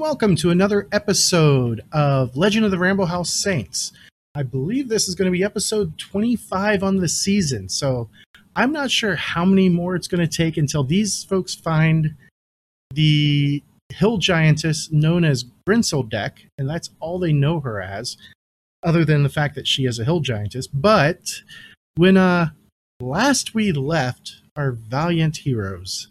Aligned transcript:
welcome 0.00 0.34
to 0.34 0.48
another 0.48 0.88
episode 0.92 1.82
of 1.92 2.34
Legend 2.34 2.64
of 2.64 2.70
the 2.70 2.78
Rambo 2.78 3.04
House 3.04 3.28
Saints. 3.28 3.92
I 4.34 4.42
believe 4.42 4.88
this 4.88 5.06
is 5.06 5.14
going 5.14 5.26
to 5.26 5.38
be 5.38 5.44
episode 5.44 5.98
25 5.98 6.82
on 6.82 6.96
the 6.96 7.06
season, 7.06 7.68
so 7.68 8.08
I'm 8.56 8.72
not 8.72 8.90
sure 8.90 9.14
how 9.14 9.44
many 9.44 9.68
more 9.68 9.94
it's 9.94 10.08
going 10.08 10.26
to 10.26 10.36
take 10.36 10.56
until 10.56 10.84
these 10.84 11.22
folks 11.24 11.54
find 11.54 12.14
the 12.94 13.62
hill 13.90 14.16
giantess 14.16 14.90
known 14.90 15.22
as 15.22 15.44
Grenzeldeck, 15.68 16.46
and 16.56 16.66
that's 16.66 16.88
all 16.98 17.18
they 17.18 17.34
know 17.34 17.60
her 17.60 17.82
as, 17.82 18.16
other 18.82 19.04
than 19.04 19.22
the 19.22 19.28
fact 19.28 19.54
that 19.56 19.68
she 19.68 19.84
is 19.84 19.98
a 19.98 20.04
hill 20.04 20.20
giantess. 20.20 20.66
But 20.66 21.42
when 21.96 22.16
uh, 22.16 22.48
last 23.02 23.54
we 23.54 23.70
left 23.70 24.40
our 24.56 24.72
valiant 24.72 25.36
heroes, 25.36 26.08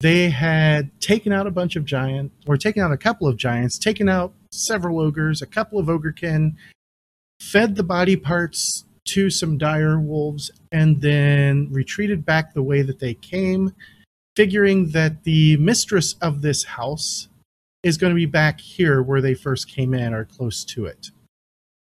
they 0.00 0.28
had 0.28 0.90
taken 1.00 1.32
out 1.32 1.46
a 1.46 1.50
bunch 1.50 1.76
of 1.76 1.84
giants, 1.84 2.34
or 2.46 2.56
taken 2.56 2.82
out 2.82 2.92
a 2.92 2.98
couple 2.98 3.26
of 3.26 3.36
giants, 3.36 3.78
taken 3.78 4.08
out 4.08 4.32
several 4.50 5.00
ogres, 5.00 5.40
a 5.40 5.46
couple 5.46 5.78
of 5.78 5.86
ogrekin, 5.86 6.54
fed 7.40 7.76
the 7.76 7.82
body 7.82 8.16
parts 8.16 8.84
to 9.06 9.30
some 9.30 9.56
dire 9.56 9.98
wolves, 9.98 10.50
and 10.72 11.00
then 11.00 11.68
retreated 11.70 12.26
back 12.26 12.52
the 12.52 12.62
way 12.62 12.82
that 12.82 12.98
they 12.98 13.14
came, 13.14 13.74
figuring 14.34 14.90
that 14.90 15.24
the 15.24 15.56
mistress 15.56 16.14
of 16.20 16.42
this 16.42 16.64
house 16.64 17.28
is 17.82 17.96
going 17.96 18.10
to 18.10 18.16
be 18.16 18.26
back 18.26 18.60
here 18.60 19.00
where 19.02 19.20
they 19.20 19.34
first 19.34 19.68
came 19.68 19.94
in 19.94 20.12
or 20.12 20.24
close 20.24 20.64
to 20.64 20.84
it. 20.84 21.10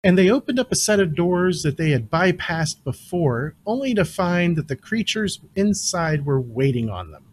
And 0.02 0.16
they 0.16 0.30
opened 0.30 0.58
up 0.58 0.72
a 0.72 0.76
set 0.76 1.00
of 1.00 1.14
doors 1.14 1.62
that 1.62 1.76
they 1.76 1.90
had 1.90 2.10
bypassed 2.10 2.82
before, 2.84 3.54
only 3.66 3.92
to 3.94 4.06
find 4.06 4.56
that 4.56 4.68
the 4.68 4.76
creatures 4.76 5.40
inside 5.54 6.24
were 6.24 6.40
waiting 6.40 6.88
on 6.88 7.10
them 7.10 7.29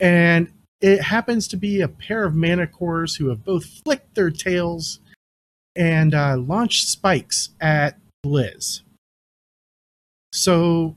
and 0.00 0.52
it 0.80 1.02
happens 1.02 1.48
to 1.48 1.56
be 1.56 1.80
a 1.80 1.88
pair 1.88 2.24
of 2.24 2.34
manticores 2.34 3.16
who 3.16 3.28
have 3.28 3.44
both 3.44 3.64
flicked 3.84 4.14
their 4.14 4.30
tails 4.30 5.00
and 5.74 6.14
uh, 6.14 6.36
launched 6.36 6.88
spikes 6.88 7.50
at 7.60 7.98
Blizz. 8.24 8.82
So, 10.32 10.96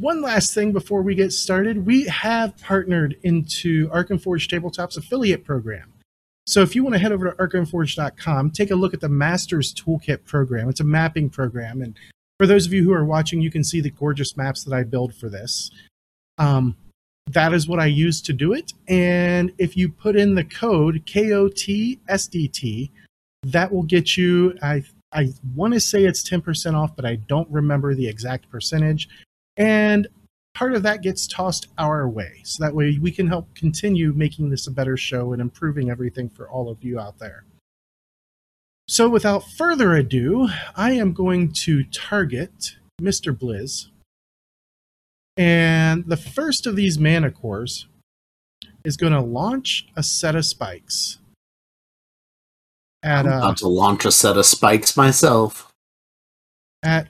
one 0.00 0.20
last 0.20 0.54
thing 0.54 0.72
before 0.72 1.02
we 1.02 1.14
get 1.14 1.32
started, 1.32 1.86
we 1.86 2.04
have 2.04 2.56
partnered 2.58 3.16
into 3.22 3.88
Arkenforge 3.88 4.48
Tabletop's 4.48 4.96
affiliate 4.96 5.44
program. 5.44 5.92
So, 6.46 6.60
if 6.62 6.74
you 6.74 6.82
want 6.82 6.94
to 6.94 6.98
head 6.98 7.12
over 7.12 7.30
to 7.30 7.36
arkenforge.com, 7.36 8.50
take 8.50 8.70
a 8.70 8.76
look 8.76 8.94
at 8.94 9.00
the 9.00 9.08
Masters 9.08 9.72
Toolkit 9.74 10.24
program. 10.24 10.68
It's 10.68 10.80
a 10.80 10.84
mapping 10.84 11.30
program, 11.30 11.82
and 11.82 11.96
for 12.38 12.46
those 12.46 12.66
of 12.66 12.72
you 12.72 12.82
who 12.82 12.92
are 12.92 13.04
watching, 13.04 13.40
you 13.40 13.50
can 13.50 13.64
see 13.64 13.80
the 13.80 13.90
gorgeous 13.90 14.36
maps 14.36 14.64
that 14.64 14.74
I 14.74 14.82
build 14.82 15.14
for 15.14 15.28
this. 15.28 15.70
Um, 16.38 16.76
that 17.26 17.52
is 17.52 17.68
what 17.68 17.80
I 17.80 17.86
use 17.86 18.20
to 18.22 18.32
do 18.32 18.52
it. 18.52 18.72
And 18.88 19.52
if 19.58 19.76
you 19.76 19.88
put 19.88 20.16
in 20.16 20.34
the 20.34 20.44
code 20.44 21.04
KOTSDT, 21.06 22.90
that 23.44 23.72
will 23.72 23.82
get 23.82 24.16
you, 24.16 24.56
I, 24.62 24.84
I 25.12 25.32
want 25.54 25.74
to 25.74 25.80
say 25.80 26.04
it's 26.04 26.28
10% 26.28 26.74
off, 26.74 26.94
but 26.96 27.04
I 27.04 27.16
don't 27.16 27.50
remember 27.50 27.94
the 27.94 28.08
exact 28.08 28.50
percentage. 28.50 29.08
And 29.56 30.08
part 30.54 30.74
of 30.74 30.82
that 30.82 31.02
gets 31.02 31.26
tossed 31.26 31.68
our 31.78 32.08
way. 32.08 32.40
So 32.44 32.64
that 32.64 32.74
way 32.74 32.98
we 33.00 33.10
can 33.10 33.28
help 33.28 33.54
continue 33.54 34.12
making 34.12 34.50
this 34.50 34.66
a 34.66 34.70
better 34.70 34.96
show 34.96 35.32
and 35.32 35.40
improving 35.40 35.90
everything 35.90 36.28
for 36.28 36.48
all 36.48 36.70
of 36.70 36.82
you 36.82 36.98
out 36.98 37.18
there. 37.18 37.44
So 38.88 39.08
without 39.08 39.44
further 39.56 39.94
ado, 39.94 40.48
I 40.76 40.92
am 40.92 41.12
going 41.12 41.52
to 41.52 41.84
target 41.84 42.76
Mr. 43.00 43.36
Blizz 43.36 43.88
and 45.36 46.04
the 46.06 46.16
first 46.16 46.66
of 46.66 46.76
these 46.76 46.98
manticores 46.98 47.86
is 48.84 48.96
going 48.96 49.12
to 49.12 49.20
launch 49.20 49.86
a 49.96 50.02
set 50.02 50.34
of 50.34 50.44
spikes. 50.44 51.18
At, 53.02 53.26
I'm 53.26 53.32
about 53.32 53.50
uh, 53.50 53.54
to 53.56 53.68
launch 53.68 54.04
a 54.04 54.12
set 54.12 54.36
of 54.36 54.46
spikes 54.46 54.96
myself. 54.96 55.70
At 56.82 57.08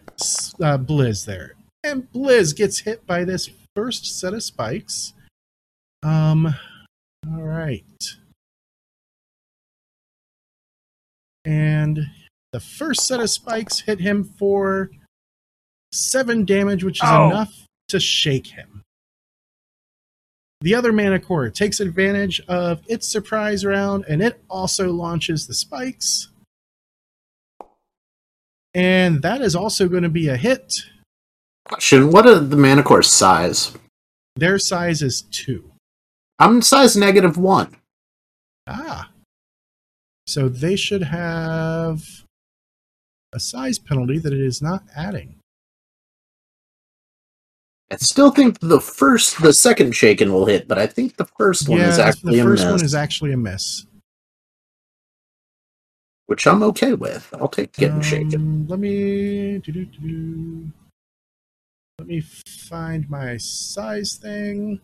uh, 0.60 0.78
Blizz 0.78 1.26
there. 1.26 1.54
And 1.84 2.10
Blizz 2.12 2.56
gets 2.56 2.80
hit 2.80 3.06
by 3.06 3.24
this 3.24 3.50
first 3.74 4.18
set 4.18 4.34
of 4.34 4.42
spikes. 4.42 5.14
Um, 6.02 6.54
all 7.26 7.42
right. 7.42 7.84
And 11.44 12.06
the 12.52 12.60
first 12.60 13.06
set 13.06 13.20
of 13.20 13.30
spikes 13.30 13.80
hit 13.80 14.00
him 14.00 14.24
for 14.24 14.90
seven 15.92 16.44
damage, 16.44 16.84
which 16.84 17.02
is 17.02 17.08
oh. 17.10 17.30
enough 17.30 17.52
to 17.92 18.00
shake 18.00 18.48
him. 18.48 18.82
The 20.62 20.74
other 20.74 20.92
Manticore 20.92 21.50
takes 21.50 21.80
advantage 21.80 22.40
of 22.48 22.82
its 22.86 23.08
surprise 23.08 23.64
round 23.64 24.04
and 24.08 24.22
it 24.22 24.42
also 24.48 24.92
launches 24.92 25.46
the 25.46 25.54
spikes. 25.54 26.28
And 28.74 29.22
that 29.22 29.40
is 29.40 29.54
also 29.54 29.88
going 29.88 30.04
to 30.04 30.08
be 30.08 30.28
a 30.28 30.36
hit. 30.36 30.72
Question 31.64 32.10
What 32.10 32.26
are 32.26 32.38
the 32.38 32.56
Manticore's 32.56 33.08
size? 33.08 33.72
Their 34.36 34.58
size 34.58 35.02
is 35.02 35.22
two. 35.22 35.70
I'm 36.38 36.62
size 36.62 36.96
negative 36.96 37.36
one. 37.36 37.76
Ah. 38.66 39.10
So 40.26 40.48
they 40.48 40.76
should 40.76 41.02
have 41.02 42.02
a 43.32 43.40
size 43.40 43.78
penalty 43.78 44.18
that 44.18 44.32
it 44.32 44.40
is 44.40 44.62
not 44.62 44.84
adding. 44.96 45.34
I 47.92 47.96
still 47.96 48.30
think 48.30 48.58
the 48.60 48.80
first, 48.80 49.42
the 49.42 49.52
second 49.52 49.92
shaken 49.92 50.32
will 50.32 50.46
hit, 50.46 50.66
but 50.66 50.78
I 50.78 50.86
think 50.86 51.18
the 51.18 51.26
first 51.26 51.68
one 51.68 51.78
yeah, 51.78 51.90
is 51.90 51.98
actually 51.98 52.38
the 52.38 52.42
first 52.42 52.64
one 52.64 52.82
is 52.82 52.94
actually 52.94 53.32
a 53.32 53.36
miss, 53.36 53.84
which 56.24 56.46
I'm 56.46 56.62
okay 56.62 56.94
with. 56.94 57.28
I'll 57.38 57.48
take 57.48 57.74
getting 57.74 57.96
um, 57.96 58.02
shaken. 58.02 58.66
Let 58.66 58.78
me 58.78 59.60
let 61.98 62.06
me 62.06 62.22
find 62.22 63.10
my 63.10 63.36
size 63.36 64.14
thing 64.14 64.80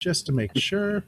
just 0.00 0.26
to 0.26 0.32
make 0.32 0.58
sure. 0.58 1.04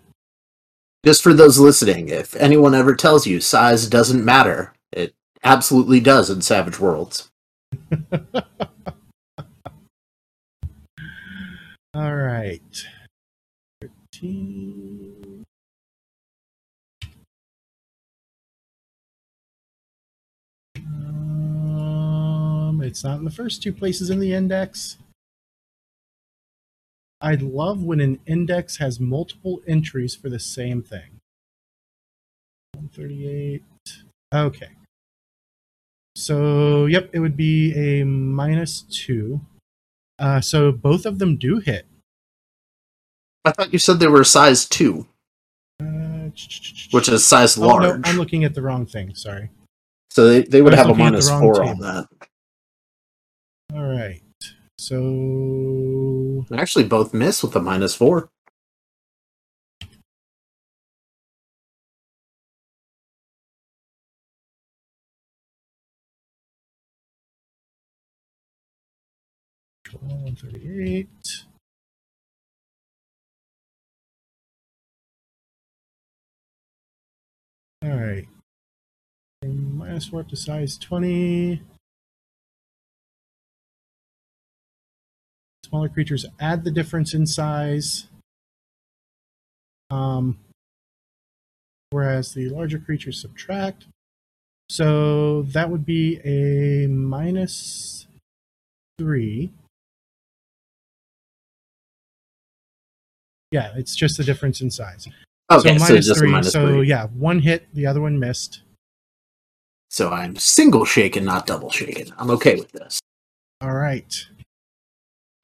Just 1.04 1.20
for 1.20 1.34
those 1.34 1.58
listening, 1.58 2.10
if 2.10 2.36
anyone 2.36 2.76
ever 2.76 2.94
tells 2.94 3.26
you 3.26 3.40
size 3.40 3.88
doesn't 3.88 4.24
matter, 4.24 4.72
it 4.92 5.16
absolutely 5.42 5.98
does 5.98 6.30
in 6.30 6.42
Savage 6.42 6.78
Worlds. 6.78 7.28
All 11.96 12.14
right. 12.14 12.86
13. 14.12 15.46
Um, 20.76 22.82
it's 22.84 23.02
not 23.02 23.20
in 23.20 23.24
the 23.24 23.30
first 23.30 23.62
two 23.62 23.72
places 23.72 24.10
in 24.10 24.20
the 24.20 24.34
index. 24.34 24.98
I 27.22 27.36
love 27.36 27.82
when 27.82 28.00
an 28.00 28.18
index 28.26 28.76
has 28.76 29.00
multiple 29.00 29.62
entries 29.66 30.14
for 30.14 30.28
the 30.28 30.38
same 30.38 30.82
thing. 30.82 31.20
138. 32.74 33.62
Okay. 34.34 34.68
So, 36.14 36.84
yep, 36.84 37.08
it 37.14 37.20
would 37.20 37.38
be 37.38 37.72
a 37.72 38.04
minus 38.04 38.82
two. 38.82 39.40
Uh, 40.18 40.40
so 40.40 40.72
both 40.72 41.06
of 41.06 41.18
them 41.18 41.36
do 41.36 41.58
hit. 41.58 41.86
I 43.44 43.52
thought 43.52 43.72
you 43.72 43.78
said 43.78 44.00
they 44.00 44.08
were 44.08 44.24
size 44.24 44.66
two, 44.66 45.06
uh, 45.80 46.30
which 46.90 47.08
is 47.08 47.24
size 47.24 47.56
oh, 47.56 47.66
large. 47.66 48.00
No, 48.00 48.00
I'm 48.04 48.16
looking 48.16 48.44
at 48.44 48.54
the 48.54 48.62
wrong 48.62 48.86
thing. 48.86 49.14
Sorry. 49.14 49.50
So 50.10 50.28
they, 50.28 50.42
they 50.42 50.62
would 50.62 50.74
have 50.74 50.88
a 50.88 50.94
minus 50.94 51.28
four 51.28 51.54
table. 51.54 51.68
on 51.68 51.78
that. 51.80 52.08
All 53.74 53.84
right. 53.84 54.22
So 54.78 56.46
actually 56.54 56.84
both 56.84 57.14
miss 57.14 57.42
with 57.42 57.54
a 57.54 57.60
minus 57.60 57.94
four. 57.94 58.30
138. 70.52 71.08
All 77.82 77.90
right. 77.90 78.26
Minus 79.44 80.10
warp 80.10 80.28
to 80.28 80.36
size 80.36 80.76
20. 80.78 81.62
Smaller 85.64 85.88
creatures 85.88 86.26
add 86.40 86.64
the 86.64 86.70
difference 86.70 87.12
in 87.14 87.26
size. 87.26 88.06
Um, 89.90 90.38
whereas 91.90 92.34
the 92.34 92.48
larger 92.48 92.78
creatures 92.78 93.20
subtract. 93.20 93.86
So 94.68 95.42
that 95.42 95.70
would 95.70 95.86
be 95.86 96.20
a 96.24 96.88
minus 96.88 98.06
three. 98.98 99.52
Yeah, 103.50 103.72
it's 103.76 103.94
just 103.94 104.16
the 104.16 104.24
difference 104.24 104.60
in 104.60 104.70
size. 104.70 105.08
Okay, 105.50 105.78
so 105.78 105.78
so, 105.78 105.92
minus 105.92 106.06
just 106.06 106.10
a 106.10 106.20
three. 106.20 106.30
minus 106.30 106.52
so 106.52 106.66
three. 106.66 106.88
yeah, 106.88 107.06
one 107.08 107.38
hit, 107.38 107.66
the 107.74 107.86
other 107.86 108.00
one 108.00 108.18
missed. 108.18 108.62
So 109.90 110.10
I'm 110.10 110.36
single 110.36 110.84
shaken, 110.84 111.24
not 111.24 111.46
double 111.46 111.70
shaken. 111.70 112.12
I'm 112.18 112.30
okay 112.30 112.56
with 112.56 112.72
this. 112.72 113.00
All 113.60 113.74
right. 113.74 114.12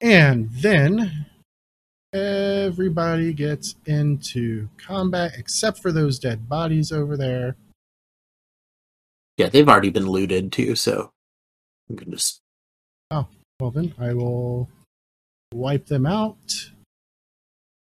And 0.01 0.51
then 0.51 1.27
everybody 2.13 3.33
gets 3.33 3.77
into 3.87 4.69
combat 4.77 5.33
except 5.39 5.81
for 5.81 5.93
those 5.93 6.19
dead 6.19 6.49
bodies 6.49 6.93
over 6.93 7.17
there. 7.17 7.57
Yeah, 9.39 9.49
they've 9.49 9.69
already 9.69 9.91
been 9.91 10.09
looted 10.09 10.53
too, 10.53 10.75
so 10.75 11.11
I'm 11.89 11.97
gonna 11.97 12.11
just 12.11 12.41
oh, 13.11 13.27
Well, 13.61 13.71
then 13.71 13.95
I 13.99 14.13
will 14.13 14.69
wipe 15.55 15.87
them 15.87 16.05
out. 16.05 16.72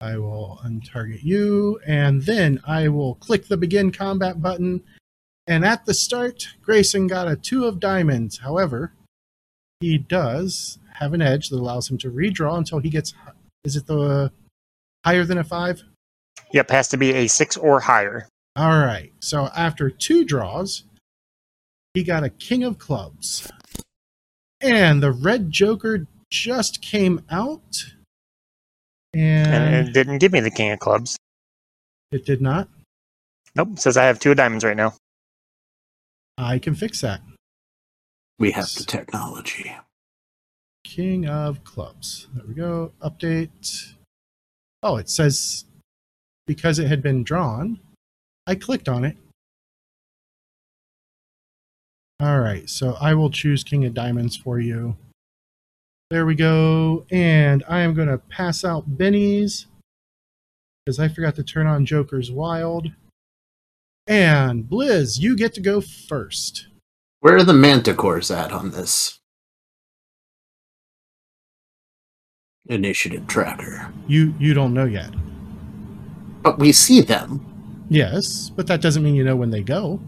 I 0.00 0.16
will 0.16 0.60
untarget 0.64 1.22
you, 1.24 1.80
and 1.86 2.22
then 2.22 2.60
I 2.66 2.88
will 2.88 3.16
click 3.16 3.48
the 3.48 3.56
begin 3.56 3.90
combat 3.90 4.40
button. 4.40 4.82
And 5.46 5.64
at 5.64 5.86
the 5.86 5.94
start, 5.94 6.46
Grayson 6.62 7.06
got 7.06 7.26
a 7.26 7.34
two 7.34 7.64
of 7.64 7.80
diamonds. 7.80 8.38
However, 8.38 8.92
he 9.80 9.98
does 9.98 10.78
have 10.94 11.14
an 11.14 11.22
edge 11.22 11.48
that 11.48 11.58
allows 11.58 11.90
him 11.90 11.98
to 11.98 12.10
redraw 12.10 12.58
until 12.58 12.78
he 12.78 12.90
gets. 12.90 13.14
Is 13.64 13.76
it 13.76 13.86
the 13.86 14.30
higher 15.04 15.24
than 15.24 15.38
a 15.38 15.44
five? 15.44 15.82
Yep, 16.52 16.70
has 16.70 16.88
to 16.88 16.96
be 16.96 17.12
a 17.12 17.26
six 17.26 17.56
or 17.56 17.80
higher. 17.80 18.28
All 18.56 18.78
right. 18.78 19.12
So 19.20 19.48
after 19.56 19.90
two 19.90 20.24
draws, 20.24 20.84
he 21.94 22.02
got 22.02 22.24
a 22.24 22.30
king 22.30 22.64
of 22.64 22.78
clubs. 22.78 23.50
And 24.60 25.02
the 25.02 25.12
red 25.12 25.50
joker 25.50 26.06
just 26.30 26.82
came 26.82 27.24
out. 27.30 27.94
And 29.14 29.54
And 29.54 29.88
it 29.88 29.92
didn't 29.92 30.18
give 30.18 30.32
me 30.32 30.40
the 30.40 30.50
king 30.50 30.70
of 30.72 30.78
clubs. 30.78 31.16
it 32.12 32.24
did 32.24 32.40
not. 32.40 32.68
Nope, 33.54 33.70
it 33.74 33.80
says 33.80 33.96
I 33.96 34.04
have 34.04 34.18
two 34.20 34.34
diamonds 34.34 34.64
right 34.64 34.76
now. 34.76 34.94
I 36.36 36.58
can 36.58 36.74
fix 36.74 37.00
that. 37.00 37.20
we 38.38 38.52
have 38.52 38.72
the 38.74 38.84
technology. 38.84 39.74
King 40.84 41.26
of 41.28 41.64
clubs. 41.64 42.28
There 42.34 42.44
we 42.46 42.54
go. 42.54 42.92
Update. 43.02 43.94
Oh, 44.82 44.96
it 44.96 45.10
says 45.10 45.64
because 46.46 46.78
it 46.78 46.86
had 46.86 47.02
been 47.02 47.24
drawn, 47.24 47.80
I 48.46 48.54
clicked 48.54 48.88
on 48.88 49.04
it. 49.04 49.16
All 52.20 52.40
right, 52.40 52.68
so 52.68 52.96
I 53.00 53.14
will 53.14 53.30
choose 53.30 53.62
King 53.62 53.84
of 53.84 53.94
Diamonds 53.94 54.36
for 54.36 54.58
you. 54.58 54.96
There 56.10 56.24
we 56.24 56.34
go. 56.34 57.04
And 57.10 57.62
I 57.68 57.80
am 57.80 57.92
going 57.92 58.08
to 58.08 58.18
pass 58.18 58.64
out 58.64 58.96
Benny's 58.96 59.66
because 60.84 60.98
I 60.98 61.08
forgot 61.08 61.34
to 61.34 61.42
turn 61.42 61.66
on 61.66 61.84
Joker's 61.84 62.30
Wild. 62.32 62.90
And 64.06 64.64
Blizz, 64.64 65.18
you 65.20 65.36
get 65.36 65.52
to 65.54 65.60
go 65.60 65.82
first. 65.82 66.68
Where 67.20 67.36
are 67.36 67.44
the 67.44 67.52
manticores 67.52 68.34
at 68.34 68.52
on 68.52 68.70
this 68.70 69.18
initiative 72.66 73.26
tracker? 73.26 73.92
You 74.06 74.34
you 74.38 74.54
don't 74.54 74.72
know 74.72 74.86
yet. 74.86 75.10
But 76.42 76.58
we 76.58 76.72
see 76.72 77.02
them. 77.02 77.44
Yes, 77.90 78.50
but 78.50 78.66
that 78.68 78.80
doesn't 78.80 79.02
mean 79.02 79.14
you 79.14 79.24
know 79.24 79.36
when 79.36 79.50
they 79.50 79.62
go. 79.62 80.00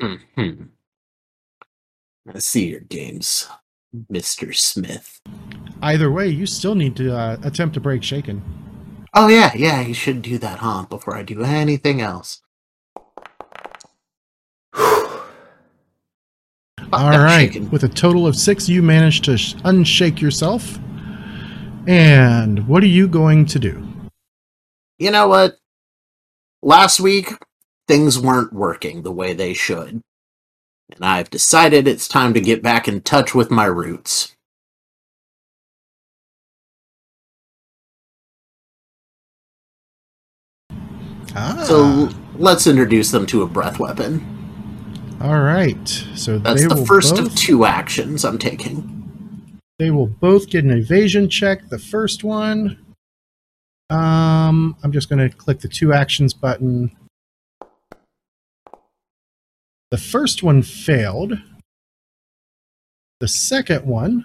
Hmm. 0.00 0.16
I 2.32 2.38
see 2.38 2.68
your 2.68 2.80
games, 2.80 3.48
Mr. 4.10 4.54
Smith. 4.54 5.20
Either 5.82 6.10
way, 6.10 6.28
you 6.28 6.46
still 6.46 6.74
need 6.74 6.96
to 6.96 7.16
uh, 7.16 7.36
attempt 7.42 7.74
to 7.74 7.80
break 7.80 8.02
Shaken. 8.02 8.42
Oh 9.14 9.28
yeah, 9.28 9.52
yeah, 9.54 9.80
you 9.82 9.94
should 9.94 10.22
do 10.22 10.38
that, 10.38 10.58
huh? 10.60 10.86
Before 10.88 11.16
I 11.16 11.22
do 11.22 11.42
anything 11.42 12.00
else. 12.00 12.40
All 16.92 17.08
right. 17.08 17.16
All 17.16 17.18
that 17.18 17.24
right, 17.24 17.52
chicken. 17.52 17.70
with 17.70 17.84
a 17.84 17.88
total 17.88 18.26
of 18.26 18.36
six, 18.36 18.68
you 18.68 18.82
managed 18.82 19.24
to 19.24 19.36
sh- 19.38 19.54
unshake 19.64 20.20
yourself. 20.20 20.78
And 21.86 22.66
what 22.68 22.82
are 22.82 22.86
you 22.86 23.08
going 23.08 23.46
to 23.46 23.58
do? 23.58 23.86
You 24.98 25.10
know 25.10 25.26
what? 25.28 25.56
Last 26.62 27.00
week, 27.00 27.32
things 27.88 28.18
weren't 28.18 28.52
working 28.52 29.02
the 29.02 29.10
way 29.12 29.32
they 29.32 29.52
should. 29.52 30.00
And 30.96 31.04
I've 31.04 31.30
decided 31.30 31.88
it's 31.88 32.06
time 32.06 32.34
to 32.34 32.40
get 32.40 32.62
back 32.62 32.86
in 32.86 33.00
touch 33.00 33.34
with 33.34 33.50
my 33.50 33.64
roots. 33.64 34.36
Ah, 41.34 41.64
So 41.66 42.08
let's 42.36 42.66
introduce 42.66 43.10
them 43.10 43.26
to 43.26 43.42
a 43.42 43.46
breath 43.46 43.78
weapon. 43.78 44.26
all 45.20 45.40
right. 45.40 45.88
So 46.14 46.38
That's 46.38 46.66
the 46.68 46.84
first 46.86 47.16
both, 47.16 47.26
of 47.28 47.34
two 47.34 47.64
actions 47.64 48.24
I'm 48.24 48.38
taking. 48.38 49.58
They 49.78 49.90
will 49.90 50.08
both 50.08 50.50
get 50.50 50.64
an 50.64 50.70
evasion 50.72 51.28
check. 51.28 51.68
The 51.68 51.78
first 51.78 52.22
one. 52.24 52.78
Um, 53.88 54.76
I'm 54.82 54.92
just 54.92 55.08
going 55.08 55.28
to 55.28 55.34
click 55.34 55.60
the 55.60 55.68
two 55.68 55.92
actions 55.92 56.34
button. 56.34 56.94
The 59.92 59.98
first 59.98 60.42
one 60.42 60.62
failed. 60.62 61.34
The 63.20 63.28
second 63.28 63.84
one. 63.84 64.24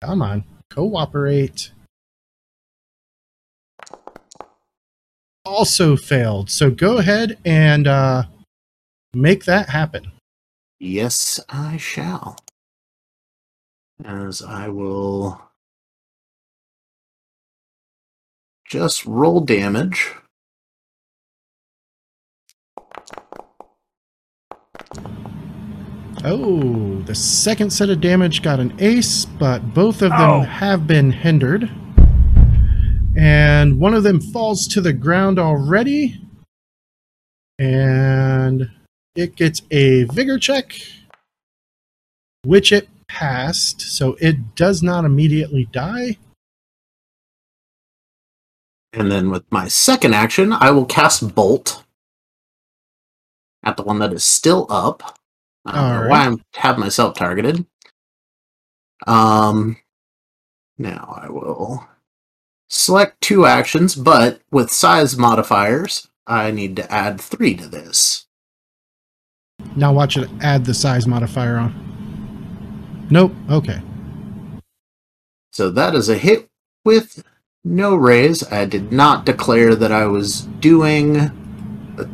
Come 0.00 0.22
on, 0.22 0.44
cooperate. 0.70 1.72
Also 5.44 5.94
failed. 5.94 6.48
So 6.48 6.70
go 6.70 6.96
ahead 6.96 7.36
and 7.44 7.86
uh, 7.86 8.22
make 9.12 9.44
that 9.44 9.68
happen. 9.68 10.10
Yes, 10.80 11.38
I 11.50 11.76
shall. 11.76 12.38
As 14.02 14.40
I 14.40 14.68
will 14.68 15.38
just 18.66 19.04
roll 19.04 19.40
damage. 19.40 20.14
Oh, 26.24 27.00
the 27.02 27.14
second 27.14 27.70
set 27.72 27.90
of 27.90 28.00
damage 28.00 28.42
got 28.42 28.58
an 28.60 28.74
ace, 28.80 29.24
but 29.24 29.72
both 29.72 30.02
of 30.02 30.10
them 30.10 30.30
Oh. 30.30 30.40
have 30.42 30.86
been 30.86 31.12
hindered. 31.12 31.70
And 33.16 33.78
one 33.78 33.94
of 33.94 34.02
them 34.02 34.20
falls 34.20 34.66
to 34.68 34.80
the 34.80 34.92
ground 34.92 35.38
already. 35.38 36.20
And 37.58 38.70
it 39.14 39.36
gets 39.36 39.62
a 39.70 40.04
vigor 40.04 40.38
check, 40.38 40.74
which 42.44 42.72
it 42.72 42.88
passed, 43.08 43.80
so 43.80 44.16
it 44.20 44.54
does 44.54 44.82
not 44.82 45.04
immediately 45.04 45.64
die. 45.72 46.18
And 48.92 49.10
then 49.10 49.30
with 49.30 49.44
my 49.50 49.68
second 49.68 50.14
action, 50.14 50.52
I 50.52 50.70
will 50.70 50.84
cast 50.86 51.34
Bolt 51.34 51.84
at 53.62 53.76
the 53.76 53.82
one 53.82 53.98
that 53.98 54.12
is 54.12 54.24
still 54.24 54.66
up. 54.70 55.18
I 55.64 55.72
don't 55.72 55.88
know 55.88 55.94
Alright. 55.94 56.10
why 56.10 56.18
I'm 56.26 56.42
have 56.54 56.78
myself 56.78 57.14
targeted. 57.16 57.64
Um 59.06 59.76
now 60.78 61.20
I 61.22 61.30
will 61.30 61.86
select 62.68 63.20
two 63.20 63.46
actions, 63.46 63.94
but 63.94 64.40
with 64.50 64.70
size 64.70 65.16
modifiers, 65.16 66.08
I 66.26 66.50
need 66.50 66.76
to 66.76 66.92
add 66.92 67.20
three 67.20 67.54
to 67.54 67.66
this. 67.66 68.26
Now 69.76 69.92
watch 69.92 70.16
it 70.16 70.28
add 70.40 70.64
the 70.64 70.74
size 70.74 71.06
modifier 71.06 71.56
on. 71.56 73.06
Nope, 73.10 73.32
okay. 73.50 73.80
So 75.52 75.70
that 75.70 75.94
is 75.94 76.08
a 76.08 76.16
hit 76.16 76.48
with 76.84 77.24
no 77.64 77.96
raise. 77.96 78.50
I 78.52 78.64
did 78.64 78.92
not 78.92 79.24
declare 79.24 79.74
that 79.74 79.90
I 79.90 80.06
was 80.06 80.42
doing 80.60 81.30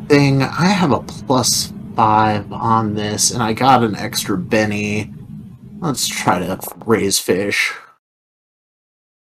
thing. 0.07 0.41
I 0.41 0.65
have 0.65 0.91
a 0.91 0.99
plus 1.01 1.73
five 1.95 2.51
on 2.51 2.93
this, 2.93 3.31
and 3.31 3.41
I 3.41 3.53
got 3.53 3.83
an 3.83 3.95
extra 3.95 4.37
Benny. 4.37 5.13
Let's 5.79 6.07
try 6.07 6.39
to 6.39 6.59
raise 6.85 7.19
fish. 7.19 7.73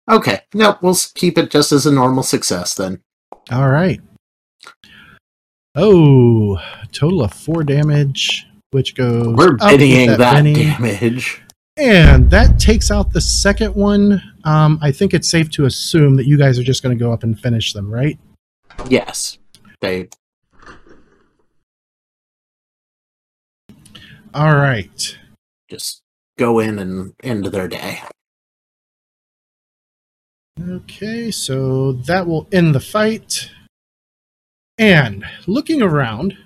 Okay, 0.09 0.41
nope, 0.53 0.77
we'll 0.81 0.97
keep 1.15 1.37
it 1.37 1.51
just 1.51 1.71
as 1.71 1.85
a 1.85 1.91
normal 1.91 2.23
success 2.23 2.73
then. 2.73 3.01
All 3.51 3.69
right. 3.69 3.99
Oh, 5.75 6.57
total 6.91 7.23
of 7.23 7.33
four 7.33 7.63
damage, 7.63 8.47
which 8.71 8.95
goes. 8.95 9.27
We're 9.27 9.57
bidding 9.57 10.07
that, 10.07 10.17
Benny. 10.17 10.53
damage. 10.53 11.41
And 11.77 12.31
that 12.31 12.59
takes 12.59 12.89
out 12.89 13.11
the 13.13 13.21
second 13.21 13.75
one. 13.75 14.21
Um, 14.45 14.79
I 14.81 14.91
think 14.91 15.13
it's 15.13 15.29
safe 15.29 15.51
to 15.51 15.65
assume 15.65 16.15
that 16.15 16.25
you 16.25 16.37
guys 16.37 16.57
are 16.57 16.63
just 16.63 16.81
going 16.81 16.97
to 16.97 17.03
go 17.03 17.13
up 17.13 17.21
and 17.21 17.39
finish 17.39 17.73
them, 17.73 17.93
right? 17.93 18.17
Yes, 18.89 19.37
they. 19.81 20.09
All 24.33 24.55
right. 24.55 25.17
just 25.69 26.01
go 26.37 26.59
in 26.59 26.79
and 26.79 27.13
end 27.23 27.45
their 27.45 27.67
day. 27.67 28.01
Okay, 30.59 31.31
so 31.31 31.93
that 31.93 32.27
will 32.27 32.47
end 32.51 32.73
the 32.73 32.79
fight. 32.79 33.51
And 34.77 35.23
looking 35.45 35.81
around, 35.81 36.37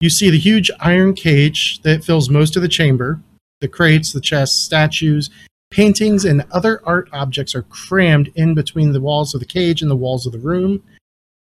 you 0.00 0.10
see 0.10 0.30
the 0.30 0.38
huge 0.38 0.70
iron 0.80 1.14
cage 1.14 1.80
that 1.82 2.04
fills 2.04 2.28
most 2.28 2.56
of 2.56 2.62
the 2.62 2.68
chamber. 2.68 3.20
The 3.60 3.68
crates, 3.68 4.12
the 4.12 4.20
chests, 4.20 4.58
statues, 4.58 5.30
paintings, 5.70 6.24
and 6.24 6.44
other 6.50 6.80
art 6.84 7.08
objects 7.12 7.54
are 7.54 7.62
crammed 7.62 8.32
in 8.34 8.54
between 8.54 8.92
the 8.92 9.00
walls 9.00 9.34
of 9.34 9.40
the 9.40 9.46
cage 9.46 9.82
and 9.82 9.90
the 9.90 9.96
walls 9.96 10.26
of 10.26 10.32
the 10.32 10.38
room. 10.38 10.82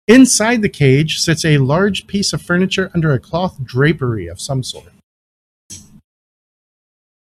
Inside 0.06 0.60
the 0.60 0.68
cage 0.68 1.18
sits 1.18 1.44
a 1.44 1.58
large 1.58 2.06
piece 2.06 2.32
of 2.32 2.42
furniture 2.42 2.90
under 2.94 3.12
a 3.12 3.20
cloth 3.20 3.62
drapery 3.64 4.26
of 4.26 4.40
some 4.40 4.62
sort. 4.62 4.89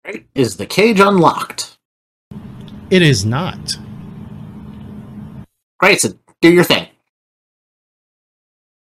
Right. 0.06 0.28
Is 0.36 0.58
the 0.58 0.68
cage 0.68 1.00
unlocked? 1.00 1.78
It 2.92 3.02
is 3.02 3.26
not. 3.26 3.74
Great, 5.80 6.00
so 6.00 6.10
do 6.42 6.54
your 6.54 6.64
thing. 6.64 6.88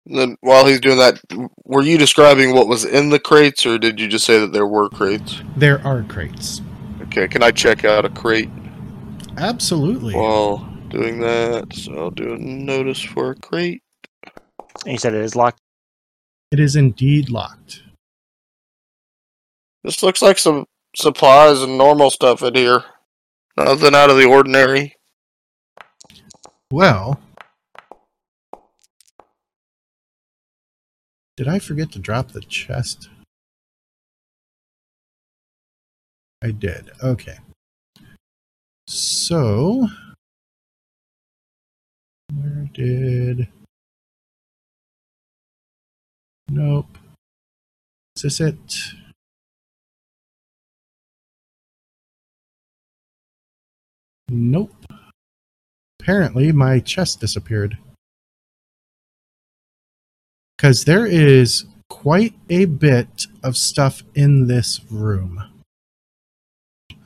And 0.06 0.18
then 0.18 0.36
while 0.40 0.64
he's 0.64 0.80
doing 0.80 0.98
that, 0.98 1.20
were 1.64 1.82
you 1.82 1.98
describing 1.98 2.54
what 2.54 2.68
was 2.68 2.84
in 2.84 3.10
the 3.10 3.18
crates, 3.18 3.66
or 3.66 3.78
did 3.78 4.00
you 4.00 4.06
just 4.06 4.24
say 4.24 4.38
that 4.38 4.52
there 4.52 4.66
were 4.66 4.88
crates? 4.88 5.42
There 5.56 5.84
are 5.84 6.04
crates. 6.04 6.62
Okay, 7.02 7.26
can 7.26 7.42
I 7.42 7.50
check 7.50 7.84
out 7.84 8.04
a 8.04 8.10
crate 8.10 8.48
Absolutely. 9.36 10.14
while 10.14 10.58
doing 10.88 11.18
that? 11.20 11.72
So 11.74 11.94
I'll 11.98 12.10
do 12.10 12.32
a 12.32 12.38
notice 12.38 13.02
for 13.02 13.32
a 13.32 13.34
crate. 13.34 13.82
And 14.84 14.92
you 14.92 14.98
said 14.98 15.14
it 15.14 15.22
is 15.22 15.34
locked. 15.34 15.60
It 16.52 16.60
is 16.60 16.76
indeed 16.76 17.28
locked. 17.28 17.82
This 19.82 20.02
looks 20.02 20.22
like 20.22 20.38
some 20.38 20.64
supplies 20.96 21.62
and 21.62 21.78
normal 21.78 22.10
stuff 22.10 22.42
in 22.42 22.54
here. 22.54 22.84
Nothing 23.56 23.94
out 23.94 24.10
of 24.10 24.16
the 24.16 24.26
ordinary. 24.26 24.96
Well, 26.70 27.20
did 31.36 31.48
I 31.48 31.58
forget 31.58 31.90
to 31.92 31.98
drop 31.98 32.32
the 32.32 32.40
chest? 32.40 33.08
I 36.42 36.52
did. 36.52 36.90
Okay. 37.02 37.38
So, 38.86 39.88
where 42.32 42.68
did. 42.72 43.48
Nope. 46.48 46.96
Is 48.16 48.22
this 48.22 48.40
it? 48.40 48.92
Nope. 54.28 54.74
Apparently, 56.00 56.52
my 56.52 56.80
chest 56.80 57.20
disappeared. 57.20 57.78
Because 60.56 60.84
there 60.84 61.06
is 61.06 61.64
quite 61.88 62.34
a 62.50 62.66
bit 62.66 63.26
of 63.42 63.56
stuff 63.56 64.02
in 64.14 64.46
this 64.46 64.80
room. 64.90 65.42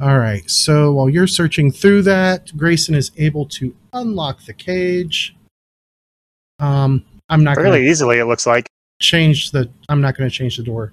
All 0.01 0.19
right, 0.19 0.49
so 0.51 0.93
while 0.93 1.09
you're 1.09 1.29
searching 1.29 1.71
through 1.71 2.03
that, 2.03 2.57
Grayson 2.57 2.95
is 2.95 3.13
able 3.17 3.47
to 3.47 3.75
unlock 3.93 4.45
the 4.45 4.53
cage. 4.53 5.37
Um, 6.59 7.05
I'm 7.29 7.45
not 7.45 7.57
really 7.57 7.89
easily, 7.89 8.19
it 8.19 8.25
looks 8.25 8.47
like. 8.47 8.69
change 9.01 9.51
the 9.51 9.69
I'm 9.89 10.01
not 10.01 10.17
going 10.17 10.29
to 10.29 10.35
change 10.35 10.57
the 10.57 10.63
door. 10.63 10.93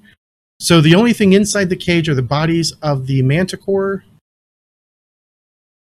So 0.59 0.81
the 0.81 0.95
only 0.95 1.13
thing 1.13 1.33
inside 1.33 1.69
the 1.69 1.75
cage 1.75 2.09
are 2.09 2.15
the 2.15 2.21
bodies 2.21 2.73
of 2.81 3.07
the 3.07 3.21
manticore 3.21 4.03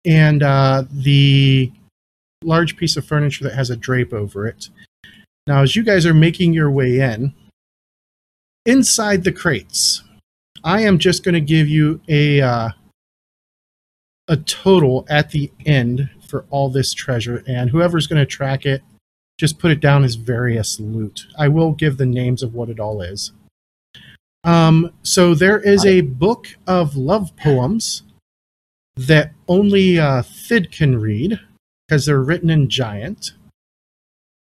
and 0.07 0.41
uh, 0.41 0.85
the 0.89 1.71
large 2.43 2.77
piece 2.77 2.95
of 2.95 3.05
furniture 3.05 3.43
that 3.43 3.53
has 3.53 3.69
a 3.69 3.75
drape 3.75 4.13
over 4.13 4.47
it. 4.47 4.69
Now, 5.45 5.61
as 5.61 5.75
you 5.75 5.83
guys 5.83 6.05
are 6.05 6.13
making 6.13 6.53
your 6.53 6.71
way 6.71 6.99
in, 6.99 7.33
inside 8.65 9.23
the 9.23 9.31
crates, 9.31 10.03
I 10.63 10.81
am 10.81 10.97
just 10.97 11.23
going 11.23 11.33
to 11.33 11.41
give 11.41 11.67
you 11.67 12.01
a 12.07 12.41
uh, 12.41 12.69
a 14.29 14.37
total 14.37 15.05
at 15.09 15.31
the 15.31 15.51
end 15.65 16.09
for 16.27 16.45
all 16.49 16.69
this 16.69 16.93
treasure, 16.93 17.43
and 17.47 17.69
whoever's 17.69 18.07
going 18.07 18.19
to 18.19 18.25
track 18.25 18.65
it, 18.65 18.81
just 19.37 19.59
put 19.59 19.71
it 19.71 19.79
down 19.79 20.03
as 20.03 20.15
various 20.15 20.79
loot. 20.79 21.25
I 21.37 21.47
will 21.47 21.71
give 21.71 21.97
the 21.97 22.05
names 22.05 22.43
of 22.43 22.53
what 22.53 22.69
it 22.69 22.79
all 22.79 23.01
is. 23.01 23.31
Um, 24.43 24.91
so 25.03 25.33
there 25.33 25.59
is 25.59 25.85
a 25.85 26.01
book 26.01 26.47
of 26.67 26.95
love 26.95 27.35
poems 27.37 28.03
that 28.97 29.33
only 29.47 29.99
uh, 29.99 30.23
Thid 30.23 30.71
can 30.71 30.99
read 30.99 31.39
because 31.87 32.05
they're 32.05 32.21
written 32.21 32.49
in 32.49 32.69
giant. 32.69 33.31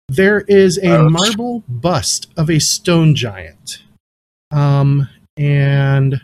There 0.09 0.41
is 0.41 0.77
a 0.79 0.97
Ouch. 0.97 1.11
marble 1.11 1.63
bust 1.67 2.27
of 2.35 2.49
a 2.49 2.59
stone 2.59 3.15
giant. 3.15 3.83
Um, 4.51 5.07
and 5.37 6.19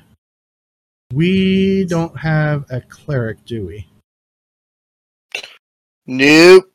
we 1.14 1.86
don't 1.86 2.18
have 2.18 2.66
a 2.70 2.82
cleric, 2.82 3.46
do 3.46 3.68
we? 3.68 3.88
Nope. 6.08 6.72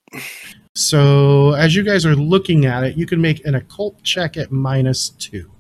So 0.76 1.52
as 1.52 1.74
you 1.74 1.82
guys 1.82 2.06
are 2.06 2.16
looking 2.16 2.64
at 2.64 2.84
it, 2.84 2.96
you 2.96 3.06
can 3.06 3.20
make 3.20 3.44
an 3.44 3.56
occult 3.56 4.02
check 4.02 4.36
at 4.36 4.52
minus 4.52 5.10
two. 5.10 5.50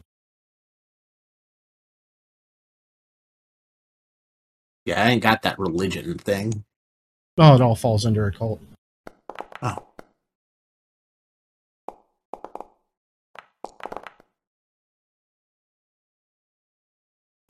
Yeah, 4.86 5.02
I 5.02 5.10
ain't 5.10 5.22
got 5.22 5.42
that 5.42 5.58
religion 5.58 6.16
thing. 6.18 6.64
Oh, 7.38 7.54
it 7.54 7.60
all 7.60 7.76
falls 7.76 8.06
under 8.06 8.26
a 8.26 8.32
cult. 8.32 8.60
Oh, 9.62 9.76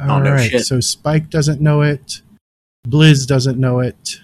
All 0.00 0.12
oh, 0.12 0.18
no 0.18 0.32
right, 0.32 0.50
shit. 0.50 0.64
so 0.64 0.80
Spike 0.80 1.28
doesn't 1.28 1.60
know 1.60 1.82
it. 1.82 2.22
Blizz 2.86 3.26
doesn't 3.26 3.58
know 3.58 3.80
it. 3.80 4.20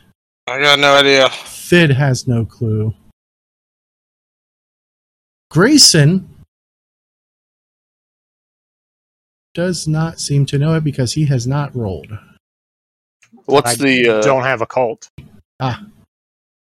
I 0.47 0.61
got 0.61 0.79
no 0.79 0.95
idea. 0.95 1.29
Fid 1.29 1.91
has 1.91 2.27
no 2.27 2.45
clue. 2.47 2.95
Grayson 5.51 6.29
does 9.55 9.87
not 9.87 10.21
seem 10.21 10.47
to 10.47 10.59
know 10.59 10.75
it 10.75 10.85
because 10.85 11.13
he 11.13 11.27
has 11.27 11.47
not 11.47 11.75
rolled. 11.75 12.19
What's 13.47 13.73
I 13.73 13.75
the 13.77 14.09
uh, 14.09 14.23
don't 14.23 14.43
have 14.43 14.61
a 14.61 14.67
cult. 14.67 15.09
Ah. 15.59 15.83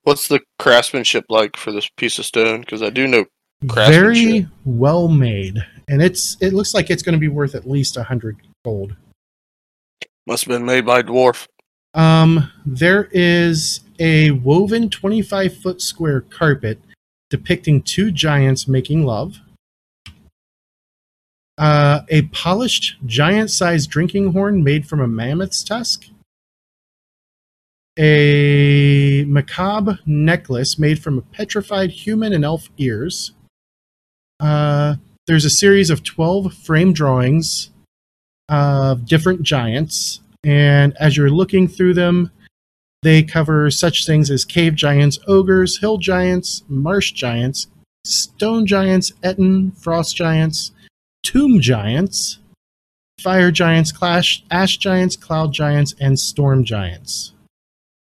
what's 0.04 0.28
the 0.28 0.42
craftsmanship 0.60 1.26
like 1.30 1.56
for 1.56 1.72
this 1.72 1.90
piece 1.96 2.20
of 2.20 2.26
stone? 2.26 2.62
Because 2.62 2.82
I 2.82 2.90
do 2.90 3.08
know 3.08 3.26
Very 3.62 4.46
well 4.66 5.08
made, 5.08 5.58
and 5.88 6.02
it's 6.02 6.36
it 6.42 6.54
looks 6.54 6.74
like 6.74 6.90
it's 6.90 7.04
going 7.04 7.14
to 7.14 7.20
be 7.20 7.30
worth 7.30 7.56
at 7.56 7.70
least 7.70 7.96
a 7.96 8.04
hundred 8.04 8.38
gold. 8.66 8.96
must 10.28 10.46
have 10.46 10.50
been 10.50 10.66
made 10.66 10.86
by 10.86 11.00
a 11.00 11.04
dwarf. 11.04 11.48
Um, 11.94 12.52
there 12.66 13.08
is 13.12 13.82
a 14.00 14.32
woven 14.32 14.90
25 14.90 15.58
foot 15.58 15.82
square 15.82 16.22
carpet 16.22 16.80
depicting 17.30 17.82
two 17.82 18.12
giants 18.12 18.68
making 18.68 19.06
love. 19.06 19.40
Uh, 21.58 22.02
a 22.10 22.24
polished 22.24 22.96
giant 23.06 23.52
sized 23.52 23.90
drinking 23.90 24.34
horn 24.34 24.64
made 24.64 24.88
from 24.88 25.00
a 25.00 25.08
mammoth's 25.08 25.64
tusk. 25.64 26.06
A 28.00 29.24
macabre 29.28 30.00
necklace 30.06 30.80
made 30.80 31.02
from 31.02 31.18
a 31.18 31.22
petrified 31.22 31.92
human 31.92 32.34
and 32.34 32.44
elf 32.44 32.70
ears. 32.78 33.34
Uh, 34.40 34.96
there's 35.28 35.46
a 35.46 35.50
series 35.50 35.90
of 35.90 36.04
12 36.04 36.54
frame 36.54 36.92
drawings 36.92 37.70
of 38.50 39.06
different 39.06 39.44
giants 39.44 40.22
and 40.44 40.96
as 41.00 41.16
you're 41.16 41.30
looking 41.30 41.68
through 41.68 41.94
them, 41.94 42.32
they 43.02 43.24
cover 43.24 43.70
such 43.72 44.06
things 44.06 44.30
as 44.30 44.46
cave 44.46 44.76
giants, 44.76 45.20
ogres, 45.28 45.80
hill 45.80 45.98
giants, 45.98 46.64
marsh 46.68 47.12
giants, 47.12 47.68
stone 48.06 48.66
giants, 48.66 49.12
ettin, 49.24 49.72
frost 49.72 50.16
giants, 50.16 50.72
tomb 51.22 51.60
giants, 51.60 52.40
fire 53.22 53.52
giants, 53.52 53.92
clash, 53.92 54.44
ash 54.52 54.78
giants, 54.78 55.16
cloud 55.16 55.54
giants, 55.54 55.96
and 56.00 56.20
storm 56.20 56.64
giants. 56.64 57.33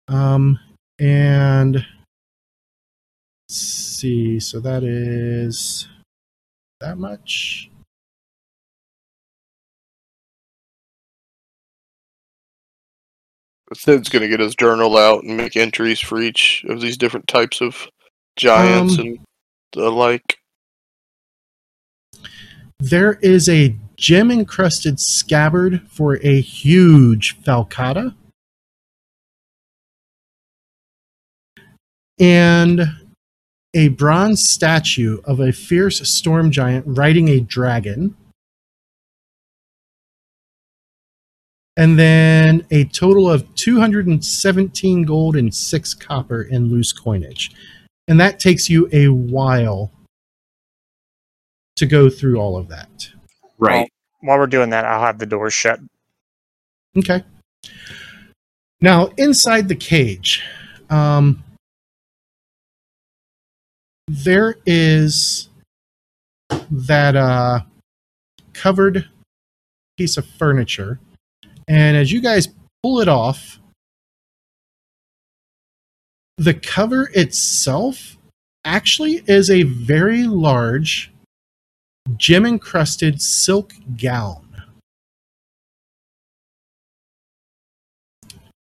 Um, 0.08 0.60
and 1.00 1.76
let's 1.76 1.86
see, 3.50 4.40
so 4.40 4.60
that 4.60 4.84
is 4.84 5.88
that 6.80 6.98
much. 6.98 7.70
Sid's 13.74 14.10
gonna 14.10 14.28
get 14.28 14.40
his 14.40 14.56
journal 14.56 14.96
out 14.96 15.24
and 15.24 15.36
make 15.36 15.56
entries 15.56 16.00
for 16.00 16.22
each 16.22 16.64
of 16.70 16.82
these 16.82 16.98
different 16.98 17.28
types 17.28 17.62
of 17.62 17.90
giants 18.36 19.00
Um, 19.00 19.00
and 19.00 19.20
the 19.74 19.90
like. 19.90 20.38
There 22.80 23.14
is 23.22 23.50
a 23.50 23.76
gem 23.96 24.30
encrusted 24.30 25.00
scabbard 25.00 25.82
for 25.90 26.20
a 26.22 26.42
huge 26.42 27.38
falcata. 27.42 28.14
And 32.20 32.82
a 33.74 33.90
bronze 33.90 34.50
statue 34.50 35.20
of 35.26 35.40
a 35.40 35.52
fierce 35.52 36.00
storm 36.10 36.50
giant 36.50 36.86
riding 36.88 37.28
a 37.28 37.42
dragon. 37.42 38.16
And 41.78 42.00
then 42.00 42.66
a 42.72 42.86
total 42.86 43.30
of 43.30 43.54
217 43.56 45.04
gold 45.04 45.36
and 45.36 45.54
6 45.54 45.94
copper 45.96 46.42
in 46.42 46.70
loose 46.70 46.94
coinage. 46.94 47.52
And 48.08 48.20
that 48.20 48.40
takes 48.40 48.70
you 48.70 48.88
a 48.94 49.10
while 49.10 49.92
to 51.76 51.86
go 51.86 52.10
through 52.10 52.38
all 52.38 52.56
of 52.56 52.70
that. 52.70 53.10
Right. 53.58 53.92
While 54.22 54.38
we're 54.38 54.48
doing 54.48 54.70
that, 54.70 54.86
I'll 54.86 55.02
have 55.02 55.20
the 55.20 55.26
doors 55.26 55.54
shut. 55.54 55.80
Okay. 56.98 57.24
Now, 58.80 59.08
inside 59.18 59.68
the 59.68 59.76
cage, 59.76 60.44
um, 60.90 61.44
there 64.08 64.58
is 64.66 65.50
that 66.70 67.16
uh, 67.16 67.62
covered 68.54 69.10
piece 69.98 70.18
of 70.18 70.26
furniture. 70.26 71.00
And 71.68 71.98
as 71.98 72.12
you 72.12 72.22
guys 72.22 72.50
pull 72.84 73.02
it 73.02 73.08
off, 73.08 73.60
the 76.38 76.54
cover 76.54 77.10
itself 77.14 78.18
actually 78.64 79.24
is 79.28 79.50
a 79.50 79.64
very 79.64 80.26
large 80.26 81.12
gem 82.18 82.46
encrusted 82.46 83.22
silk 83.22 83.74
gown. 83.98 84.42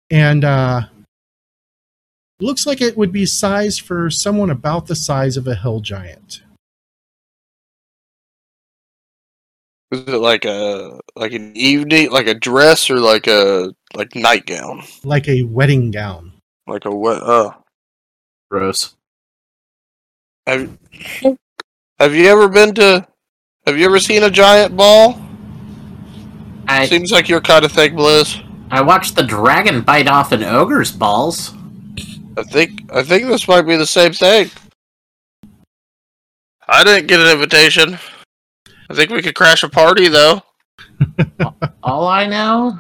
And 0.10 0.44
uh, 0.44 0.84
looks 2.40 2.66
like 2.66 2.82
it 2.82 2.98
would 2.98 3.12
be 3.12 3.26
sized 3.26 3.82
for 3.82 4.10
someone 4.10 4.50
about 4.50 4.88
the 4.88 4.96
size 4.96 5.38
of 5.38 5.48
a 5.48 5.56
hill 5.56 5.80
giant. 5.80 6.42
Is 9.92 10.02
it 10.02 10.18
like 10.18 10.46
a 10.46 11.00
like 11.16 11.34
an 11.34 11.56
evening, 11.58 12.12
like 12.12 12.28
a 12.28 12.36
dress, 12.36 12.90
or 12.90 13.00
like 13.00 13.26
a 13.26 13.74
like 13.96 14.16
nightgown, 14.16 14.84
like 15.04 15.28
a 15.28 15.44
wedding 15.44 15.90
gown. 15.90 16.34
like 16.68 16.86
a 16.86 16.92
what? 16.92 17.24
Uh, 17.24 17.52
Gross. 18.52 18.96
have 20.46 20.78
Have 22.00 22.14
you 22.14 22.28
ever 22.28 22.48
been 22.48 22.76
to? 22.76 23.08
Have 23.66 23.78
you 23.80 23.86
ever 23.86 24.00
seen 24.00 24.24
a 24.24 24.30
giant 24.30 24.78
ball? 24.78 25.20
I 26.68 26.86
Seems 26.86 27.12
like 27.12 27.28
your 27.28 27.42
kind 27.42 27.66
of 27.66 27.72
thing, 27.72 27.96
Blizz. 27.96 28.46
I 28.70 28.82
watched 28.82 29.16
the 29.16 29.24
dragon 29.24 29.82
bite 29.82 30.08
off 30.08 30.32
an 30.32 30.44
ogre's 30.44 30.92
balls. 30.92 31.56
I 32.40 32.44
think 32.44 32.90
I 32.94 33.04
think 33.04 33.28
this 33.28 33.48
might 33.50 33.64
be 33.64 33.76
the 33.76 33.86
same 33.86 34.14
thing. 34.14 34.50
I 36.70 36.86
didn't 36.86 37.08
get 37.08 37.20
an 37.20 37.28
invitation. 37.28 38.00
I 38.90 38.94
think 38.94 39.12
we 39.12 39.22
could 39.22 39.36
crash 39.36 39.62
a 39.64 39.70
party 39.70 40.08
though. 40.08 40.42
All 41.84 42.08
I 42.08 42.26
know 42.26 42.80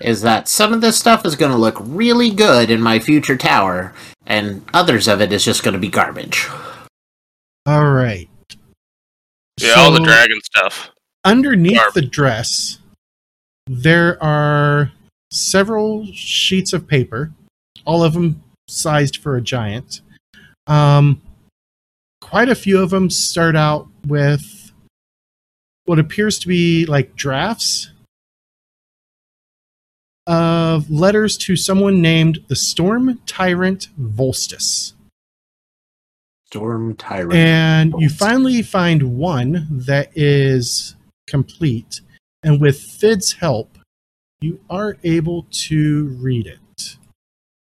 is 0.00 0.22
that 0.22 0.46
some 0.46 0.72
of 0.72 0.80
this 0.80 0.96
stuff 0.96 1.26
is 1.26 1.34
going 1.34 1.50
to 1.50 1.58
look 1.58 1.76
really 1.80 2.30
good 2.30 2.70
in 2.70 2.80
my 2.80 3.00
future 3.00 3.36
tower, 3.36 3.92
and 4.26 4.64
others 4.72 5.08
of 5.08 5.20
it 5.20 5.32
is 5.32 5.44
just 5.44 5.64
going 5.64 5.74
to 5.74 5.80
be 5.80 5.88
garbage. 5.88 6.46
All 7.66 7.90
right. 7.90 8.28
Yeah, 9.60 9.74
all 9.76 9.90
the 9.90 10.00
dragon 10.00 10.38
stuff. 10.42 10.90
underneath 11.24 11.76
Barb. 11.76 11.92
the 11.92 12.00
dress 12.00 12.78
there 13.66 14.20
are 14.22 14.90
several 15.30 16.06
sheets 16.14 16.72
of 16.72 16.88
paper 16.88 17.30
all 17.84 18.02
of 18.02 18.14
them 18.14 18.42
sized 18.70 19.16
for 19.16 19.36
a 19.36 19.42
giant. 19.42 20.00
Um, 20.66 21.20
quite 22.20 22.48
a 22.48 22.54
few 22.54 22.80
of 22.80 22.90
them 22.90 23.10
start 23.10 23.56
out 23.56 23.88
with 24.06 24.72
what 25.84 25.98
appears 25.98 26.38
to 26.38 26.48
be 26.48 26.86
like 26.86 27.16
drafts 27.16 27.90
of 30.28 30.88
letters 30.88 31.36
to 31.36 31.56
someone 31.56 32.00
named 32.00 32.38
the 32.46 32.54
storm 32.54 33.20
tyrant 33.26 33.88
volstis 34.00 34.92
Storm 36.46 36.94
Tyrant. 36.94 37.34
and 37.34 37.94
you 37.98 38.08
finally 38.08 38.62
find 38.62 39.18
one 39.18 39.66
that 39.70 40.10
is 40.14 40.94
complete 41.26 42.00
and 42.44 42.60
with 42.60 42.80
fid's 42.80 43.32
help 43.32 43.76
you 44.40 44.60
are 44.70 44.96
able 45.02 45.46
to 45.50 46.16
read 46.20 46.46
it 46.46 46.59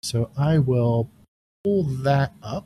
so 0.01 0.29
i 0.37 0.57
will 0.57 1.09
pull 1.63 1.83
that 1.83 2.33
up 2.41 2.65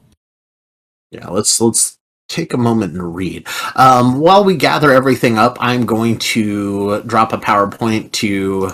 Yeah, 1.11 1.29
let's 1.29 1.59
let's 1.61 1.97
take 2.29 2.53
a 2.53 2.57
moment 2.57 2.93
and 2.93 3.15
read. 3.15 3.47
Um, 3.75 4.19
while 4.19 4.43
we 4.43 4.55
gather 4.55 4.91
everything 4.91 5.37
up, 5.37 5.57
I'm 5.59 5.85
going 5.85 6.17
to 6.19 7.01
drop 7.03 7.31
a 7.33 7.37
PowerPoint 7.37 8.11
to 8.13 8.71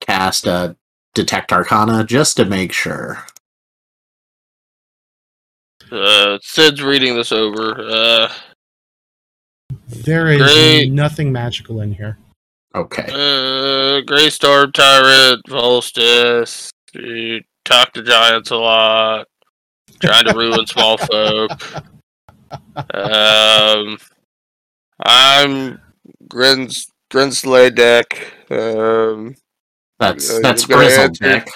cast 0.00 0.46
a 0.46 0.76
Detect 1.14 1.52
Arcana 1.52 2.04
just 2.04 2.36
to 2.38 2.44
make 2.46 2.72
sure. 2.72 3.26
Uh, 5.92 6.38
Sid's 6.40 6.82
reading 6.82 7.14
this 7.16 7.32
over. 7.32 7.78
Uh, 7.78 8.32
there 9.88 10.28
is 10.28 10.40
Great. 10.40 10.92
nothing 10.92 11.32
magical 11.32 11.80
in 11.82 11.92
here 11.92 12.16
Okay. 12.74 13.06
uh, 13.10 14.00
Grey 14.02 14.30
Storm 14.30 14.72
Tyrant, 14.72 15.42
Volstis. 15.48 16.70
You 16.94 17.40
talk 17.64 17.92
to 17.94 18.02
giants 18.02 18.50
a 18.50 18.56
lot. 18.56 19.26
Trying 20.00 20.24
to 20.24 20.34
ruin 20.34 20.66
small 20.66 20.96
folk. 21.10 21.50
Um, 22.94 23.98
I'm 25.04 25.80
Grins 26.28 26.86
Grinsley 27.12 27.74
deck. 27.74 28.32
Um, 28.50 29.34
That's 29.98 30.30
Uh, 30.30 30.38
that's 30.42 30.68
you're 30.68 30.78
Grizzle 30.78 31.04
answer? 31.04 31.24
deck. 31.24 31.48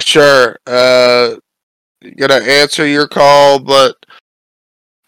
Sure. 0.00 0.56
Uh, 0.66 1.36
gonna 2.16 2.40
answer 2.42 2.86
your 2.86 3.06
call, 3.06 3.58
but 3.60 3.94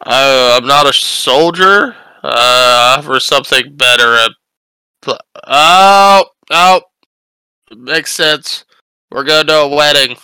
uh, 0.06 0.58
I'm 0.60 0.66
not 0.66 0.86
a 0.86 0.92
soldier. 0.92 1.96
Uh, 2.22 2.28
I 2.28 2.96
offer 2.98 3.18
something 3.20 3.74
better. 3.76 4.14
At 4.16 4.28
pl- 4.28 4.34
oh, 5.46 6.24
oh, 6.50 6.80
makes 7.76 8.12
sense. 8.12 8.64
We're 9.10 9.24
going 9.24 9.46
to 9.46 9.60
a 9.60 9.68
wedding. 9.68 10.16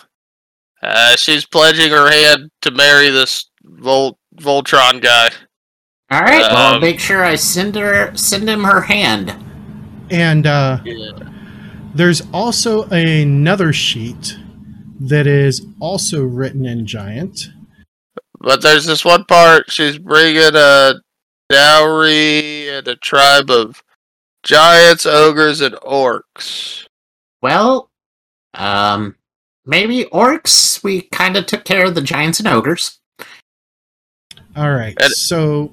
Uh, 0.82 1.16
she's 1.16 1.44
pledging 1.46 1.90
her 1.90 2.10
hand 2.10 2.50
to 2.62 2.70
marry 2.70 3.10
this 3.10 3.50
Vol- 3.64 4.18
Voltron 4.36 5.00
guy. 5.02 5.28
All 6.10 6.22
right. 6.22 6.40
well, 6.40 6.56
I'll 6.56 6.74
Um, 6.76 6.80
make 6.80 6.98
sure 6.98 7.24
I 7.24 7.34
send 7.36 7.74
her 7.76 8.14
send 8.16 8.48
him 8.48 8.64
her 8.64 8.80
hand. 8.80 9.34
and 10.10 10.46
uh, 10.46 10.78
Yeah. 10.84 11.10
there's 11.94 12.22
also 12.32 12.84
another 12.84 13.72
sheet 13.72 14.36
that 14.98 15.26
is 15.26 15.64
also 15.80 16.22
written 16.24 16.66
in 16.66 16.86
giant 16.86 17.48
But 18.40 18.60
there's 18.62 18.86
this 18.86 19.04
one 19.04 19.24
part. 19.26 19.70
She's 19.70 19.98
bringing 19.98 20.54
a 20.54 20.94
dowry 21.48 22.68
and 22.70 22.88
a 22.88 22.96
tribe 22.96 23.50
of 23.50 23.82
giants, 24.42 25.06
ogres, 25.06 25.60
and 25.60 25.74
orcs. 25.76 26.86
Well, 27.42 27.90
um, 28.54 29.16
maybe 29.64 30.04
orcs. 30.06 30.82
We 30.82 31.02
kind 31.02 31.36
of 31.36 31.46
took 31.46 31.64
care 31.64 31.86
of 31.86 31.94
the 31.94 32.02
giants 32.02 32.38
and 32.38 32.48
ogres. 32.48 32.98
All 34.56 34.72
right. 34.72 34.96
And- 35.00 35.12
so 35.12 35.72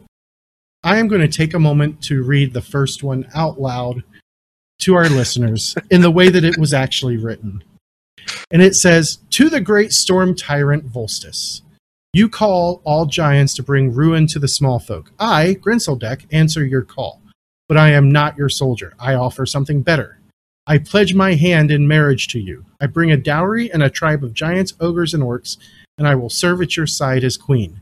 I 0.84 0.98
am 0.98 1.08
going 1.08 1.22
to 1.22 1.28
take 1.28 1.54
a 1.54 1.60
moment 1.60 2.02
to 2.04 2.24
read 2.24 2.54
the 2.54 2.62
first 2.62 3.04
one 3.04 3.28
out 3.34 3.60
loud 3.60 4.04
to 4.80 4.94
our 4.96 5.10
listeners 5.10 5.76
in 5.90 6.02
the 6.02 6.12
way 6.12 6.30
that 6.30 6.44
it 6.44 6.58
was 6.58 6.74
actually 6.74 7.18
written. 7.18 7.64
And 8.52 8.62
it 8.62 8.76
says 8.76 9.18
To 9.32 9.50
the 9.50 9.62
great 9.62 9.92
storm 9.92 10.36
tyrant 10.36 10.92
Volstis, 10.92 11.62
you 12.14 12.30
call 12.30 12.82
all 12.84 13.06
giants 13.06 13.54
to 13.56 13.64
bring 13.64 13.94
ruin 13.94 14.28
to 14.28 14.40
the 14.40 14.48
small 14.48 14.80
folk. 14.80 15.12
I, 15.20 15.56
Grenzeldeck, 15.56 16.26
answer 16.32 16.66
your 16.66 16.84
call. 16.84 17.22
But 17.68 17.78
I 17.78 17.92
am 17.92 18.12
not 18.12 18.38
your 18.38 18.50
soldier. 18.50 18.94
I 19.00 19.16
offer 19.16 19.46
something 19.46 19.82
better. 19.82 20.20
I 20.66 20.78
pledge 20.78 21.14
my 21.14 21.36
hand 21.36 21.72
in 21.72 21.88
marriage 21.88 22.28
to 22.30 22.40
you. 22.40 22.66
I 22.82 22.88
bring 22.88 23.12
a 23.12 23.18
dowry 23.18 23.72
and 23.72 23.82
a 23.82 23.90
tribe 23.90 24.24
of 24.24 24.34
giants, 24.34 24.74
ogres, 24.80 25.14
and 25.14 25.24
orcs, 25.24 25.58
and 25.98 26.08
I 26.08 26.16
will 26.16 26.30
serve 26.30 26.62
at 26.62 26.76
your 26.76 26.88
side 26.88 27.24
as 27.24 27.38
queen. 27.38 27.82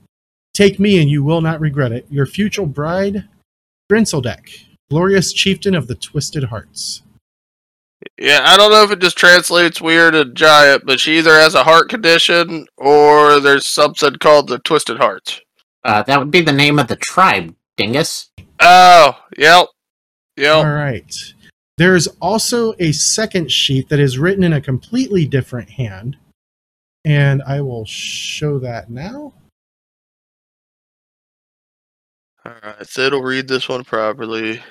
Take 0.54 0.80
me, 0.80 1.02
and 1.02 1.10
you 1.10 1.24
will 1.24 1.42
not 1.42 1.60
regret 1.60 1.92
it. 1.92 2.06
Your 2.10 2.26
future 2.26 2.66
bride, 2.66 3.28
Grenzeldeck, 3.92 4.66
glorious 4.90 5.34
chieftain 5.34 5.76
of 5.76 5.88
the 5.88 5.96
Twisted 5.96 6.46
Hearts. 6.46 7.02
Yeah, 8.20 8.42
I 8.44 8.56
don't 8.56 8.72
know 8.72 8.84
if 8.84 8.92
it 8.92 9.00
just 9.00 9.18
translates 9.18 9.82
weird 9.82 10.16
and 10.16 10.36
giant, 10.36 10.86
but 10.86 11.00
she 11.00 11.18
either 11.18 11.34
has 11.34 11.56
a 11.56 11.64
heart 11.64 11.90
condition 11.90 12.68
or 12.78 13.40
there's 13.40 13.66
something 13.66 14.16
called 14.18 14.48
the 14.48 14.60
Twisted 14.60 14.98
Hearts. 14.98 15.42
Uh, 15.84 16.04
that 16.04 16.20
would 16.20 16.32
be 16.32 16.42
the 16.42 16.52
name 16.52 16.80
of 16.80 16.88
the 16.88 16.96
tribe, 16.96 17.56
dingus. 17.78 18.30
Oh, 18.60 19.18
yep. 19.38 19.68
Yep. 20.38 20.56
All 20.56 20.74
right. 20.74 21.16
There's 21.78 22.08
also 22.22 22.74
a 22.80 22.92
second 22.92 23.52
sheet 23.52 23.90
that 23.90 24.00
is 24.00 24.18
written 24.18 24.44
in 24.44 24.54
a 24.54 24.62
completely 24.62 25.26
different 25.26 25.70
hand. 25.70 26.18
And 27.04 27.44
I 27.44 27.62
will 27.62 27.86
show 27.86 28.58
that 28.60 28.90
now. 28.90 29.34
All 32.46 32.54
right, 32.64 32.88
Sid 32.88 33.14
will 33.14 33.24
read 33.24 33.48
this 33.48 33.68
one 33.68 33.84
properly. 33.84 34.62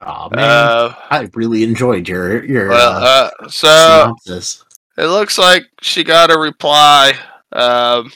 Oh 0.00 0.28
man, 0.30 0.44
Uh, 0.44 0.94
I 1.10 1.28
really 1.34 1.62
enjoyed 1.62 2.08
your 2.08 2.44
your 2.44 2.68
well, 2.68 2.92
uh, 3.02 3.30
uh, 3.40 3.48
so 3.48 3.68
synopsis. 3.68 4.64
it 4.98 5.06
looks 5.06 5.38
like 5.38 5.64
she 5.80 6.04
got 6.04 6.30
a 6.30 6.38
reply. 6.38 7.14
Um, 7.52 8.12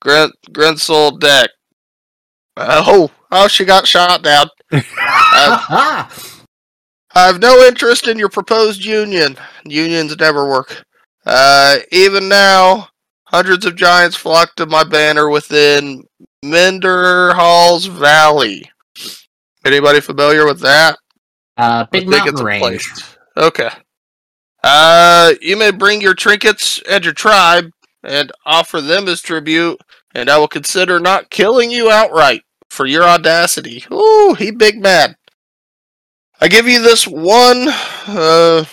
Grant 0.00 0.32
Grensel 0.50 1.18
deck. 1.20 1.50
Oh, 2.56 3.10
oh, 3.30 3.48
she 3.48 3.64
got 3.66 3.86
shot 3.86 4.22
down. 4.22 4.48
Ah, 4.72 6.10
I 7.14 7.26
have 7.26 7.40
no 7.40 7.64
interest 7.64 8.08
in 8.08 8.18
your 8.18 8.28
proposed 8.28 8.84
union. 8.84 9.36
Unions 9.64 10.16
never 10.18 10.48
work. 10.48 10.84
Uh, 11.26 11.78
even 11.92 12.28
now, 12.28 12.88
hundreds 13.26 13.66
of 13.66 13.76
giants 13.76 14.16
flock 14.16 14.54
to 14.56 14.66
my 14.66 14.84
banner 14.84 15.28
within 15.28 16.04
Menderhall's 16.44 17.86
Valley. 17.86 18.70
Anybody 19.64 20.00
familiar 20.00 20.44
with 20.44 20.60
that? 20.60 20.98
uh, 21.56 21.84
big 21.90 22.08
mountain 22.08 22.44
range. 22.44 22.60
place. 22.60 23.16
Okay. 23.36 23.70
Uh, 24.62 25.34
you 25.40 25.56
may 25.56 25.70
bring 25.70 26.00
your 26.00 26.14
trinkets 26.14 26.82
and 26.88 27.04
your 27.04 27.12
tribe 27.12 27.70
and 28.02 28.32
offer 28.46 28.80
them 28.80 29.08
as 29.08 29.20
tribute, 29.20 29.78
and 30.14 30.28
I 30.30 30.38
will 30.38 30.48
consider 30.48 30.98
not 31.00 31.30
killing 31.30 31.70
you 31.70 31.90
outright 31.90 32.42
for 32.74 32.86
your 32.86 33.04
audacity. 33.04 33.84
Ooh, 33.92 34.34
he 34.38 34.50
big 34.50 34.82
mad. 34.82 35.16
I 36.40 36.48
give 36.48 36.68
you 36.68 36.82
this 36.82 37.06
one. 37.06 37.68
Uh, 38.06 38.64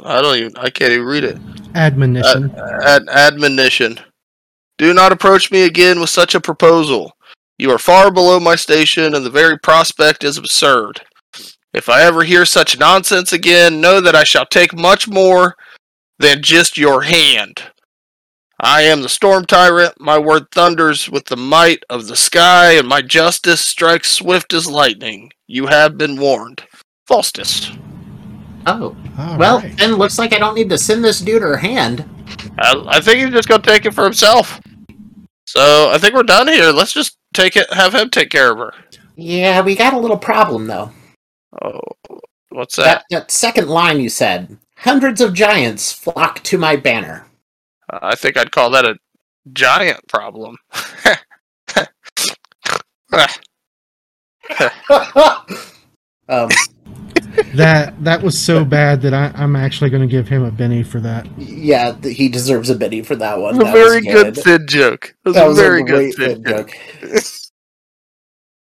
I 0.00 0.20
don't 0.20 0.36
even. 0.36 0.56
I 0.56 0.70
can't 0.70 0.92
even 0.92 1.06
read 1.06 1.24
it. 1.24 1.38
Admonition. 1.74 2.54
Ad- 2.56 3.08
admonition. 3.08 3.98
Do 4.78 4.94
not 4.94 5.12
approach 5.12 5.50
me 5.50 5.62
again 5.62 6.00
with 6.00 6.10
such 6.10 6.34
a 6.34 6.40
proposal. 6.40 7.12
You 7.58 7.70
are 7.70 7.78
far 7.78 8.10
below 8.10 8.40
my 8.40 8.56
station, 8.56 9.14
and 9.14 9.24
the 9.24 9.30
very 9.30 9.58
prospect 9.58 10.24
is 10.24 10.38
absurd. 10.38 11.00
If 11.72 11.88
I 11.88 12.02
ever 12.02 12.22
hear 12.24 12.44
such 12.44 12.78
nonsense 12.78 13.32
again, 13.32 13.80
know 13.80 14.00
that 14.00 14.16
I 14.16 14.24
shall 14.24 14.46
take 14.46 14.76
much 14.76 15.06
more 15.06 15.54
than 16.18 16.42
just 16.42 16.76
your 16.76 17.02
hand. 17.02 17.62
I 18.62 18.82
am 18.82 19.00
the 19.00 19.08
storm 19.08 19.46
tyrant, 19.46 19.98
my 19.98 20.18
word 20.18 20.50
thunders 20.52 21.08
with 21.08 21.24
the 21.24 21.36
might 21.36 21.82
of 21.88 22.06
the 22.06 22.16
sky, 22.16 22.72
and 22.72 22.86
my 22.86 23.00
justice 23.00 23.60
strikes 23.60 24.12
swift 24.12 24.52
as 24.52 24.66
lightning. 24.70 25.32
You 25.46 25.66
have 25.66 25.96
been 25.96 26.20
warned. 26.20 26.62
Volstis. 27.08 27.74
Oh, 28.66 28.94
All 29.18 29.38
well, 29.38 29.60
right. 29.60 29.76
then 29.78 29.94
looks 29.94 30.18
like 30.18 30.34
I 30.34 30.38
don't 30.38 30.54
need 30.54 30.68
to 30.68 30.76
send 30.78 31.02
this 31.02 31.20
dude 31.20 31.40
her 31.40 31.56
hand. 31.56 32.04
I, 32.58 32.84
I 32.86 33.00
think 33.00 33.20
he's 33.20 33.32
just 33.32 33.48
gonna 33.48 33.62
take 33.62 33.86
it 33.86 33.94
for 33.94 34.04
himself. 34.04 34.60
So 35.46 35.90
I 35.90 35.96
think 35.96 36.14
we're 36.14 36.22
done 36.22 36.46
here. 36.46 36.70
Let's 36.70 36.92
just 36.92 37.16
take 37.32 37.56
it, 37.56 37.72
have 37.72 37.94
him 37.94 38.10
take 38.10 38.28
care 38.30 38.52
of 38.52 38.58
her. 38.58 38.72
Yeah, 39.16 39.62
we 39.62 39.74
got 39.74 39.94
a 39.94 39.98
little 39.98 40.18
problem 40.18 40.66
though. 40.66 40.92
Oh, 41.62 41.80
what's 42.50 42.76
that? 42.76 42.84
That 42.84 43.04
that 43.10 43.30
second 43.30 43.68
line 43.68 44.00
you 44.00 44.10
said, 44.10 44.58
hundreds 44.76 45.22
of 45.22 45.32
giants 45.32 45.92
flock 45.92 46.42
to 46.44 46.58
my 46.58 46.76
banner. 46.76 47.26
I 47.90 48.14
think 48.16 48.36
I'd 48.36 48.52
call 48.52 48.70
that 48.70 48.84
a 48.86 48.96
giant 49.52 50.06
problem. 50.08 50.56
um, 56.28 56.58
that 57.52 58.02
that 58.04 58.22
was 58.22 58.40
so 58.40 58.64
bad 58.64 59.02
that 59.02 59.14
I, 59.14 59.32
I'm 59.34 59.56
actually 59.56 59.90
going 59.90 60.02
to 60.02 60.08
give 60.08 60.28
him 60.28 60.42
a 60.44 60.50
Benny 60.52 60.82
for 60.82 61.00
that. 61.00 61.28
yeah, 61.36 61.92
th- 61.92 62.16
he 62.16 62.28
deserves 62.28 62.70
a 62.70 62.76
biddy 62.76 63.02
for 63.02 63.16
that 63.16 63.38
one. 63.40 63.60
a 63.60 63.64
That 63.64 63.72
very 63.72 64.00
was 64.02 64.06
good 64.06 64.36
Fid 64.36 64.68
joke. 64.68 65.16
That 65.24 65.30
was, 65.30 65.36
That 65.36 65.46
a 65.46 65.54
very 65.54 65.82
a 65.82 65.84
good 65.84 65.84
great 65.84 66.16
Fid 66.18 66.42
Fid 66.44 66.46
joke. 66.46 66.72
joke. 67.02 67.22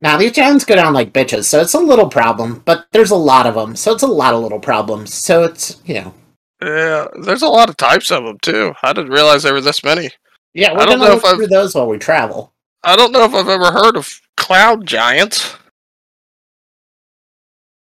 Now 0.00 0.16
these 0.16 0.32
giants 0.32 0.64
go 0.64 0.76
down 0.76 0.94
like 0.94 1.12
bitches, 1.12 1.44
so 1.46 1.60
it's 1.60 1.74
a 1.74 1.80
little 1.80 2.08
problem. 2.08 2.62
But 2.64 2.86
there's 2.92 3.10
a 3.10 3.16
lot 3.16 3.46
of 3.46 3.54
them, 3.54 3.76
so 3.76 3.92
it's 3.94 4.02
a 4.04 4.06
lot 4.08 4.34
of 4.34 4.42
little 4.42 4.60
problems. 4.60 5.14
So 5.14 5.44
it's 5.44 5.80
you 5.86 5.94
know, 5.94 6.14
Yeah, 6.62 7.06
there's 7.22 7.42
a 7.42 7.48
lot 7.48 7.68
of 7.70 7.76
types 7.76 8.10
of 8.10 8.24
them 8.24 8.38
too. 8.42 8.74
I 8.82 8.92
didn't 8.92 9.12
realize 9.12 9.42
there 9.42 9.54
were 9.54 9.60
this 9.60 9.82
many. 9.84 10.10
yeah, 10.54 10.72
we're 10.72 10.80
I 10.80 10.86
don't 10.86 10.98
gonna 10.98 11.08
know 11.10 11.14
look 11.14 11.24
if 11.24 11.24
I've- 11.24 11.36
through 11.36 11.46
those 11.48 11.74
while 11.74 11.86
we 11.88 11.98
travel. 11.98 12.52
I 12.82 12.96
don't 12.96 13.12
know 13.12 13.24
if 13.24 13.34
I've 13.34 13.48
ever 13.48 13.70
heard 13.72 13.96
of 13.96 14.08
cloud 14.36 14.86
giants. 14.86 15.54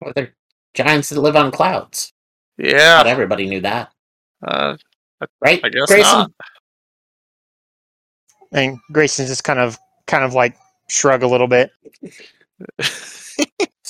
Well, 0.01 0.13
they're 0.15 0.33
giants 0.73 1.09
that 1.09 1.19
live 1.21 1.35
on 1.35 1.51
clouds. 1.51 2.11
Yeah, 2.57 2.95
not 2.97 3.07
everybody 3.07 3.47
knew 3.47 3.61
that, 3.61 3.91
uh, 4.45 4.75
right? 5.41 5.61
I 5.63 5.69
guess 5.69 5.87
Grayson? 5.87 6.11
not. 6.11 6.31
And 8.51 8.77
Grayson 8.91 9.27
just 9.27 9.43
kind 9.43 9.59
of 9.59 9.77
kind 10.07 10.23
of 10.23 10.33
like 10.33 10.57
shrug 10.89 11.23
a 11.23 11.27
little 11.27 11.47
bit. 11.47 11.71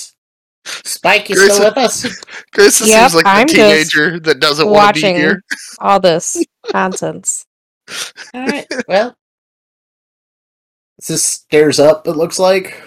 Spike, 0.84 1.28
you 1.28 1.36
Grayson- 1.36 1.54
still 1.56 1.68
with 1.70 1.78
us? 1.78 2.20
Grayson 2.52 2.88
Yep, 2.88 3.10
seems 3.10 3.14
like 3.14 3.24
the 3.24 3.30
I'm 3.30 3.46
just 3.48 3.90
teenager 3.92 4.18
that 4.20 4.40
doesn't 4.40 4.68
want 4.68 4.96
to 4.96 5.02
be 5.02 5.12
here. 5.14 5.42
all 5.78 6.00
this 6.00 6.42
nonsense. 6.74 7.44
All 8.34 8.46
right. 8.46 8.66
Well, 8.88 9.16
this 10.98 11.10
is 11.10 11.22
stairs 11.24 11.78
up. 11.80 12.06
It 12.06 12.12
looks 12.12 12.38
like. 12.38 12.80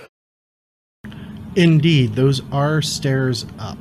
Indeed, 1.55 2.15
those 2.15 2.41
are 2.51 2.81
stairs 2.81 3.45
up. 3.59 3.77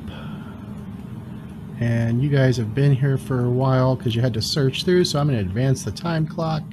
And 1.81 2.23
you 2.23 2.29
guys 2.29 2.55
have 2.55 2.73
been 2.73 2.93
here 2.95 3.17
for 3.17 3.45
a 3.45 3.49
while 3.49 3.97
because 3.97 4.15
you 4.15 4.21
had 4.21 4.33
to 4.35 4.41
search 4.41 4.85
through, 4.85 5.03
so 5.03 5.19
I'm 5.19 5.27
going 5.27 5.39
to 5.39 5.45
advance 5.45 5.83
the 5.83 5.91
time 5.91 6.25
clock. 6.25 6.63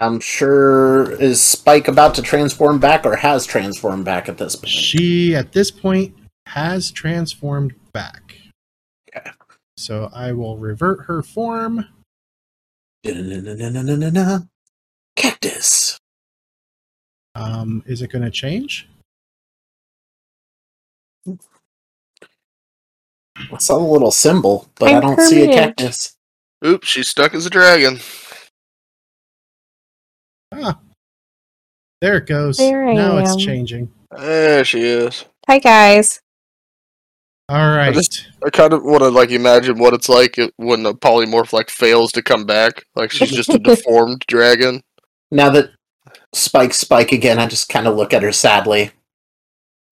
I'm 0.00 0.20
sure 0.20 1.12
is 1.12 1.40
Spike 1.40 1.88
about 1.88 2.14
to 2.16 2.22
transform 2.22 2.78
back 2.78 3.06
or 3.06 3.16
has 3.16 3.46
transformed 3.46 4.04
back 4.04 4.28
at 4.28 4.36
this 4.36 4.54
point. 4.54 4.68
She, 4.68 5.34
at 5.34 5.52
this 5.52 5.70
point, 5.70 6.14
has 6.48 6.90
transformed 6.90 7.74
back. 7.92 8.36
Okay. 9.14 9.30
So 9.76 10.10
I 10.12 10.32
will 10.32 10.56
revert 10.58 11.06
her 11.06 11.22
form. 11.22 11.86
Cactus. 15.16 15.98
Um, 17.34 17.82
is 17.86 18.02
it 18.02 18.10
going 18.10 18.24
to 18.24 18.30
change? 18.30 18.88
I 23.52 23.58
saw 23.58 23.78
the 23.78 23.84
little 23.84 24.10
symbol, 24.10 24.68
but 24.74 24.88
I 24.88 24.96
I'm 24.96 25.02
don't 25.02 25.20
see 25.20 25.48
a 25.48 25.54
cactus. 25.54 26.16
Oops, 26.66 26.86
she's 26.88 27.08
stuck 27.08 27.34
as 27.34 27.46
a 27.46 27.50
dragon. 27.50 28.00
Ah, 30.52 30.80
there 32.00 32.16
it 32.16 32.26
goes. 32.26 32.56
There 32.56 32.88
I 32.88 32.94
now 32.94 33.18
it's 33.18 33.32
am. 33.32 33.38
changing. 33.38 33.92
There 34.16 34.64
she 34.64 34.80
is. 34.80 35.24
Hi 35.46 35.58
guys. 35.60 36.20
All 37.50 37.68
right. 37.70 37.88
I, 37.88 37.92
just- 37.92 38.28
I 38.44 38.50
kind 38.50 38.72
of 38.72 38.82
want 38.84 39.00
to 39.02 39.08
like 39.08 39.30
imagine 39.30 39.78
what 39.78 39.94
it's 39.94 40.08
like 40.08 40.36
when 40.56 40.84
a 40.86 40.92
polymorph 40.94 41.52
like 41.52 41.70
fails 41.70 42.12
to 42.12 42.22
come 42.22 42.44
back. 42.44 42.84
Like 42.94 43.10
she's 43.10 43.30
just 43.30 43.48
a 43.48 43.58
deformed 43.62 44.24
dragon. 44.28 44.82
Now 45.30 45.50
that 45.50 45.70
Spike 46.34 46.74
Spike 46.74 47.12
again, 47.12 47.38
I 47.38 47.46
just 47.46 47.68
kind 47.68 47.86
of 47.86 47.96
look 47.96 48.12
at 48.12 48.22
her 48.22 48.32
sadly. 48.32 48.90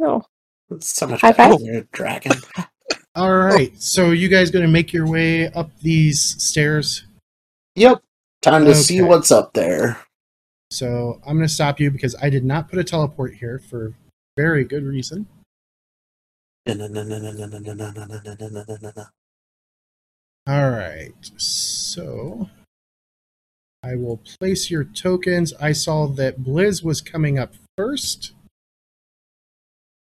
Oh, 0.01 0.23
It's 0.71 0.89
so 0.89 1.07
much 1.07 1.23
High 1.23 1.33
better 1.33 1.53
five. 1.53 1.61
when 1.61 1.65
you're 1.65 1.79
a 1.83 1.87
dragon. 1.93 2.33
All 3.15 3.35
right. 3.35 3.73
So 3.81 4.11
you 4.11 4.29
guys 4.29 4.51
going 4.51 4.65
to 4.67 4.71
make 4.71 4.93
your 4.93 5.07
way 5.09 5.51
up 5.53 5.71
these 5.81 6.21
stairs? 6.43 7.05
yep. 7.75 8.03
Time 8.43 8.65
to 8.67 8.75
see 8.75 9.01
what's 9.01 9.33
up 9.33 9.55
there. 9.55 9.99
So 10.71 11.21
I'm 11.27 11.37
going 11.37 11.49
to 11.49 11.53
stop 11.53 11.81
you 11.81 11.91
because 11.91 12.15
I 12.21 12.29
did 12.29 12.45
not 12.45 12.69
put 12.69 12.79
a 12.79 12.85
teleport 12.85 13.35
here 13.35 13.59
for 13.59 13.95
very 14.37 14.65
good 14.65 14.85
reason. 14.85 15.27
All 20.49 20.71
right, 20.71 21.13
so 21.37 22.49
I 23.83 23.95
will 23.95 24.21
place 24.41 24.71
your 24.71 24.83
tokens. 24.85 25.53
I 25.61 25.73
saw 25.73 26.07
that 26.09 26.41
Blizz 26.41 26.83
was 26.83 27.01
coming 27.01 27.39
up 27.39 27.55
first. 27.77 28.33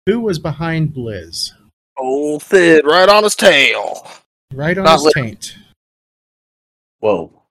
Who 0.07 0.21
was 0.21 0.39
behind 0.39 0.91
Blizz? 0.95 1.53
Old 1.97 2.43
Thid, 2.43 2.85
right 2.85 3.09
on 3.09 3.23
his 3.23 3.37
tail. 3.37 4.07
Right 4.53 4.77
on 4.77 4.85
Not 4.85 5.01
his 5.01 5.13
tail. 5.15 5.25
taint. 5.25 5.57
Whoa. 7.01 7.43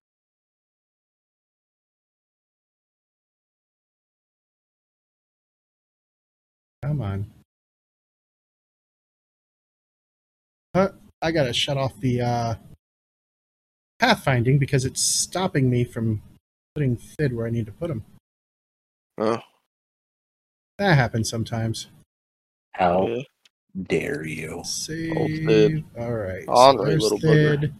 Come 6.82 7.00
on. 7.02 7.35
Uh, 10.76 10.88
I 11.22 11.30
gotta 11.32 11.54
shut 11.54 11.78
off 11.78 11.98
the 12.00 12.20
uh, 12.20 12.54
pathfinding 14.00 14.58
because 14.58 14.84
it's 14.84 15.02
stopping 15.02 15.70
me 15.70 15.84
from 15.84 16.20
putting 16.74 16.96
Thid 16.96 17.34
where 17.34 17.46
I 17.46 17.50
need 17.50 17.64
to 17.64 17.72
put 17.72 17.90
him. 17.90 18.04
Oh, 19.16 19.40
That 20.78 20.96
happens 20.96 21.30
sometimes. 21.30 21.86
How 22.72 23.06
yeah. 23.06 23.22
dare 23.84 24.26
you? 24.26 24.60
Save. 24.64 25.46
Thid. 25.46 25.84
All 25.98 26.12
right. 26.12 26.44
Ornery 26.46 26.90
there's 26.90 27.02
little 27.04 27.18
booger. 27.20 27.60
Thid. 27.60 27.74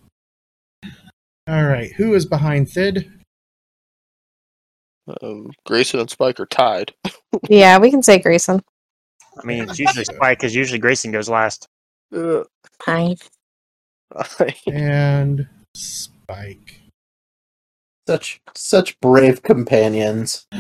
All 1.49 1.65
right, 1.65 1.93
who 1.93 2.15
is 2.15 2.25
behind 2.25 2.71
Thid? 2.71 3.13
Um, 5.23 5.51
Grayson 5.67 6.01
and 6.01 6.11
Spike 6.11 6.41
are 6.41 6.47
tied. 6.47 6.95
Yeah, 7.51 7.79
we 7.79 7.91
can 7.91 8.03
say 8.03 8.19
Grayson. 8.19 8.63
I 9.39 9.45
mean, 9.45 9.65
it's 9.65 9.79
usually 9.79 10.05
Spike 10.05 10.39
because 10.39 10.55
usually 10.55 10.79
Grayson 10.79 11.13
goes 11.13 11.29
last. 11.29 11.69
Uh, 12.15 12.45
Hi. 14.15 14.55
And 14.67 15.49
Spike. 15.75 16.81
Such 18.07 18.41
such 18.55 18.99
brave 19.01 19.43
companions. 19.43 20.47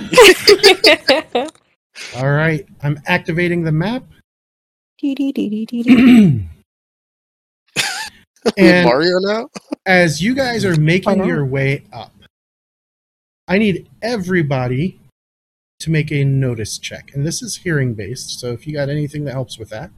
All 2.16 2.30
right, 2.30 2.66
I'm 2.82 3.00
activating 3.06 3.62
the 3.62 3.72
map. 3.72 4.04
And- 8.56 8.84
Mario 8.86 9.18
now? 9.18 9.48
As 9.86 10.22
you 10.22 10.34
guys 10.34 10.64
are 10.64 10.76
making 10.76 11.24
your 11.24 11.44
way 11.44 11.84
up, 11.92 12.12
I 13.48 13.58
need 13.58 13.88
everybody 14.02 15.00
to 15.80 15.90
make 15.90 16.10
a 16.10 16.24
notice 16.24 16.78
check. 16.78 17.10
And 17.14 17.26
this 17.26 17.42
is 17.42 17.56
hearing 17.56 17.94
based, 17.94 18.38
so 18.40 18.52
if 18.52 18.66
you 18.66 18.72
got 18.72 18.88
anything 18.88 19.24
that 19.24 19.32
helps 19.32 19.58
with 19.58 19.68
that. 19.70 19.90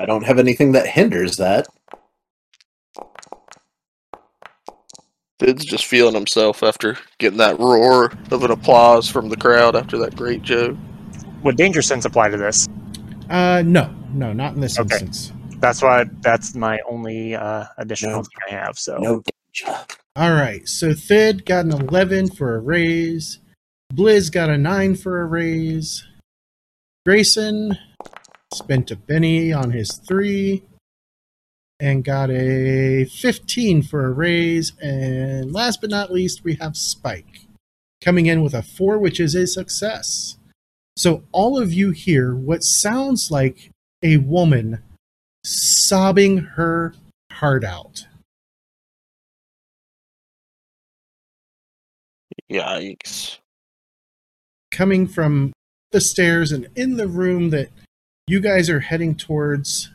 I 0.00 0.06
don't 0.06 0.24
have 0.24 0.38
anything 0.38 0.72
that 0.72 0.86
hinders 0.86 1.36
that. 1.38 1.66
Fid's 5.40 5.64
just 5.64 5.86
feeling 5.86 6.14
himself 6.14 6.62
after 6.62 6.98
getting 7.18 7.38
that 7.38 7.58
roar 7.60 8.12
of 8.32 8.42
an 8.42 8.50
applause 8.50 9.08
from 9.08 9.28
the 9.28 9.36
crowd 9.36 9.76
after 9.76 9.96
that 9.98 10.16
great 10.16 10.42
joke. 10.42 10.76
Would 11.44 11.56
danger 11.56 11.80
sense 11.80 12.04
apply 12.04 12.30
to 12.30 12.36
this? 12.36 12.66
Uh, 13.30 13.62
no, 13.64 13.94
no, 14.12 14.32
not 14.32 14.54
in 14.54 14.60
this 14.60 14.78
Okay. 14.78 14.96
instance. 14.96 15.32
That's 15.60 15.80
why 15.82 16.04
that's 16.22 16.54
my 16.54 16.80
only 16.88 17.34
uh, 17.36 17.66
additional 17.78 18.16
No. 18.16 18.22
thing 18.22 18.32
I 18.48 18.50
have. 18.52 18.78
So 18.78 18.96
No 18.98 19.22
danger. 19.22 19.78
All 20.16 20.32
right, 20.32 20.66
so 20.68 20.92
Thid 20.92 21.46
got 21.46 21.64
an 21.66 21.72
11 21.72 22.30
for 22.30 22.56
a 22.56 22.60
raise. 22.60 23.38
Blizz 23.94 24.32
got 24.32 24.50
a 24.50 24.58
9 24.58 24.96
for 24.96 25.20
a 25.20 25.26
raise. 25.26 26.04
Grayson 27.06 27.78
spent 28.52 28.90
a 28.90 28.96
penny 28.96 29.52
on 29.52 29.70
his 29.72 29.92
3 30.08 30.62
and 31.80 32.04
got 32.04 32.30
a 32.30 33.04
15 33.04 33.82
for 33.82 34.06
a 34.06 34.10
raise. 34.12 34.72
And 34.80 35.52
last 35.52 35.80
but 35.80 35.90
not 35.90 36.12
least, 36.12 36.44
we 36.44 36.54
have 36.56 36.76
Spike 36.76 37.46
coming 38.02 38.26
in 38.26 38.42
with 38.42 38.54
a 38.54 38.62
4, 38.62 38.98
which 38.98 39.20
is 39.20 39.34
a 39.34 39.46
success. 39.46 40.36
So 40.96 41.22
all 41.32 41.58
of 41.60 41.72
you 41.72 41.90
hear 41.92 42.34
what 42.34 42.64
sounds 42.64 43.30
like 43.30 43.70
a 44.02 44.16
woman 44.18 44.82
sobbing 45.44 46.38
her 46.38 46.94
heart 47.30 47.64
out. 47.64 48.06
Yikes. 52.50 53.38
coming 54.70 55.06
from 55.06 55.52
the 55.92 56.00
stairs 56.00 56.50
and 56.52 56.68
in 56.76 56.96
the 56.96 57.08
room 57.08 57.50
that 57.50 57.68
you 58.28 58.40
guys 58.40 58.68
are 58.68 58.80
heading 58.80 59.14
towards. 59.14 59.90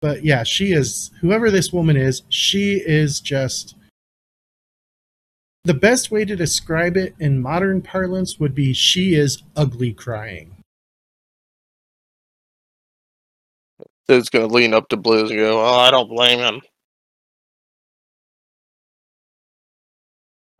But 0.00 0.24
yeah, 0.24 0.44
she 0.44 0.72
is, 0.72 1.10
whoever 1.20 1.50
this 1.50 1.72
woman 1.72 1.96
is, 1.96 2.22
she 2.28 2.82
is 2.84 3.20
just. 3.20 3.74
The 5.64 5.74
best 5.74 6.10
way 6.10 6.24
to 6.24 6.36
describe 6.36 6.96
it 6.96 7.14
in 7.18 7.40
modern 7.40 7.82
parlance 7.82 8.38
would 8.38 8.54
be 8.54 8.72
she 8.72 9.14
is 9.14 9.42
ugly 9.56 9.92
crying. 9.92 10.54
Fid's 14.06 14.30
gonna 14.30 14.46
lean 14.46 14.72
up 14.72 14.88
to 14.88 14.96
Blizz 14.96 15.30
and 15.30 15.38
go, 15.38 15.60
Oh, 15.60 15.78
I 15.78 15.90
don't 15.90 16.08
blame 16.08 16.38
him. 16.38 16.62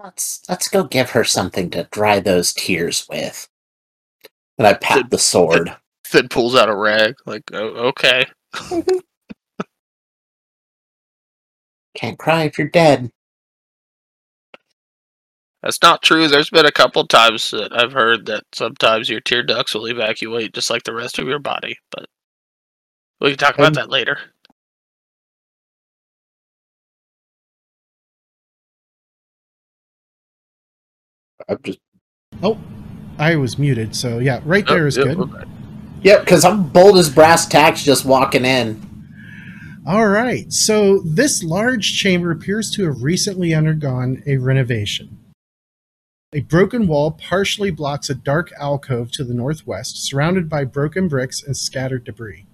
Let's 0.02 0.42
let's 0.48 0.68
go 0.68 0.84
give 0.84 1.10
her 1.10 1.24
something 1.24 1.70
to 1.70 1.88
dry 1.90 2.20
those 2.20 2.52
tears 2.52 3.06
with. 3.08 3.48
And 4.58 4.66
I 4.66 4.74
pat 4.74 5.10
the 5.10 5.18
sword. 5.18 5.74
Fid 6.04 6.30
pulls 6.30 6.56
out 6.56 6.68
a 6.68 6.76
rag, 6.76 7.14
like, 7.26 7.44
oh, 7.52 7.88
okay. 7.88 8.26
Can't 11.94 12.18
cry 12.18 12.44
if 12.44 12.58
you're 12.58 12.68
dead. 12.68 13.10
That's 15.62 15.82
not 15.82 16.02
true. 16.02 16.28
There's 16.28 16.50
been 16.50 16.66
a 16.66 16.72
couple 16.72 17.06
times 17.06 17.50
that 17.50 17.76
I've 17.76 17.92
heard 17.92 18.26
that 18.26 18.44
sometimes 18.54 19.10
your 19.10 19.20
tear 19.20 19.42
ducts 19.42 19.74
will 19.74 19.86
evacuate 19.88 20.54
just 20.54 20.70
like 20.70 20.84
the 20.84 20.94
rest 20.94 21.18
of 21.18 21.26
your 21.28 21.40
body, 21.40 21.76
but 21.90 22.06
we 23.20 23.30
can 23.30 23.38
talk 23.38 23.58
about 23.58 23.74
that 23.74 23.90
later. 23.90 24.18
I'm 31.48 31.58
just 31.64 31.78
Oh, 32.42 32.58
I 33.18 33.36
was 33.36 33.58
muted, 33.58 33.94
so 33.96 34.18
yeah, 34.18 34.40
right 34.44 34.64
Oh, 34.68 34.74
there 34.74 34.86
is 34.86 34.96
yeah, 34.96 35.04
good. 35.04 35.18
okay. 35.18 35.44
Yep, 36.02 36.20
because 36.20 36.44
I'm 36.44 36.68
bold 36.68 36.96
as 36.98 37.10
brass 37.10 37.46
tacks 37.46 37.82
just 37.82 38.04
walking 38.04 38.44
in. 38.44 38.84
All 39.86 40.06
right. 40.08 40.52
So 40.52 40.98
this 41.00 41.42
large 41.42 41.96
chamber 41.96 42.30
appears 42.30 42.70
to 42.72 42.84
have 42.86 43.02
recently 43.02 43.54
undergone 43.54 44.22
a 44.26 44.36
renovation. 44.36 45.18
A 46.34 46.40
broken 46.40 46.86
wall 46.86 47.12
partially 47.12 47.70
blocks 47.70 48.10
a 48.10 48.14
dark 48.14 48.52
alcove 48.60 49.10
to 49.12 49.24
the 49.24 49.32
northwest, 49.34 49.96
surrounded 50.06 50.48
by 50.48 50.64
broken 50.64 51.08
bricks 51.08 51.42
and 51.42 51.56
scattered 51.56 52.04
debris. 52.04 52.44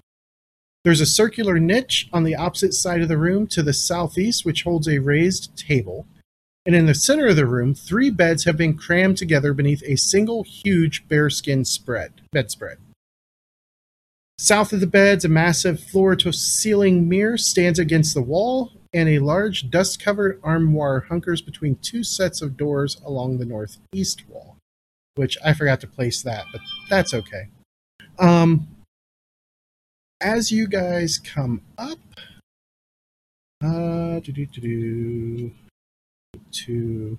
There's 0.85 1.01
a 1.01 1.07
circular 1.07 1.59
niche 1.59 2.09
on 2.13 2.23
the 2.25 2.37
opposite 2.37 2.73
side 2.73 3.03
of 3.03 3.09
the 3.09 3.19
room 3.19 3.47
to 3.49 3.63
the 3.63 3.73
southeast, 3.73 4.45
which 4.45 4.63
holds 4.63 4.87
a 4.87 4.99
raised 5.01 5.57
table. 5.59 6.07
And 6.67 6.75
in 6.75 6.87
the 6.87 6.95
center 6.95 7.27
of 7.27 7.37
the 7.37 7.47
room, 7.47 7.75
three 7.75 8.11
beds 8.11 8.45
have 8.45 8.57
been 8.57 8.77
crammed 8.77 9.19
together 9.19 9.53
beneath 9.53 9.83
a 9.85 9.97
single 9.97 10.45
huge 10.45 11.07
bearskin 11.09 11.65
spread 11.65 12.23
bedspread. 12.33 12.79
South 14.39 14.73
of 14.73 14.81
the 14.81 14.87
beds, 14.87 15.25
a 15.25 15.29
massive 15.29 15.79
floor 15.79 16.17
to 16.17 16.33
ceiling 16.33 17.09
mirror 17.09 17.39
stands 17.39 17.79
against 17.79 18.15
the 18.15 18.23
wall, 18.23 18.73
and 18.93 19.09
a 19.09 19.21
large 19.21 19.71
dust 19.71 20.03
covered 20.03 20.41
armoire 20.43 21.01
hunkers 21.01 21.41
between 21.41 21.77
two 21.77 22.03
sets 22.03 22.43
of 22.43 22.57
doors 22.57 23.01
along 23.05 23.39
the 23.39 23.45
northeast 23.45 24.29
wall. 24.29 24.57
Which 25.17 25.39
I 25.45 25.53
forgot 25.53 25.81
to 25.83 25.87
place 25.87 26.23
that, 26.23 26.47
but 26.51 26.61
that's 26.91 27.15
okay. 27.15 27.49
Um, 28.19 28.67
as 30.21 30.51
you 30.51 30.67
guys 30.67 31.19
come 31.19 31.63
up, 31.79 31.99
uh, 33.63 34.19
to 36.55 37.19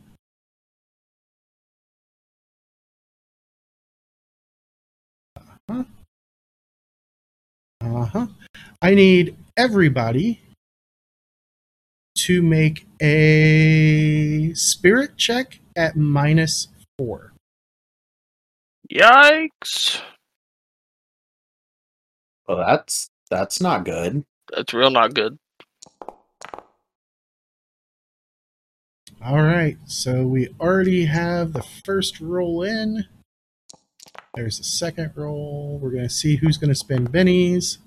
uh-huh. 5.69 5.83
Uh-huh. 7.81 8.27
I 8.81 8.95
need 8.95 9.35
everybody 9.57 10.41
to 12.19 12.41
make 12.41 12.87
a 13.01 14.53
spirit 14.53 15.17
check 15.17 15.59
at 15.75 15.95
minus 15.95 16.69
four. 16.97 17.33
Yikes. 18.91 20.01
Well, 22.47 22.57
that's 22.57 23.09
that's 23.29 23.59
not 23.59 23.85
good. 23.85 24.23
That's 24.55 24.73
real 24.73 24.91
not 24.91 25.13
good. 25.13 25.37
All 29.25 29.41
right, 29.43 29.77
so 29.85 30.27
we 30.27 30.49
already 30.59 31.05
have 31.05 31.53
the 31.53 31.63
first 31.83 32.19
roll 32.21 32.61
in. 32.63 33.05
There's 34.35 34.59
the 34.59 34.63
second 34.63 35.13
roll. 35.15 35.79
We're 35.81 35.91
going 35.91 36.03
to 36.03 36.09
see 36.13 36.35
who's 36.35 36.57
going 36.57 36.69
to 36.69 36.75
spend 36.75 37.11
bennies. 37.11 37.77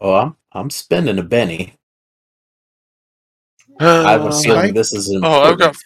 Oh, 0.00 0.14
I'm 0.14 0.36
I'm 0.52 0.70
spending 0.70 1.18
a 1.18 1.22
Benny. 1.22 1.74
I 3.78 4.14
Uh, 4.14 4.24
was 4.24 4.42
Spike? 4.42 4.54
assuming 4.56 4.74
this 4.74 4.94
is 4.94 5.08
an 5.10 5.22
oh, 5.24 5.42
I've 5.42 5.58
got 5.58 5.76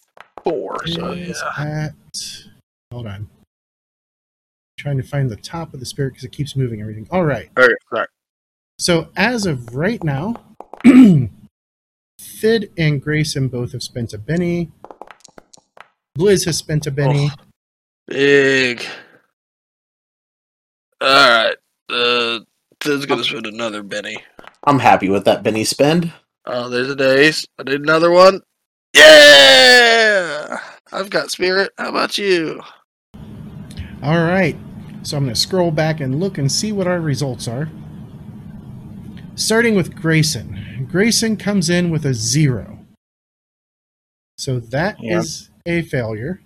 four, 0.45 0.87
so 0.87 1.11
is 1.13 1.43
yeah. 1.59 1.65
at. 1.89 1.95
Hold 2.93 3.07
on. 3.09 3.29
trying 4.79 4.99
to 4.99 5.03
find 5.03 5.29
the 5.31 5.37
top 5.37 5.75
of 5.75 5.81
the 5.81 5.87
spirit 5.87 6.11
because 6.11 6.25
it 6.25 6.31
keeps 6.33 6.55
moving 6.55 6.81
everything. 6.81 7.09
All 7.11 7.25
right. 7.25 7.51
Okay, 7.59 7.75
sorry. 7.93 8.07
So 8.79 9.09
as 9.17 9.47
of 9.47 9.75
right 9.75 10.03
now, 10.05 10.35
Thid 12.25 12.73
and 12.79 13.03
Grayson 13.03 13.49
both 13.49 13.73
have 13.73 13.83
spent 13.83 14.15
a 14.15 14.19
Benny. 14.19 14.71
Blizz 16.19 16.47
has 16.47 16.57
spent 16.57 16.87
a 16.87 16.91
Benny. 16.91 17.31
Big. 18.07 18.85
Alright. 21.03 21.57
Uh, 21.91 22.41
Thid's 22.81 23.07
gonna 23.07 23.25
spend 23.25 23.47
another 23.47 23.83
Benny. 23.83 24.17
I'm 24.65 24.79
happy 24.79 25.09
with 25.11 25.25
that 25.27 25.43
Benny 25.43 25.65
spend. 25.65 26.13
Oh, 26.47 26.69
there's 26.69 26.91
an 26.91 27.01
ace. 27.01 27.47
I 27.59 27.63
need 27.65 27.81
another 27.81 28.11
one. 28.11 28.41
Yeah! 28.95 30.59
I've 30.93 31.11
got 31.11 31.31
spirit. 31.31 31.73
How 31.79 31.89
about 31.89 32.17
you? 32.19 32.63
All 34.03 34.23
right. 34.25 34.57
So 35.03 35.17
I'm 35.17 35.25
going 35.25 35.35
to 35.35 35.41
scroll 35.41 35.71
back 35.71 36.01
and 36.01 36.21
look 36.21 36.39
and 36.39 36.51
see 36.51 36.73
what 36.73 36.87
our 36.87 37.01
results 37.01 37.49
are. 37.49 37.69
Starting 39.37 39.75
with 39.75 39.95
Grayson. 39.95 40.89
Grayson 40.91 41.37
comes 41.37 41.71
in 41.71 41.91
with 41.91 42.05
a 42.05 42.15
zero. 42.15 42.87
So 44.39 44.61
that 44.61 44.97
is 45.03 45.51
Yeah. 45.65 45.75
a 45.75 45.83
failure. 45.83 46.41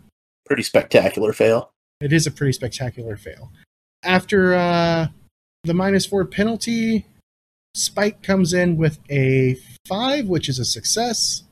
Pretty 0.46 0.62
spectacular 0.62 1.32
fail. 1.32 1.70
It 2.00 2.12
is 2.12 2.26
a 2.26 2.30
pretty 2.30 2.52
spectacular 2.52 3.16
fail. 3.16 3.52
After 4.02 4.54
uh, 4.54 5.08
the 5.64 5.74
minus 5.74 6.06
four 6.06 6.24
penalty, 6.24 7.06
Spike 7.74 8.22
comes 8.22 8.52
in 8.52 8.76
with 8.76 8.98
a 9.10 9.56
five, 9.86 10.26
which 10.26 10.48
is 10.48 10.58
a 10.58 10.64
success. 10.64 11.42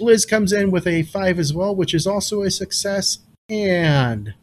Blizz 0.00 0.28
comes 0.28 0.52
in 0.52 0.70
with 0.70 0.86
a 0.86 1.02
five 1.04 1.38
as 1.38 1.52
well, 1.54 1.74
which 1.74 1.94
is 1.94 2.06
also 2.06 2.42
a 2.42 2.50
success. 2.50 3.18
And 3.48 4.34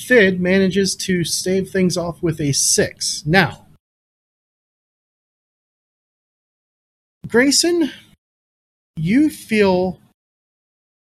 Thid 0.00 0.40
manages 0.40 0.94
to 0.96 1.24
stave 1.24 1.70
things 1.70 1.96
off 1.96 2.22
with 2.22 2.40
a 2.40 2.52
six. 2.52 3.24
Now, 3.26 3.66
Grayson, 7.28 7.90
you 8.96 9.28
feel 9.28 10.00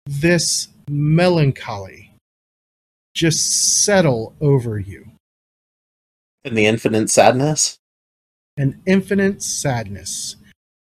this 0.06 0.70
melancholy 0.90 2.12
just 3.16 3.84
settle 3.84 4.36
over 4.42 4.80
you, 4.80 5.06
And 6.44 6.58
the 6.58 6.66
infinite 6.66 7.10
sadness. 7.10 7.78
an 8.58 8.82
infinite 8.86 9.42
sadness. 9.44 10.38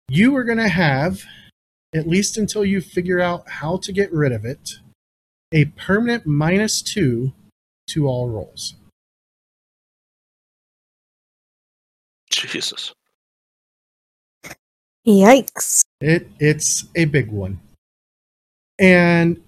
You 0.10 0.36
are 0.36 0.44
going 0.44 0.58
to 0.60 0.68
have, 0.68 1.24
at 1.96 2.08
least 2.08 2.38
until 2.38 2.64
you 2.66 2.82
figure 2.82 3.20
out 3.20 3.48
how 3.50 3.78
to 3.78 3.92
get 3.92 4.12
rid 4.12 4.32
of 4.32 4.46
it, 4.46 4.76
a 5.52 5.66
permanent 5.66 6.26
minus 6.28 6.82
two 6.82 7.34
to 7.88 8.08
all 8.08 8.30
rolls. 8.30 8.76
Jesus. 12.30 12.94
Yikes. 15.08 15.84
It 16.02 16.30
it's 16.40 16.86
a 16.96 17.06
big 17.06 17.32
one. 17.32 17.60
And 18.78 19.42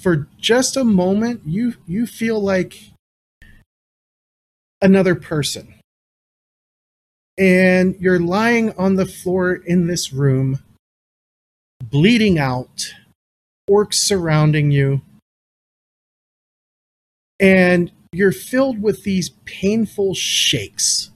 for 0.00 0.28
just 0.38 0.76
a 0.76 0.84
moment 0.84 1.42
you 1.44 1.74
you 1.86 2.06
feel 2.06 2.40
like 2.40 2.90
another 4.80 5.14
person. 5.14 5.74
And 7.36 7.96
you're 7.98 8.20
lying 8.20 8.72
on 8.78 8.96
the 8.96 9.06
floor 9.06 9.54
in 9.54 9.86
this 9.86 10.12
room 10.12 10.60
bleeding 11.82 12.38
out, 12.38 12.92
orcs 13.68 13.94
surrounding 13.94 14.70
you. 14.70 15.02
And 17.38 17.90
you're 18.12 18.32
filled 18.32 18.82
with 18.82 19.02
these 19.04 19.30
painful 19.44 20.14
shakes. 20.14 21.09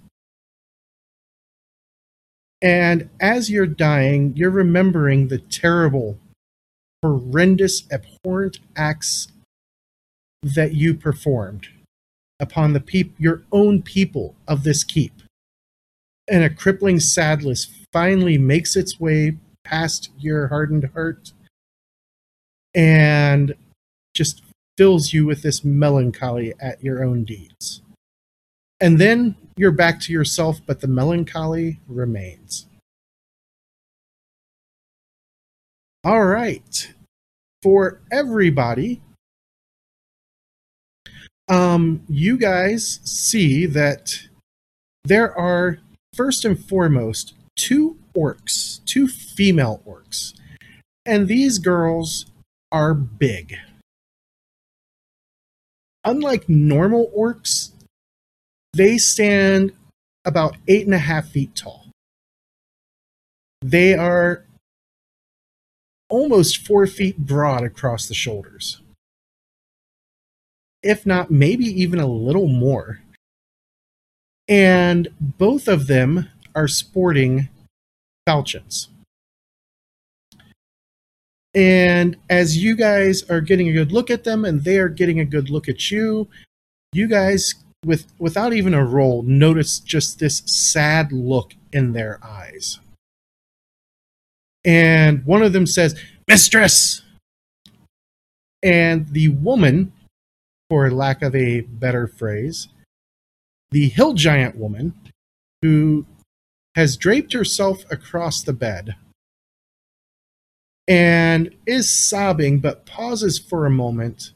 And 2.64 3.11
as 3.20 3.50
you're 3.50 3.66
dying, 3.66 4.33
you're 4.35 4.48
remembering 4.48 5.29
the 5.29 5.37
terrible, 5.37 6.18
horrendous, 7.03 7.83
abhorrent 7.92 8.59
acts 8.74 9.29
that 10.42 10.72
you 10.72 10.94
performed 10.94 11.68
upon 12.40 12.72
the 12.72 12.81
peop- 12.81 13.14
your 13.18 13.42
own 13.53 13.83
people 13.83 14.35
of 14.48 14.64
this 14.64 14.83
keep. 14.83 15.12
And 16.27 16.42
a 16.42 16.48
crippling 16.48 17.00
sadness 17.00 17.68
finally 17.92 18.38
makes 18.38 18.77
its 18.77 18.98
way 18.98 19.37
past 19.62 20.11
your 20.18 20.48
hardened 20.48 20.90
heart 20.94 21.33
and 22.74 23.55
just 24.14 24.40
fills 24.79 25.12
you 25.12 25.27
with 25.27 25.42
this 25.42 25.64
melancholy 25.64 26.55
at 26.59 26.83
your 26.83 27.05
own 27.05 27.24
deeds. 27.24 27.83
And 28.81 28.98
then 28.98 29.37
you're 29.56 29.72
back 29.72 30.00
to 30.00 30.12
yourself, 30.12 30.60
but 30.66 30.80
the 30.80 30.88
melancholy 30.88 31.80
remains. 31.86 32.66
All 36.02 36.24
right. 36.26 36.92
For 37.62 38.00
everybody, 38.12 39.00
um, 41.48 42.02
you 42.08 42.36
guys 42.36 43.00
see 43.04 43.66
that 43.66 44.18
there 45.04 45.36
are, 45.38 45.78
first 46.14 46.44
and 46.44 46.62
foremost, 46.62 47.34
two 47.56 47.96
orcs, 48.16 48.84
two 48.84 49.08
female 49.08 49.82
orcs. 49.86 50.34
And 51.06 51.28
these 51.28 51.58
girls 51.58 52.26
are 52.72 52.94
big. 52.94 53.56
Unlike 56.04 56.48
normal 56.48 57.10
orcs, 57.16 57.70
they 58.74 58.98
stand 58.98 59.72
about 60.24 60.56
eight 60.68 60.84
and 60.84 60.94
a 60.94 60.98
half 60.98 61.28
feet 61.28 61.54
tall. 61.54 61.87
They 63.62 63.94
are 63.94 64.44
almost 66.08 66.66
four 66.66 66.87
feet 66.87 67.18
broad 67.18 67.64
across 67.64 68.06
the 68.06 68.14
shoulders. 68.14 68.80
If 70.82 71.06
not, 71.06 71.30
maybe 71.30 71.64
even 71.64 71.98
a 71.98 72.06
little 72.06 72.48
more. 72.48 73.00
And 74.48 75.08
both 75.18 75.66
of 75.66 75.87
them 75.87 76.28
are 76.54 76.68
sporting 76.68 77.48
falchions. 78.26 78.88
And 81.54 82.16
as 82.28 82.58
you 82.58 82.76
guys 82.76 83.22
are 83.30 83.40
getting 83.40 83.68
a 83.68 83.72
good 83.72 83.92
look 83.92 84.10
at 84.10 84.24
them 84.24 84.44
and 84.44 84.62
they 84.62 84.76
are 84.78 84.88
getting 84.88 85.20
a 85.20 85.24
good 85.24 85.48
look 85.48 85.68
at 85.68 85.90
you, 85.90 86.28
you 86.92 87.06
guys 87.06 87.54
with 87.84 88.06
without 88.18 88.52
even 88.52 88.74
a 88.74 88.84
roll 88.84 89.22
notice 89.22 89.78
just 89.78 90.18
this 90.18 90.42
sad 90.46 91.12
look 91.12 91.54
in 91.72 91.92
their 91.92 92.18
eyes. 92.22 92.78
And 94.64 95.24
one 95.24 95.42
of 95.42 95.52
them 95.52 95.66
says, 95.66 95.98
"Mistress." 96.28 97.02
And 98.62 99.08
the 99.08 99.28
woman, 99.28 99.92
for 100.70 100.90
lack 100.90 101.20
of 101.20 101.34
a 101.34 101.60
better 101.60 102.06
phrase, 102.06 102.68
the 103.70 103.88
hill 103.88 104.14
giant 104.14 104.56
woman 104.56 104.94
who 105.60 106.06
has 106.76 106.96
draped 106.96 107.32
herself 107.32 107.84
across 107.90 108.42
the 108.42 108.52
bed 108.52 108.96
and 110.86 111.54
is 111.66 111.90
sobbing 111.90 112.60
but 112.60 112.86
pauses 112.86 113.38
for 113.38 113.64
a 113.64 113.70
moment 113.70 114.32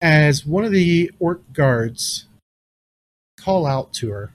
as 0.00 0.46
one 0.46 0.64
of 0.64 0.72
the 0.72 1.10
orc 1.18 1.40
guards 1.52 2.26
call 3.44 3.66
out 3.66 3.92
to 3.92 4.10
her. 4.10 4.32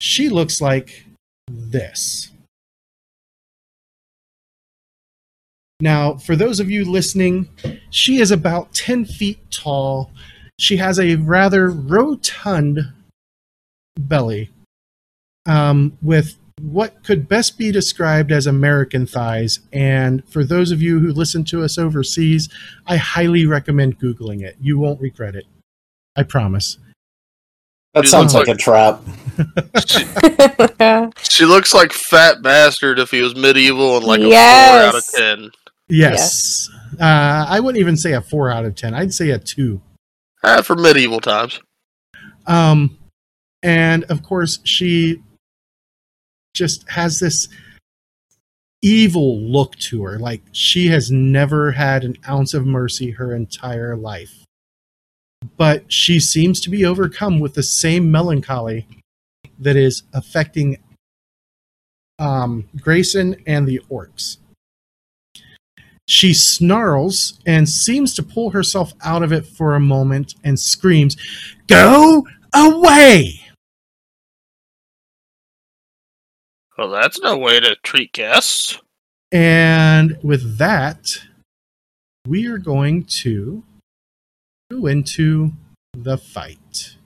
She 0.00 0.28
looks 0.28 0.60
like 0.60 1.06
this. 1.48 2.30
Now, 5.80 6.16
for 6.16 6.36
those 6.36 6.60
of 6.60 6.70
you 6.70 6.84
listening, 6.84 7.48
she 7.90 8.20
is 8.20 8.30
about 8.30 8.74
10 8.74 9.06
feet 9.06 9.38
tall. 9.50 10.10
She 10.58 10.76
has 10.76 11.00
a 11.00 11.16
rather 11.16 11.70
rotund 11.70 12.92
belly 13.98 14.50
um, 15.46 15.96
with 16.02 16.36
what 16.60 17.02
could 17.02 17.28
best 17.28 17.58
be 17.58 17.72
described 17.72 18.30
as 18.30 18.46
American 18.46 19.06
thighs. 19.06 19.60
And 19.72 20.26
for 20.28 20.44
those 20.44 20.70
of 20.70 20.80
you 20.80 21.00
who 21.00 21.12
listen 21.12 21.44
to 21.44 21.62
us 21.62 21.78
overseas, 21.78 22.48
I 22.86 22.96
highly 22.96 23.46
recommend 23.46 23.98
Googling 23.98 24.42
it. 24.42 24.56
You 24.60 24.78
won't 24.78 25.00
regret 25.00 25.34
it. 25.34 25.46
I 26.16 26.22
promise. 26.22 26.78
That 27.94 28.04
She 28.04 28.10
sounds 28.10 28.34
looks 28.34 28.48
like 28.48 28.56
a 28.56 28.58
trap. 28.58 29.00
She, 29.86 31.34
she 31.36 31.44
looks 31.44 31.74
like 31.74 31.92
Fat 31.92 32.40
Bastard 32.42 32.98
if 33.00 33.10
he 33.10 33.20
was 33.20 33.34
medieval 33.34 33.96
and 33.96 34.06
like 34.06 34.20
a 34.20 34.28
Yes. 34.28 34.70
four 34.70 34.80
out 34.88 34.94
of 34.94 35.04
ten. 35.40 35.50
Yes. 35.88 36.68
Uh, 37.00 37.46
I 37.48 37.58
wouldn't 37.60 37.80
even 37.80 37.96
say 37.96 38.12
a 38.12 38.20
four 38.20 38.50
out 38.50 38.64
of 38.64 38.74
10. 38.76 38.94
I'd 38.94 39.12
say 39.12 39.30
a 39.30 39.38
two. 39.38 39.80
Ah, 40.44 40.62
for 40.62 40.76
medieval 40.76 41.20
times. 41.20 41.60
Um, 42.46 42.96
and 43.64 44.04
of 44.04 44.22
course, 44.22 44.60
she 44.64 45.22
just 46.54 46.88
has 46.90 47.18
this 47.18 47.48
evil 48.82 49.40
look 49.40 49.74
to 49.76 50.04
her. 50.04 50.18
Like 50.18 50.42
she 50.52 50.86
has 50.88 51.10
never 51.10 51.72
had 51.72 52.04
an 52.04 52.16
ounce 52.28 52.54
of 52.54 52.64
mercy 52.66 53.10
her 53.10 53.34
entire 53.34 53.96
life. 53.96 54.43
But 55.56 55.92
she 55.92 56.20
seems 56.20 56.60
to 56.60 56.70
be 56.70 56.84
overcome 56.84 57.40
with 57.40 57.54
the 57.54 57.62
same 57.62 58.10
melancholy 58.10 58.86
that 59.58 59.76
is 59.76 60.02
affecting 60.12 60.78
um, 62.18 62.68
Grayson 62.80 63.36
and 63.46 63.66
the 63.66 63.80
orcs. 63.90 64.38
She 66.06 66.34
snarls 66.34 67.40
and 67.46 67.68
seems 67.68 68.14
to 68.14 68.22
pull 68.22 68.50
herself 68.50 68.92
out 69.02 69.22
of 69.22 69.32
it 69.32 69.46
for 69.46 69.74
a 69.74 69.80
moment 69.80 70.34
and 70.44 70.58
screams, 70.58 71.16
Go 71.66 72.26
away! 72.54 73.40
Well, 76.76 76.90
that's 76.90 77.20
no 77.20 77.38
way 77.38 77.60
to 77.60 77.76
treat 77.76 78.12
guests. 78.12 78.80
And 79.32 80.18
with 80.22 80.58
that, 80.58 81.18
we 82.26 82.46
are 82.46 82.58
going 82.58 83.04
to 83.22 83.62
into 84.70 85.52
the 85.92 86.18
fight. 86.18 86.96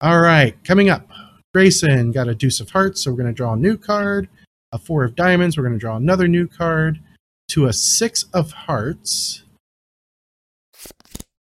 All 0.00 0.20
right, 0.20 0.56
coming 0.64 0.88
up 0.88 1.08
Grayson 1.54 2.12
got 2.12 2.28
a 2.28 2.34
deuce 2.34 2.60
of 2.60 2.70
hearts, 2.70 3.02
so 3.02 3.10
we're 3.10 3.16
going 3.16 3.26
to 3.28 3.32
draw 3.32 3.54
a 3.54 3.56
new 3.56 3.76
card. 3.76 4.28
A 4.70 4.78
four 4.78 5.02
of 5.04 5.16
diamonds, 5.16 5.56
we're 5.56 5.64
going 5.64 5.72
to 5.72 5.78
draw 5.78 5.96
another 5.96 6.28
new 6.28 6.46
card. 6.46 7.00
To 7.48 7.66
a 7.66 7.72
six 7.72 8.24
of 8.34 8.52
hearts. 8.52 9.42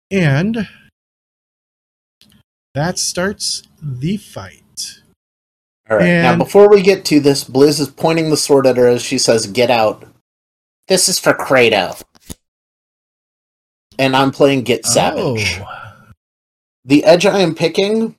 And 0.09 0.67
that 2.73 2.97
starts 2.97 3.63
the 3.81 4.15
fight. 4.17 5.01
All 5.89 5.97
right. 5.97 6.05
now, 6.05 6.37
before 6.37 6.69
we 6.69 6.81
get 6.81 7.03
to 7.05 7.19
this, 7.19 7.43
Blizz 7.43 7.79
is 7.79 7.89
pointing 7.89 8.29
the 8.29 8.37
sword 8.37 8.65
at 8.65 8.77
her 8.77 8.87
as 8.87 9.01
she 9.01 9.17
says, 9.17 9.45
"Get 9.45 9.69
out." 9.69 10.07
This 10.87 11.09
is 11.09 11.19
for 11.19 11.33
Kratos. 11.33 12.01
And 13.99 14.15
I'm 14.15 14.31
playing 14.31 14.63
Get 14.63 14.85
Savage. 14.85 15.59
Oh, 15.61 16.11
The 16.85 17.03
edge 17.03 17.25
I 17.25 17.39
am 17.39 17.53
picking 17.53 18.15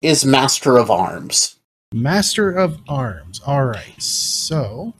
is 0.00 0.24
Master 0.24 0.78
of 0.78 0.90
Arms. 0.90 1.56
Master 1.94 2.50
of 2.50 2.80
Arms. 2.88 3.40
All 3.46 3.66
right. 3.66 4.02
So, 4.02 4.94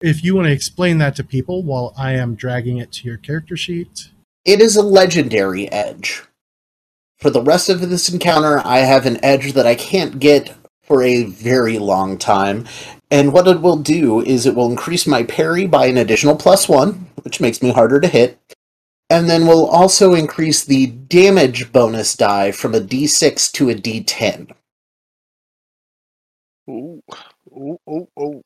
if 0.00 0.24
you 0.24 0.34
want 0.34 0.46
to 0.46 0.52
explain 0.52 0.98
that 0.98 1.14
to 1.16 1.24
people 1.24 1.62
while 1.62 1.94
I 1.98 2.12
am 2.12 2.34
dragging 2.34 2.78
it 2.78 2.90
to 2.92 3.06
your 3.06 3.18
character 3.18 3.56
sheet. 3.56 4.08
It 4.46 4.60
is 4.60 4.74
a 4.74 4.82
legendary 4.82 5.70
edge. 5.70 6.24
For 7.18 7.30
the 7.30 7.42
rest 7.42 7.68
of 7.68 7.80
this 7.88 8.08
encounter, 8.08 8.60
I 8.64 8.78
have 8.78 9.04
an 9.04 9.22
edge 9.22 9.52
that 9.52 9.66
I 9.66 9.74
can't 9.74 10.18
get 10.18 10.54
for 10.82 11.02
a 11.02 11.24
very 11.24 11.78
long 11.78 12.16
time. 12.16 12.66
And 13.10 13.32
what 13.32 13.46
it 13.46 13.60
will 13.60 13.76
do 13.76 14.20
is 14.20 14.46
it 14.46 14.54
will 14.54 14.70
increase 14.70 15.06
my 15.06 15.22
parry 15.22 15.66
by 15.66 15.86
an 15.86 15.96
additional 15.96 16.36
plus 16.36 16.68
one, 16.68 17.06
which 17.22 17.40
makes 17.40 17.62
me 17.62 17.70
harder 17.70 18.00
to 18.00 18.08
hit. 18.08 18.38
And 19.08 19.30
then 19.30 19.46
will 19.46 19.66
also 19.66 20.14
increase 20.14 20.64
the 20.64 20.88
damage 20.88 21.72
bonus 21.72 22.16
die 22.16 22.50
from 22.50 22.74
a 22.74 22.80
d6 22.80 23.52
to 23.52 23.70
a 23.70 23.74
d10. 23.74 24.50
Ooh, 26.68 27.00
ooh, 27.48 27.78
ooh, 27.88 28.08
ooh. 28.18 28.42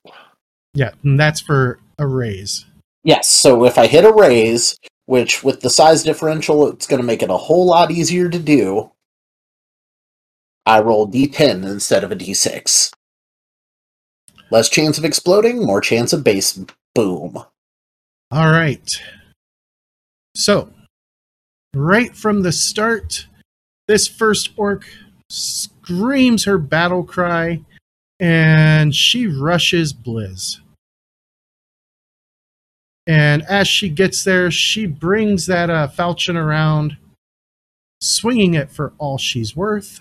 Yeah, 0.74 0.90
and 1.02 1.18
that's 1.18 1.40
for 1.40 1.80
a 1.98 2.06
raise. 2.06 2.66
Yes, 3.02 3.28
so 3.28 3.64
if 3.64 3.78
I 3.78 3.86
hit 3.86 4.04
a 4.04 4.12
raise, 4.12 4.76
which 5.06 5.42
with 5.42 5.62
the 5.62 5.70
size 5.70 6.02
differential, 6.02 6.68
it's 6.68 6.86
going 6.86 7.00
to 7.00 7.06
make 7.06 7.22
it 7.22 7.30
a 7.30 7.36
whole 7.36 7.64
lot 7.64 7.90
easier 7.90 8.28
to 8.28 8.38
do, 8.38 8.92
I 10.66 10.80
roll 10.80 11.08
d10 11.11 11.64
instead 11.64 12.04
of 12.04 12.12
a 12.12 12.16
d6. 12.16 12.92
Less 14.51 14.68
chance 14.68 14.98
of 14.98 15.05
exploding, 15.05 15.64
more 15.64 15.80
chance 15.80 16.12
of 16.12 16.24
base 16.24 16.59
boom. 16.94 17.44
All 18.32 18.51
right. 18.51 19.01
So, 20.36 20.70
right 21.74 22.14
from 22.16 22.42
the 22.42 22.53
start, 22.53 23.26
this 23.88 24.09
first 24.09 24.51
orc 24.57 24.84
screams 25.28 26.44
her 26.44 26.59
battle 26.59 27.05
cry 27.05 27.61
and 28.18 28.94
she 28.94 29.26
rushes 29.26 29.92
Blizz. 29.92 30.61
And 33.07 33.42
as 33.42 33.66
she 33.66 33.88
gets 33.88 34.22
there, 34.22 34.51
she 34.51 34.86
brings 34.86 35.46
that 35.46 35.70
uh, 35.70 35.88
falchion 35.88 36.36
around, 36.36 36.96
swinging 38.01 38.55
it 38.55 38.70
for 38.70 38.92
all 38.98 39.18
she's 39.18 39.57
worth. 39.57 40.01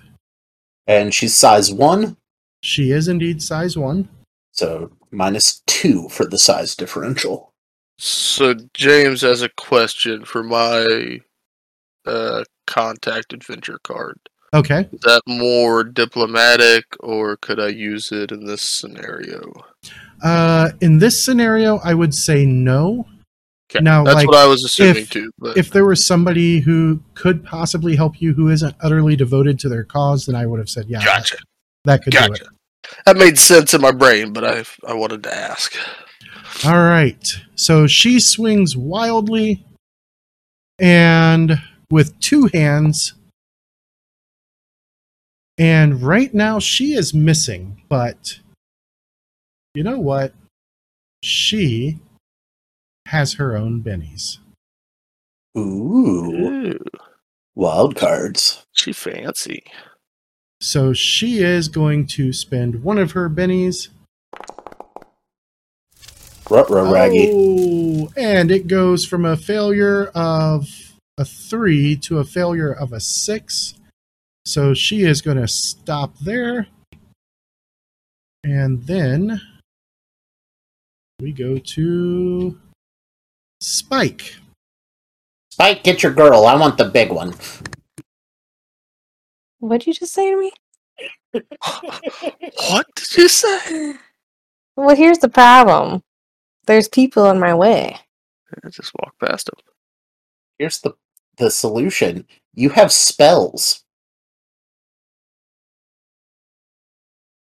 And 0.86 1.14
she's 1.14 1.36
size 1.36 1.72
1, 1.72 2.18
She 2.62 2.92
is 2.92 3.08
indeed 3.08 3.42
size 3.42 3.78
1. 3.78 4.08
So 4.52 4.92
minus 5.12 5.62
2 5.68 6.10
for 6.10 6.26
the 6.26 6.40
size 6.40 6.76
differential. 6.76 7.52
So 7.98 8.56
James 8.74 9.22
has 9.22 9.42
a 9.42 9.50
question 9.50 10.24
for 10.24 10.44
my 10.44 11.20
uh, 12.06 12.44
contact 12.66 13.34
adventure 13.34 13.80
card. 13.84 14.18
Okay. 14.54 14.88
Is 14.92 15.02
that 15.02 15.22
more 15.28 15.84
diplomatic, 15.84 16.86
or 17.02 17.38
could 17.38 17.60
I 17.60 17.68
use 17.68 18.12
it 18.12 18.32
in 18.32 18.46
this 18.46 18.64
scenario? 18.64 19.54
Uh, 20.24 20.72
in 20.82 20.98
this 20.98 21.24
scenario, 21.24 21.78
I 21.84 21.94
would 21.94 22.16
say 22.16 22.46
no. 22.46 23.06
Okay, 23.72 23.84
Now, 23.84 24.04
that's 24.04 24.16
like, 24.16 24.28
what 24.28 24.38
I 24.38 24.48
was 24.48 24.64
assuming 24.64 25.04
if- 25.04 25.10
too. 25.12 25.32
But 25.38 25.58
if 25.58 25.70
there 25.70 25.86
was 25.86 26.04
somebody 26.04 26.60
who 26.60 27.04
could 27.14 27.44
possibly 27.44 27.96
help 27.96 28.20
you 28.20 28.34
who 28.34 28.50
isn't 28.50 28.76
utterly 28.82 29.16
devoted 29.16 29.60
to 29.60 29.70
their 29.70 29.84
cause, 29.84 30.26
then 30.26 30.36
I 30.36 30.48
would 30.48 30.58
have 30.58 30.70
said, 30.70 30.86
yeah, 30.88 31.04
gotcha, 31.04 31.38
that 31.84 32.04
could 32.04 32.14
do 32.14 32.34
it. 32.34 32.42
That 33.06 33.18
made 33.18 33.38
sense 33.38 33.74
in 33.74 33.82
my 33.82 33.92
brain, 33.92 34.34
but 34.34 34.44
I 34.46 34.64
I 34.88 34.94
wanted 34.94 35.24
to 35.24 35.34
ask. 35.36 35.76
All 36.66 36.74
right. 36.84 37.26
So 37.56 37.88
she 37.88 38.20
swings 38.20 38.76
wildly 38.76 39.66
and 40.80 41.62
with 41.92 42.20
two 42.20 42.50
hands. 42.54 43.14
And 45.58 46.02
right 46.02 46.34
now 46.34 46.60
she 46.60 46.94
is 46.94 47.14
missing, 47.14 47.82
but 47.90 48.40
you 49.74 49.84
know 49.84 50.00
what? 50.00 50.34
She 51.22 52.00
has 53.08 53.34
her 53.34 53.58
own 53.58 53.84
bennies. 53.84 54.38
Ooh, 55.58 56.32
Ooh, 56.32 56.80
wild 57.56 57.96
cards. 57.98 58.66
she 58.74 58.94
fancy. 58.94 59.64
So 60.62 60.94
she 60.94 61.40
is 61.40 61.68
going 61.68 62.08
to 62.08 62.34
spend 62.34 62.84
one 62.84 62.98
of 62.98 63.14
her 63.14 63.30
bennies 63.30 63.90
Rutro 66.50 66.92
raggy. 66.92 67.30
Oh, 67.32 68.12
and 68.18 68.52
it 68.52 68.68
goes 68.68 69.06
from 69.06 69.24
a 69.24 69.38
failure 69.38 70.08
of 70.16 70.68
a 71.18 71.26
three 71.26 71.96
to 71.98 72.20
a 72.20 72.24
failure 72.24 72.72
of 72.72 72.92
a 72.92 73.00
six. 73.00 73.76
So 74.46 74.74
she 74.74 75.04
is 75.04 75.22
going 75.22 75.38
to 75.38 75.48
stop 75.48 76.18
there. 76.20 76.68
And 78.44 78.84
then 78.88 79.42
we 81.20 81.34
go 81.34 81.58
to 81.58 82.58
Spike. 83.62 84.38
Spike, 85.52 85.84
get 85.84 86.02
your 86.02 86.14
girl. 86.14 86.46
I 86.46 86.56
want 86.56 86.78
the 86.78 86.86
big 86.86 87.12
one. 87.12 87.36
What'd 89.60 89.88
you 89.88 89.94
just 89.94 90.14
say 90.14 90.32
to 90.32 90.40
me? 90.40 90.52
What 92.72 92.88
did 92.96 93.18
you 93.18 93.28
say? 93.30 93.94
Well, 94.76 94.96
here's 94.96 95.20
the 95.20 95.30
problem. 95.30 96.02
There's 96.66 96.88
people 96.88 97.30
in 97.30 97.40
my 97.40 97.54
way. 97.54 97.98
I 98.64 98.70
just 98.70 98.92
walk 99.00 99.14
past 99.20 99.46
them. 99.48 99.56
Here's 100.58 100.80
the 100.80 100.94
the 101.38 101.52
solution. 101.52 102.26
You 102.54 102.70
have 102.70 102.92
spells. 102.92 103.84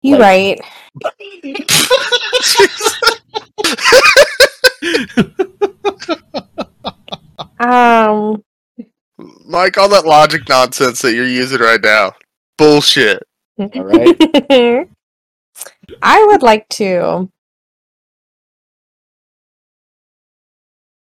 You 0.01 0.17
Like- 0.17 0.59
right. 0.59 0.61
Um, 7.59 8.43
Mike, 9.47 9.77
all 9.77 9.87
that 9.89 10.05
logic 10.05 10.47
nonsense 10.49 11.01
that 11.01 11.13
you're 11.13 11.25
using 11.25 11.59
right 11.59 11.81
now, 11.81 12.11
bullshit. 12.57 13.23
All 13.57 13.69
right. 13.73 14.15
I 16.01 16.25
would 16.25 16.43
like 16.43 16.67
to. 16.69 17.31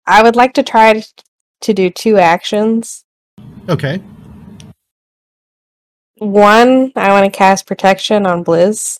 I 0.08 0.24
would 0.24 0.36
like 0.36 0.54
to 0.56 0.64
try 0.64 0.94
to, 0.94 1.08
to 1.62 1.74
do 1.74 1.90
two 1.92 2.18
actions. 2.18 3.06
Okay. 3.70 4.02
One, 6.18 6.92
I 6.96 7.10
want 7.10 7.32
to 7.32 7.38
cast 7.38 7.68
protection 7.68 8.26
on 8.26 8.44
Blizz. 8.44 9.00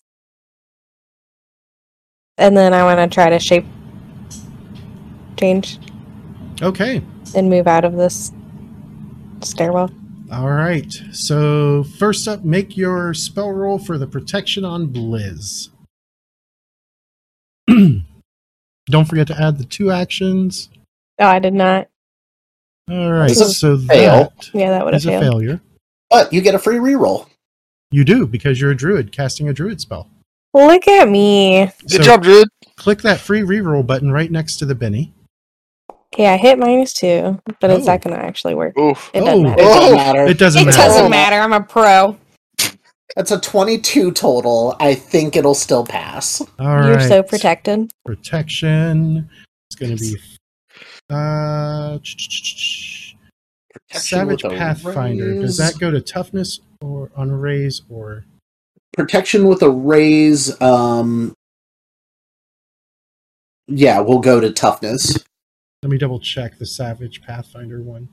And 2.38 2.56
then 2.56 2.74
I 2.74 2.84
want 2.84 3.00
to 3.00 3.14
try 3.14 3.30
to 3.30 3.40
shape 3.40 3.66
change 5.38 5.80
Okay. 6.62 7.02
and 7.36 7.50
move 7.50 7.68
out 7.68 7.84
of 7.84 7.96
this 7.96 8.32
stairwell. 9.44 9.90
All 10.32 10.50
right. 10.50 10.92
So 11.12 11.84
first 11.84 12.28
up, 12.28 12.44
make 12.46 12.78
your 12.78 13.14
spell 13.14 13.52
roll 13.52 13.78
for 13.78 13.98
the 13.98 14.08
protection 14.08 14.64
on 14.64 14.88
Blizz. 14.88 15.70
Don't 17.68 19.06
forget 19.06 19.28
to 19.28 19.40
add 19.42 19.58
the 19.58 19.66
two 19.66 19.92
actions. 19.92 20.70
Oh, 21.20 21.28
I 21.28 21.40
did 21.40 21.54
not. 21.54 21.88
All 22.90 23.12
right. 23.12 23.32
So 23.32 23.78
fail? 23.78 24.34
that 24.38 24.50
Yeah, 24.54 24.70
that 24.72 24.84
would 24.86 24.94
have 24.94 25.02
is 25.02 25.06
a 25.06 25.20
failure. 25.20 25.62
But 26.10 26.34
you 26.34 26.42
get 26.42 26.56
a 26.56 26.60
free 26.60 26.78
reroll. 26.78 27.28
You 27.92 28.04
do 28.06 28.26
because 28.26 28.60
you're 28.60 28.72
a 28.72 28.76
druid 28.76 29.12
casting 29.12 29.50
a 29.50 29.54
druid 29.54 29.80
spell. 29.82 30.10
Look 30.54 30.88
at 30.88 31.08
me. 31.08 31.72
Good 31.82 31.92
So 31.92 32.04
job, 32.04 32.24
druid. 32.24 32.48
click 32.76 33.02
that 33.04 33.20
free 33.20 33.42
reroll 33.42 33.86
button 33.86 34.12
right 34.12 34.32
next 34.32 34.58
to 34.58 34.66
the 34.66 34.76
Benny. 34.76 35.14
Okay, 36.14 36.28
I 36.28 36.36
hit 36.38 36.60
minus 36.60 36.94
two, 36.94 37.40
but 37.62 37.70
it's 37.70 37.88
Oh. 37.88 37.92
not 37.92 38.02
going 38.02 38.16
to 38.16 38.22
actually 38.24 38.54
work. 38.56 38.78
Oof. 38.78 39.10
It 39.14 39.22
Oh. 39.22 39.26
doesn't 39.26 39.44
matter. 39.44 39.56
It 39.62 39.68
doesn't 39.68 39.94
Oh. 39.94 39.96
matter. 39.96 40.26
It 40.26 40.38
doesn't 40.38 40.62
It 40.62 40.66
matter. 40.66 40.78
doesn't 40.78 41.10
matter. 41.10 41.36
I'm 41.38 41.54
a 41.54 41.62
pro. 41.62 42.18
That's 43.16 43.32
a 43.32 43.40
22 43.40 44.12
total. 44.12 44.76
I 44.80 44.94
think 44.96 45.36
it'll 45.36 45.54
still 45.56 45.86
pass. 45.86 46.42
All 46.60 46.86
You're 46.86 46.96
right. 46.96 47.08
so 47.08 47.24
protected. 47.24 47.92
Protection. 48.06 49.30
It's 49.70 49.76
going 49.80 49.96
to 49.98 50.02
be 50.02 50.18
uh, 51.10 51.98
Protection 51.98 53.18
Savage 53.92 54.44
a 54.46 54.50
Pathfinder. 54.50 55.34
Does 55.42 55.60
raise. 55.60 55.74
that 55.74 55.80
go 55.80 55.92
to 55.92 56.00
toughness 56.02 56.60
or 56.82 57.10
on 57.16 57.30
a 57.30 57.36
raise 57.38 57.82
or 57.90 58.24
protection 58.94 59.46
with 59.48 59.62
a 59.62 59.70
raise. 59.70 60.60
Um, 60.62 61.34
yeah, 63.68 64.00
we'll 64.00 64.20
go 64.20 64.40
to 64.40 64.52
toughness. 64.52 65.18
Let 65.84 65.90
me 65.90 65.98
double 65.98 66.20
check 66.20 66.58
the 66.58 66.66
Savage 66.66 67.24
Pathfinder 67.24 67.82
one 67.82 68.08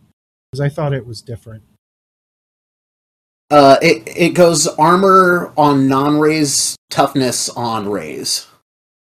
because 0.50 0.60
I 0.60 0.68
thought 0.70 0.94
it 0.94 1.06
was 1.06 1.20
different. 1.20 1.62
Uh, 3.50 3.76
it 3.82 4.02
it 4.06 4.30
goes 4.34 4.66
armor 4.66 5.52
on 5.56 5.86
non-raise, 5.88 6.76
toughness 6.90 7.48
on 7.50 7.88
raise, 7.88 8.46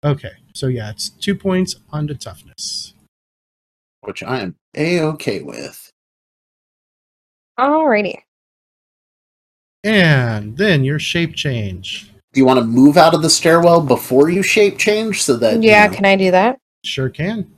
Okay, 0.03 0.31
so 0.53 0.67
yeah, 0.67 0.89
it's 0.89 1.09
two 1.09 1.33
points 1.35 1.75
onto 1.91 2.13
toughness. 2.13 2.93
which 4.01 4.21
I 4.21 4.41
am 4.41 4.55
a 4.75 4.99
okay 5.01 5.41
with. 5.41 5.89
Alrighty. 7.59 8.17
And 9.83 10.57
then 10.57 10.83
your 10.83 10.99
shape 10.99 11.35
change. 11.35 12.11
Do 12.33 12.39
you 12.39 12.45
want 12.45 12.59
to 12.59 12.65
move 12.65 12.97
out 12.97 13.13
of 13.13 13.21
the 13.21 13.29
stairwell 13.29 13.81
before 13.81 14.29
you 14.29 14.41
shape 14.43 14.77
change 14.77 15.23
so 15.23 15.37
that 15.37 15.61
Yeah, 15.61 15.85
you 15.85 15.89
know, 15.91 15.95
can 15.95 16.05
I 16.05 16.15
do 16.15 16.31
that? 16.31 16.57
Sure 16.83 17.09
can. 17.09 17.49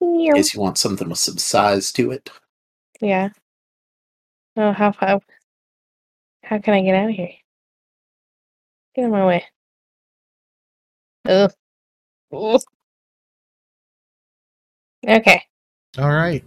In 0.00 0.34
case 0.34 0.54
you 0.54 0.60
want 0.60 0.78
something 0.78 1.08
with 1.08 1.18
some 1.18 1.38
size 1.38 1.92
to 1.92 2.10
it? 2.10 2.30
Yeah. 3.00 3.30
Oh, 4.56 4.72
how 4.72 4.92
how 4.92 5.20
how 6.44 6.58
can 6.58 6.74
I 6.74 6.82
get 6.82 6.94
out 6.94 7.10
of 7.10 7.14
here? 7.14 7.30
Get 8.94 9.02
out 9.02 9.06
of 9.06 9.12
my 9.12 9.26
way. 9.26 9.44
Ugh. 11.26 11.52
Ugh. 12.32 12.60
Okay. 15.06 15.42
All 15.98 16.12
right. 16.12 16.44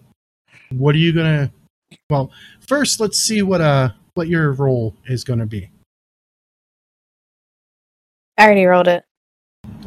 What 0.71 0.95
are 0.95 0.99
you 0.99 1.13
gonna? 1.13 1.51
Well, 2.09 2.31
first 2.67 2.99
let's 2.99 3.19
see 3.19 3.41
what 3.41 3.61
uh 3.61 3.89
what 4.15 4.27
your 4.27 4.53
role 4.53 4.95
is 5.07 5.23
gonna 5.23 5.45
be. 5.45 5.69
I 8.37 8.45
already 8.45 8.65
rolled 8.65 8.87
it. 8.87 9.03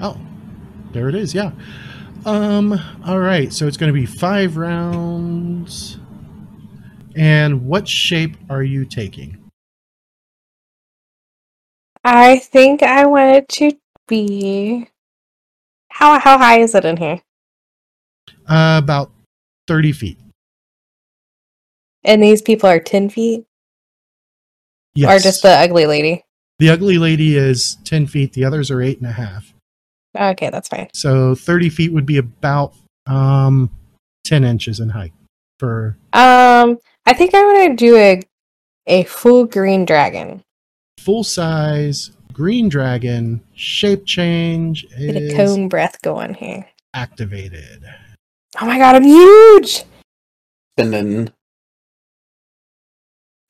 Oh, 0.01 0.19
there 0.93 1.09
it 1.09 1.15
is. 1.15 1.35
Yeah. 1.35 1.53
Um. 2.27 2.79
All 3.07 3.21
right. 3.21 3.53
So 3.53 3.67
it's 3.67 3.77
gonna 3.77 3.93
be 3.93 4.05
five 4.05 4.57
rounds. 4.57 5.99
And 7.15 7.67
what 7.67 7.89
shape 7.89 8.37
are 8.51 8.63
you 8.63 8.85
taking? 8.85 9.39
I 12.05 12.39
think 12.39 12.83
I 12.83 13.07
want 13.07 13.37
it 13.37 13.49
to 13.51 13.73
be 14.09 14.89
how 15.89 16.19
how 16.19 16.37
high 16.37 16.59
is 16.61 16.75
it 16.75 16.85
in 16.85 16.97
here? 16.97 17.23
Uh, 18.49 18.81
about 18.83 19.13
thirty 19.69 19.93
feet. 19.93 20.19
And 22.05 22.23
these 22.23 22.43
people 22.43 22.69
are 22.69 22.81
ten 22.81 23.09
feet? 23.09 23.45
Yes. 24.95 25.15
Or 25.15 25.23
just 25.23 25.43
the 25.43 25.51
ugly 25.51 25.87
lady? 25.87 26.25
the 26.59 26.71
ugly 26.71 26.99
lady 26.99 27.37
is 27.37 27.77
ten 27.85 28.07
feet. 28.07 28.33
The 28.33 28.45
others 28.45 28.71
are 28.71 28.83
eight 28.83 28.99
and 28.99 29.09
a 29.09 29.13
half. 29.13 29.53
Okay, 30.17 30.51
that's 30.51 30.69
fine. 30.69 30.89
So 30.95 31.35
thirty 31.35 31.69
feet 31.69 31.93
would 31.93 32.07
be 32.07 32.17
about 32.19 32.75
um 33.07 33.71
ten 34.25 34.45
inches 34.45 34.81
in 34.81 34.89
height 34.91 35.13
for 35.59 35.97
Um 36.13 36.79
I 37.07 37.13
think 37.15 37.35
I 37.35 37.43
want 37.45 37.71
to 37.71 37.77
do 37.77 37.97
a 37.97 38.23
a 38.87 39.05
full 39.05 39.45
green 39.47 39.85
dragon. 39.85 40.43
full 41.01 41.23
size 41.25 42.11
green 42.33 42.69
dragon 42.69 43.41
shape 43.55 44.05
change 44.07 44.87
Get 44.99 45.17
a 45.17 45.19
is 45.21 45.35
cone 45.35 45.69
breath 45.69 46.01
going 46.03 46.35
here. 46.35 46.67
activated. 46.95 47.85
Oh 48.61 48.67
my 48.67 48.79
god, 48.79 48.95
I'm 48.97 49.05
huge! 49.05 49.85
Spending 50.79 51.31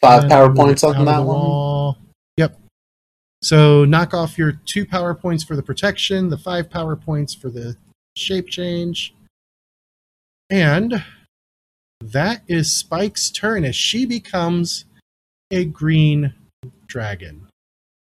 five 0.00 0.22
And 0.22 0.30
power 0.30 0.48
move 0.48 0.56
points 0.56 0.82
it 0.82 0.96
on 0.96 1.04
that 1.04 1.18
one. 1.18 1.26
wall. 1.26 1.98
Yep. 3.46 3.48
So 3.48 3.84
knock 3.84 4.12
off 4.14 4.36
your 4.38 4.52
two 4.64 4.84
power 4.86 5.14
points 5.14 5.44
for 5.44 5.56
the 5.56 5.62
protection, 5.62 6.28
the 6.28 6.38
five 6.38 6.68
power 6.68 6.96
points 6.96 7.34
for 7.34 7.48
the 7.48 7.76
shape 8.16 8.48
change. 8.48 9.14
And 10.50 11.02
that 12.00 12.42
is 12.48 12.72
Spike's 12.72 13.30
turn 13.30 13.64
as 13.64 13.76
she 13.76 14.04
becomes 14.04 14.84
a 15.50 15.64
green 15.64 16.34
dragon 16.86 17.46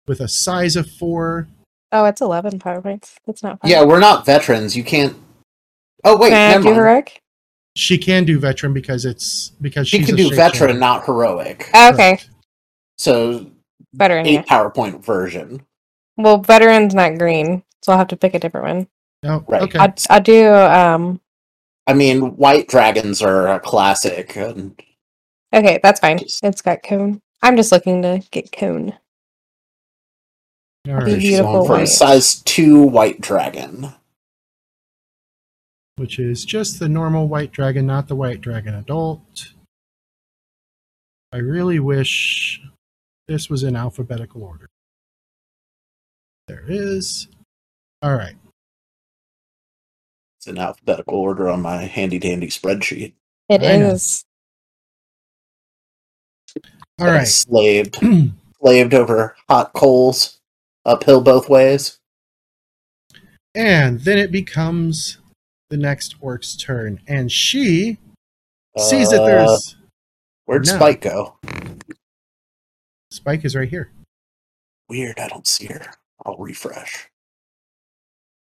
with 0.06 0.20
a 0.20 0.28
size 0.28 0.76
of 0.76 0.90
four. 0.90 1.48
Oh, 1.92 2.04
it's 2.04 2.20
eleven 2.20 2.58
power 2.58 2.80
points. 2.80 3.16
That's 3.26 3.42
not 3.42 3.60
fine. 3.60 3.70
Yeah, 3.70 3.84
we're 3.84 4.00
not 4.00 4.26
veterans. 4.26 4.76
You 4.76 4.84
can't. 4.84 5.16
Oh 6.04 6.16
wait, 6.16 6.30
Can 6.30 6.60
I 6.60 6.62
do 6.62 6.74
heroic? 6.74 7.20
She 7.76 7.98
can 7.98 8.24
do 8.24 8.38
veteran 8.40 8.72
because 8.72 9.04
it's 9.04 9.50
because 9.60 9.88
She 9.88 9.98
she's 9.98 10.06
can 10.06 10.14
a 10.14 10.18
do 10.18 10.34
veteran, 10.34 10.70
change. 10.70 10.80
not 10.80 11.04
heroic. 11.04 11.70
Oh, 11.74 11.92
okay. 11.92 12.16
Correct. 12.16 12.30
So 12.98 13.50
Better 13.94 14.18
in 14.18 14.24
here. 14.26 14.40
eight 14.40 14.46
PowerPoint 14.46 15.04
version. 15.04 15.62
Well, 16.16 16.38
veteran's 16.38 16.94
not 16.94 17.18
green, 17.18 17.62
so 17.82 17.92
I'll 17.92 17.98
have 17.98 18.08
to 18.08 18.16
pick 18.16 18.34
a 18.34 18.38
different 18.38 18.66
one. 18.66 18.88
Oh, 19.24 19.44
Right. 19.48 19.62
okay. 19.62 19.78
I'll, 19.78 19.94
I'll 20.10 20.20
do 20.20 20.52
um. 20.52 21.20
I 21.86 21.94
mean, 21.94 22.36
white 22.36 22.68
dragons 22.68 23.20
are 23.22 23.48
a 23.48 23.58
classic. 23.60 24.36
And 24.36 24.80
Okay, 25.52 25.80
that's 25.82 25.98
fine. 26.00 26.18
Just- 26.18 26.44
It's 26.44 26.62
got 26.62 26.82
cone. 26.82 27.20
I'm 27.42 27.56
just 27.56 27.72
looking 27.72 28.02
to 28.02 28.22
get 28.30 28.52
cone. 28.52 28.94
All 30.88 30.94
right. 30.94 31.18
beautiful 31.18 31.52
going 31.52 31.66
for 31.66 31.78
a 31.80 31.86
size 31.86 32.40
two 32.42 32.82
white 32.82 33.20
dragon. 33.20 33.92
which 35.96 36.18
is 36.18 36.46
just 36.46 36.78
the 36.78 36.88
normal 36.88 37.28
white 37.28 37.52
dragon, 37.52 37.86
not 37.86 38.08
the 38.08 38.16
white 38.16 38.40
dragon 38.40 38.74
adult. 38.74 39.52
I 41.32 41.36
really 41.38 41.78
wish 41.78 42.60
this 43.30 43.48
was 43.48 43.62
in 43.62 43.76
alphabetical 43.76 44.42
order. 44.42 44.68
There 46.48 46.64
is. 46.66 47.28
All 48.02 48.16
right. 48.16 48.34
It's 50.38 50.48
in 50.48 50.58
alphabetical 50.58 51.16
order 51.16 51.48
on 51.48 51.62
my 51.62 51.82
handy 51.82 52.18
dandy 52.18 52.48
spreadsheet. 52.48 53.12
It 53.48 53.62
I 53.62 53.74
is. 53.74 54.24
All 56.98 57.06
Got. 57.06 57.28
Slaved, 57.28 57.98
slaved 58.60 58.94
over 58.94 59.36
hot 59.48 59.72
coals, 59.74 60.40
uphill 60.84 61.20
both 61.20 61.48
ways. 61.48 61.98
and 63.54 64.00
then 64.00 64.18
it 64.18 64.32
becomes 64.32 65.18
the 65.68 65.76
next 65.76 66.16
orc's 66.20 66.56
turn. 66.56 67.00
And 67.06 67.30
she 67.30 67.96
sees 68.76 69.10
that 69.10 69.22
Uh, 69.22 69.26
there's. 69.26 69.76
Where'd 70.46 70.66
no. 70.66 70.74
Spike 70.74 71.02
go? 71.02 71.36
Spike 73.10 73.44
is 73.44 73.56
right 73.56 73.68
here. 73.68 73.90
Weird, 74.88 75.18
I 75.18 75.28
don't 75.28 75.46
see 75.46 75.66
her. 75.66 75.92
I'll 76.24 76.36
refresh. 76.36 77.08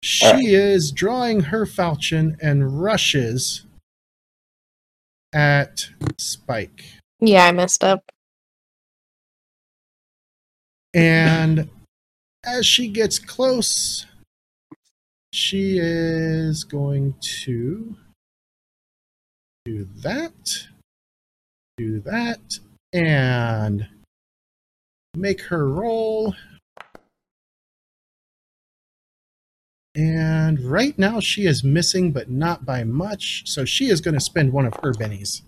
She 0.02 0.26
All 0.26 0.34
right. 0.34 0.44
is 0.44 0.92
drawing 0.92 1.40
her 1.40 1.66
falchion 1.66 2.36
and 2.40 2.82
rushes 2.82 3.66
at 5.32 5.88
Spike. 6.18 6.84
Yeah, 7.20 7.46
I 7.46 7.52
messed 7.52 7.82
up. 7.82 8.04
And 10.94 11.68
as 12.44 12.66
she 12.66 12.88
gets 12.88 13.18
close, 13.18 14.06
she 15.32 15.78
is 15.78 16.64
going 16.64 17.14
to 17.44 17.96
do 19.64 19.88
that, 19.96 20.66
do 21.76 22.00
that, 22.00 22.58
and 22.92 23.86
make 25.16 25.40
her 25.42 25.68
roll. 25.68 26.34
And 29.94 30.60
right 30.60 30.96
now 30.98 31.20
she 31.20 31.46
is 31.46 31.64
missing, 31.64 32.12
but 32.12 32.28
not 32.30 32.66
by 32.66 32.84
much. 32.84 33.44
So 33.46 33.64
she 33.64 33.88
is 33.88 34.00
going 34.00 34.14
to 34.14 34.20
spend 34.20 34.52
one 34.52 34.66
of 34.66 34.74
her 34.82 34.92
bennies. 34.92 35.40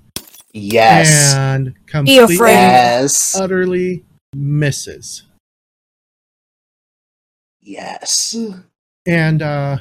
Yes. 0.53 1.35
And 1.35 1.75
Be 1.75 1.81
completely, 1.87 2.37
yes. 2.37 3.37
utterly 3.39 4.05
misses. 4.35 5.25
yes. 7.61 8.35
and 9.07 9.43
uh 9.43 9.79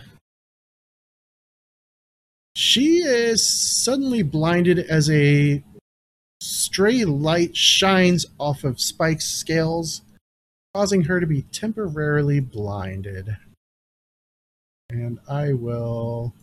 she 2.55 2.97
is 2.97 3.47
suddenly 3.47 4.23
blinded 4.23 4.79
as 4.79 5.09
a 5.09 5.63
stray 6.41 7.03
light 7.05 7.55
shines 7.55 8.25
off 8.39 8.63
of 8.63 8.79
Spike's 8.79 9.25
scales, 9.25 10.01
causing 10.73 11.03
her 11.03 11.19
to 11.19 11.25
be 11.27 11.41
temporarily 11.43 12.39
blinded. 12.39 13.37
And 14.89 15.19
I 15.29 15.53
will. 15.53 16.33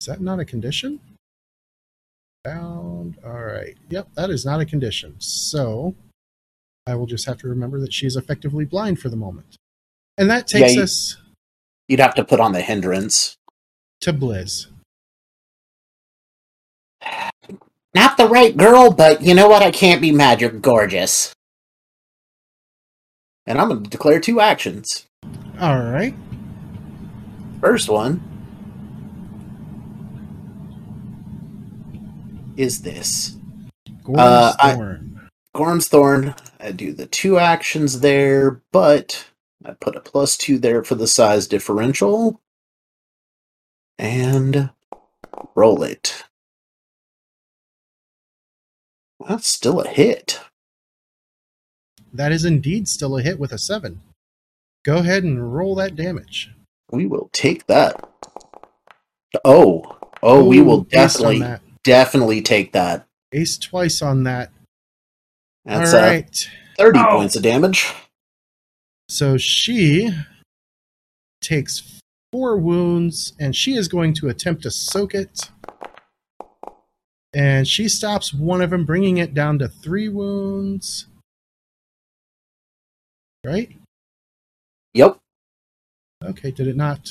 Is 0.00 0.06
that 0.06 0.20
not 0.20 0.40
a 0.40 0.44
condition? 0.44 1.00
Bound. 2.44 3.18
All 3.24 3.44
right. 3.44 3.76
Yep, 3.90 4.08
that 4.14 4.30
is 4.30 4.44
not 4.46 4.60
a 4.60 4.64
condition. 4.66 5.14
So 5.18 5.94
I 6.86 6.94
will 6.94 7.06
just 7.06 7.26
have 7.26 7.38
to 7.38 7.48
remember 7.48 7.78
that 7.80 7.92
she 7.92 8.06
is 8.06 8.16
effectively 8.16 8.64
blind 8.64 8.98
for 8.98 9.08
the 9.10 9.16
moment. 9.16 9.56
And 10.16 10.28
that 10.30 10.52
Yeah, 10.52 10.60
takes 10.60 10.74
you- 10.74 10.82
us 10.82 11.16
You'd 11.88 12.00
have 12.00 12.14
to 12.14 12.24
put 12.24 12.40
on 12.40 12.52
the 12.52 12.62
hindrance. 12.62 13.36
to 14.02 14.12
Blizz. 14.12 14.66
Not 17.94 18.16
the 18.16 18.28
right 18.28 18.56
girl, 18.56 18.90
but 18.92 19.20
you 19.22 19.34
know 19.34 19.48
what? 19.48 19.62
I 19.62 19.70
can't 19.70 20.00
be 20.00 20.12
mad. 20.12 20.40
You're 20.40 20.50
gorgeous. 20.50 21.32
And 23.46 23.60
I'm 23.60 23.68
going 23.68 23.82
to 23.82 23.90
declare 23.90 24.20
two 24.20 24.40
actions. 24.40 25.06
All 25.60 25.78
right. 25.82 26.14
First 27.60 27.88
one 27.88 28.22
is 32.56 32.82
this 32.82 33.36
Gorm's 34.04 34.20
Uh, 34.20 34.56
I- 34.60 34.74
Thorn. 34.74 35.28
Gorm's 35.54 35.88
Thorn. 35.88 36.34
I 36.60 36.72
do 36.72 36.92
the 36.92 37.06
two 37.06 37.38
actions 37.38 38.00
there, 38.00 38.60
but 38.72 39.26
I 39.64 39.72
put 39.72 39.96
a 39.96 40.00
plus 40.00 40.36
two 40.36 40.58
there 40.58 40.84
for 40.84 40.94
the 40.94 41.06
size 41.08 41.46
differential. 41.48 42.40
And 43.98 44.70
roll 45.54 45.82
it. 45.82 46.24
That's 49.28 49.48
still 49.48 49.80
a 49.80 49.88
hit. 49.88 50.40
That 52.12 52.32
is 52.32 52.44
indeed 52.44 52.88
still 52.88 53.16
a 53.16 53.22
hit 53.22 53.38
with 53.38 53.52
a 53.52 53.58
seven. 53.58 54.00
Go 54.84 54.98
ahead 54.98 55.24
and 55.24 55.54
roll 55.54 55.74
that 55.76 55.94
damage. 55.94 56.50
We 56.90 57.06
will 57.06 57.28
take 57.32 57.66
that. 57.66 58.08
Oh, 59.44 59.98
oh, 60.22 60.44
we 60.44 60.60
will 60.60 60.80
Ooh, 60.80 60.86
ace 60.92 61.20
on 61.20 61.38
definitely, 61.38 61.60
definitely 61.84 62.42
take 62.42 62.72
that. 62.72 63.06
Ace 63.32 63.58
twice 63.58 64.02
on 64.02 64.24
that. 64.24 64.50
That's 65.64 65.94
All 65.94 66.00
uh, 66.00 66.22
30 66.78 66.98
Oh. 66.98 67.16
points 67.18 67.36
of 67.36 67.42
damage. 67.42 67.92
So 69.08 69.36
she 69.36 70.10
takes 71.40 72.00
four 72.32 72.56
wounds 72.56 73.34
and 73.38 73.54
she 73.54 73.74
is 73.74 73.86
going 73.86 74.14
to 74.14 74.28
attempt 74.28 74.62
to 74.62 74.70
soak 74.70 75.14
it. 75.14 75.50
And 77.32 77.66
she 77.66 77.88
stops 77.88 78.34
one 78.34 78.60
of 78.60 78.70
them, 78.70 78.84
bringing 78.84 79.18
it 79.18 79.34
down 79.34 79.58
to 79.60 79.68
three 79.68 80.08
wounds. 80.08 81.06
Right? 83.44 83.76
Yep. 84.94 85.18
Okay, 86.24 86.50
did 86.50 86.66
it 86.66 86.76
not? 86.76 87.08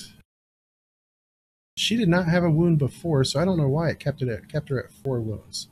She 1.78 1.96
did 1.96 2.10
not 2.10 2.28
have 2.28 2.44
a 2.44 2.52
wound 2.52 2.78
before, 2.78 3.24
so 3.24 3.40
I 3.40 3.46
don't 3.46 3.58
know 3.58 3.70
why 3.70 3.90
it 3.90 4.00
kept 4.00 4.22
it 4.22 4.28
at, 4.28 4.50
kept 4.50 4.70
her 4.70 4.84
at 4.84 4.92
four 4.92 5.22
wounds. 5.22 5.70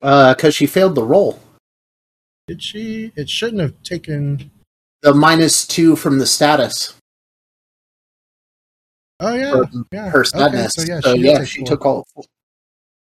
Uh, 0.00 0.34
because 0.34 0.54
she 0.54 0.66
failed 0.66 0.94
the 0.94 1.02
roll. 1.02 1.40
Did 2.46 2.62
she? 2.62 3.12
It 3.16 3.28
shouldn't 3.28 3.60
have 3.60 3.82
taken. 3.82 4.52
The 5.02 5.12
minus 5.12 5.66
two 5.66 5.96
from 5.96 6.18
the 6.18 6.26
status. 6.26 6.94
Oh 9.18 9.34
yeah, 9.34 9.50
Her, 9.50 9.64
yeah. 9.92 10.08
her 10.10 10.20
Okay, 10.20 10.66
so 10.68 10.82
yeah, 10.82 11.00
so 11.00 11.14
she, 11.14 11.20
yeah, 11.20 11.44
she 11.44 11.64
took 11.64 11.84
all. 11.84 12.06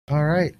All 0.07 0.23
right. 0.23 0.53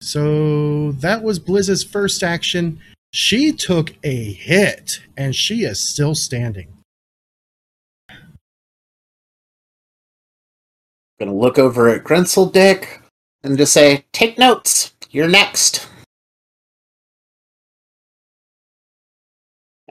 So 0.00 0.92
that 0.92 1.22
was 1.22 1.38
Blizz's 1.38 1.84
first 1.84 2.22
action. 2.22 2.80
She 3.12 3.52
took 3.52 3.94
a 4.04 4.32
hit, 4.32 5.00
and 5.16 5.34
she 5.34 5.64
is 5.64 5.80
still 5.80 6.14
standing. 6.14 6.72
Gonna 11.18 11.34
look 11.34 11.58
over 11.58 11.88
at 11.88 12.04
Grenzeldeck 12.04 13.00
and 13.42 13.56
just 13.56 13.72
say, 13.72 14.04
"Take 14.12 14.38
notes. 14.38 14.92
You're 15.10 15.28
next." 15.28 15.88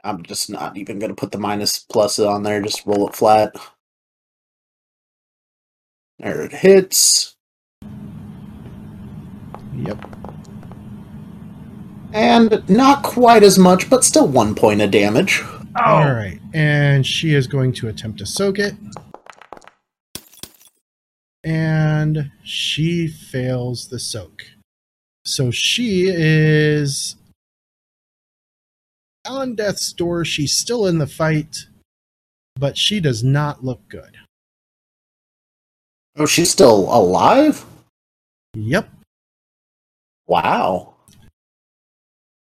I'm 0.03 0.21
just 0.23 0.49
not 0.51 0.77
even 0.77 0.99
gonna 0.99 1.15
put 1.15 1.31
the 1.31 1.39
minus 1.39 1.79
plus 1.79 2.19
on 2.19 2.43
there. 2.43 2.61
Just 2.61 2.85
roll 2.85 3.07
it 3.07 3.15
flat. 3.15 3.55
There 6.19 6.41
it 6.43 6.53
hits, 6.53 7.35
Yep. 9.75 10.05
and 12.13 12.69
not 12.69 13.03
quite 13.03 13.43
as 13.43 13.59
much, 13.59 13.89
but 13.89 14.03
still 14.05 14.27
one 14.27 14.55
point 14.55 14.81
of 14.81 14.91
damage. 14.91 15.41
Oh. 15.43 15.81
All 15.83 16.13
right, 16.13 16.39
and 16.53 17.05
she 17.05 17.33
is 17.33 17.47
going 17.47 17.73
to 17.73 17.89
attempt 17.89 18.19
to 18.19 18.25
soak 18.25 18.59
it. 18.59 18.75
And 21.43 22.31
she 22.43 23.07
fails 23.07 23.89
the 23.89 23.99
soak. 23.99 24.43
So 25.25 25.51
she 25.51 26.05
is 26.07 27.17
on 29.27 29.55
death's 29.55 29.91
door. 29.91 30.23
She's 30.23 30.53
still 30.53 30.87
in 30.87 30.97
the 30.97 31.07
fight, 31.07 31.65
but 32.55 32.77
she 32.77 32.99
does 32.99 33.23
not 33.23 33.63
look 33.65 33.87
good. 33.89 34.15
Oh, 36.17 36.25
she's 36.25 36.49
still 36.51 36.93
alive. 36.95 37.65
Yep, 38.53 38.89
Wow, 40.27 40.93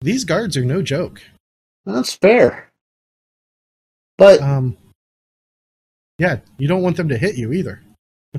these 0.03 0.25
guards 0.25 0.57
are 0.57 0.65
no 0.65 0.83
joke. 0.83 1.21
that's 1.87 2.13
fair. 2.15 2.69
But 4.19 4.41
Um, 4.43 4.77
yeah, 6.19 6.41
you 6.59 6.69
don't 6.69 6.83
want 6.83 6.97
them 6.97 7.09
to 7.09 7.17
hit 7.19 7.37
you 7.37 7.53
either. 7.53 7.81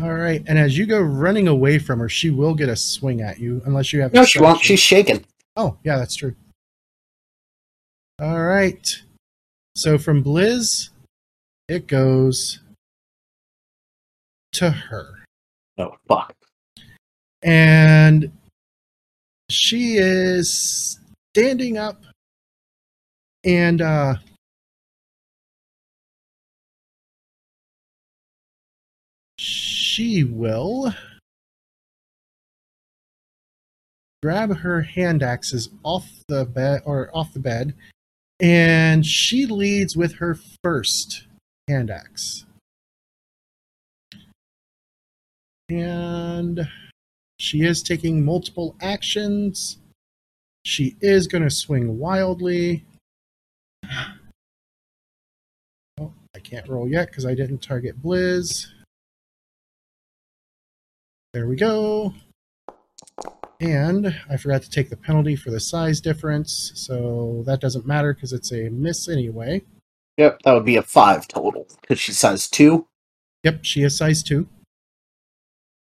All 0.00 0.14
right, 0.14 0.42
and 0.46 0.58
as 0.58 0.78
you 0.78 0.86
go 0.86 1.00
running 1.00 1.48
away 1.48 1.78
from 1.78 1.98
her, 1.98 2.08
she 2.08 2.30
will 2.30 2.54
get 2.54 2.68
a 2.70 2.76
swing 2.76 3.20
at 3.20 3.38
you 3.40 3.60
unless 3.66 3.92
you 3.92 4.00
have. 4.00 4.12
no, 4.14 4.24
she 4.24 4.40
won't. 4.40 4.60
She's 4.62 4.80
shaken. 4.80 5.24
Oh, 5.56 5.76
yeah, 5.84 5.98
that's 5.98 6.14
true. 6.14 6.34
All 8.20 8.40
right. 8.42 8.88
So 9.74 9.98
from 9.98 10.22
Blizz, 10.24 10.90
it 11.68 11.86
goes 11.86 12.60
to 14.52 14.70
her. 14.70 15.24
Oh 15.78 15.96
fuck. 16.06 16.34
And 17.42 18.30
she 19.50 19.96
is 19.96 21.00
standing 21.34 21.78
up 21.78 22.02
and 23.44 23.80
uh 23.80 24.14
she 29.38 30.24
will 30.24 30.94
grab 34.22 34.56
her 34.58 34.82
hand 34.82 35.22
axes 35.22 35.68
off 35.82 36.08
the 36.28 36.44
bed 36.44 36.82
or 36.84 37.10
off 37.12 37.32
the 37.32 37.40
bed 37.40 37.74
and 38.40 39.04
she 39.04 39.46
leads 39.46 39.96
with 39.96 40.14
her 40.14 40.38
first 40.62 41.26
hand 41.72 41.90
axe. 41.90 42.44
And 45.68 46.68
she 47.38 47.62
is 47.62 47.82
taking 47.82 48.24
multiple 48.24 48.76
actions. 48.80 49.78
She 50.64 50.96
is 51.00 51.26
going 51.26 51.42
to 51.42 51.50
swing 51.50 51.98
wildly. 51.98 52.84
Oh 56.00 56.12
i 56.34 56.38
can't 56.38 56.68
roll 56.68 56.88
yet 56.88 57.08
because 57.08 57.26
i 57.26 57.34
didn't 57.34 57.58
target 57.58 58.00
blizz. 58.02 58.66
There 61.32 61.48
we 61.48 61.56
go. 61.56 62.14
And 63.60 64.14
I 64.28 64.36
forgot 64.36 64.62
to 64.62 64.70
take 64.70 64.90
the 64.90 64.96
penalty 64.96 65.36
for 65.36 65.50
the 65.50 65.60
size 65.60 66.00
difference, 66.00 66.72
so 66.74 67.42
that 67.46 67.60
doesn't 67.60 67.86
matter 67.86 68.12
because 68.12 68.32
it's 68.32 68.52
a 68.52 68.68
miss 68.68 69.08
anyway. 69.08 69.62
Yep, 70.18 70.40
that 70.44 70.52
would 70.52 70.64
be 70.64 70.76
a 70.76 70.82
five 70.82 71.26
total 71.26 71.66
because 71.80 71.98
she's 71.98 72.18
size 72.18 72.48
two. 72.48 72.86
Yep, 73.44 73.64
she 73.64 73.82
is 73.82 73.96
size 73.96 74.22
2. 74.22 74.46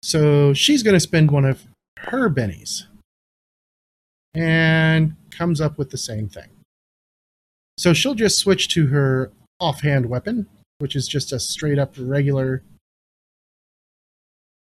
So 0.02 0.54
she's 0.54 0.82
going 0.82 0.94
to 0.94 1.00
spend 1.00 1.30
one 1.30 1.44
of 1.44 1.66
her 1.98 2.30
bennies 2.30 2.84
and 4.34 5.16
comes 5.30 5.60
up 5.60 5.76
with 5.76 5.90
the 5.90 5.98
same 5.98 6.28
thing. 6.28 6.48
So 7.76 7.92
she'll 7.92 8.14
just 8.14 8.38
switch 8.38 8.68
to 8.74 8.86
her 8.88 9.32
offhand 9.58 10.06
weapon, 10.06 10.46
which 10.78 10.94
is 10.94 11.08
just 11.08 11.32
a 11.32 11.40
straight 11.40 11.78
up 11.78 11.94
regular 11.98 12.62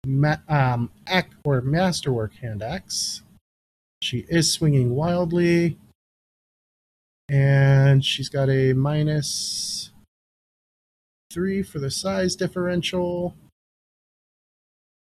ma- 0.06 0.38
um, 0.47 0.91
act 1.06 1.34
or 1.43 1.62
masterwork 1.62 2.36
hand 2.36 2.64
axe. 2.64 3.24
She 4.02 4.26
is 4.30 4.54
swinging 4.54 4.91
wildly, 4.91 5.78
and 7.30 8.03
she's 8.03 8.30
got 8.30 8.49
a 8.49 8.73
minus 8.73 9.91
three 11.32 11.61
for 11.61 11.80
the 11.80 11.91
size 11.91 12.36
differential. 12.36 13.36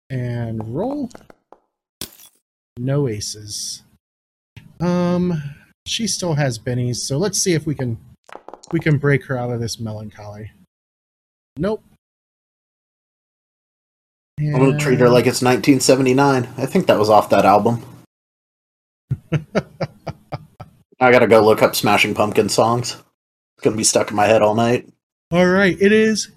And 0.10 0.76
roll. 0.76 1.10
No 2.78 3.08
aces. 3.08 3.84
Um, 4.80 5.42
she 5.86 6.08
still 6.08 6.34
has 6.36 6.58
bennies, 6.58 6.98
so 6.98 7.18
let's 7.18 7.38
see 7.38 7.54
if 7.54 7.66
we 7.66 7.76
can 7.76 7.98
we 8.72 8.80
can 8.80 8.98
break 8.98 9.26
her 9.26 9.38
out 9.38 9.52
of 9.52 9.60
this 9.60 9.80
melancholy. 9.80 10.52
Nope. 11.58 11.84
I'm 14.40 14.54
gonna 14.54 14.78
treat 14.78 15.00
her 15.00 15.10
like 15.10 15.26
it's 15.26 15.42
1979. 15.42 16.48
I 16.58 16.66
think 16.66 16.88
that 16.88 17.00
was 17.00 17.10
off 17.10 17.30
that 17.32 17.44
album. 17.44 17.84
I 21.00 21.12
gotta 21.12 21.28
go 21.28 21.44
look 21.44 21.62
up 21.62 21.76
Smashing 21.76 22.14
Pumpkin 22.16 22.50
songs. 22.50 22.94
It's 22.94 23.64
gonna 23.64 23.76
be 23.76 23.84
stuck 23.84 24.10
in 24.10 24.16
my 24.16 24.26
head 24.26 24.42
all 24.42 24.56
night. 24.56 24.88
All 25.32 25.46
right, 25.48 25.78
it 25.80 25.92
is 25.92 26.30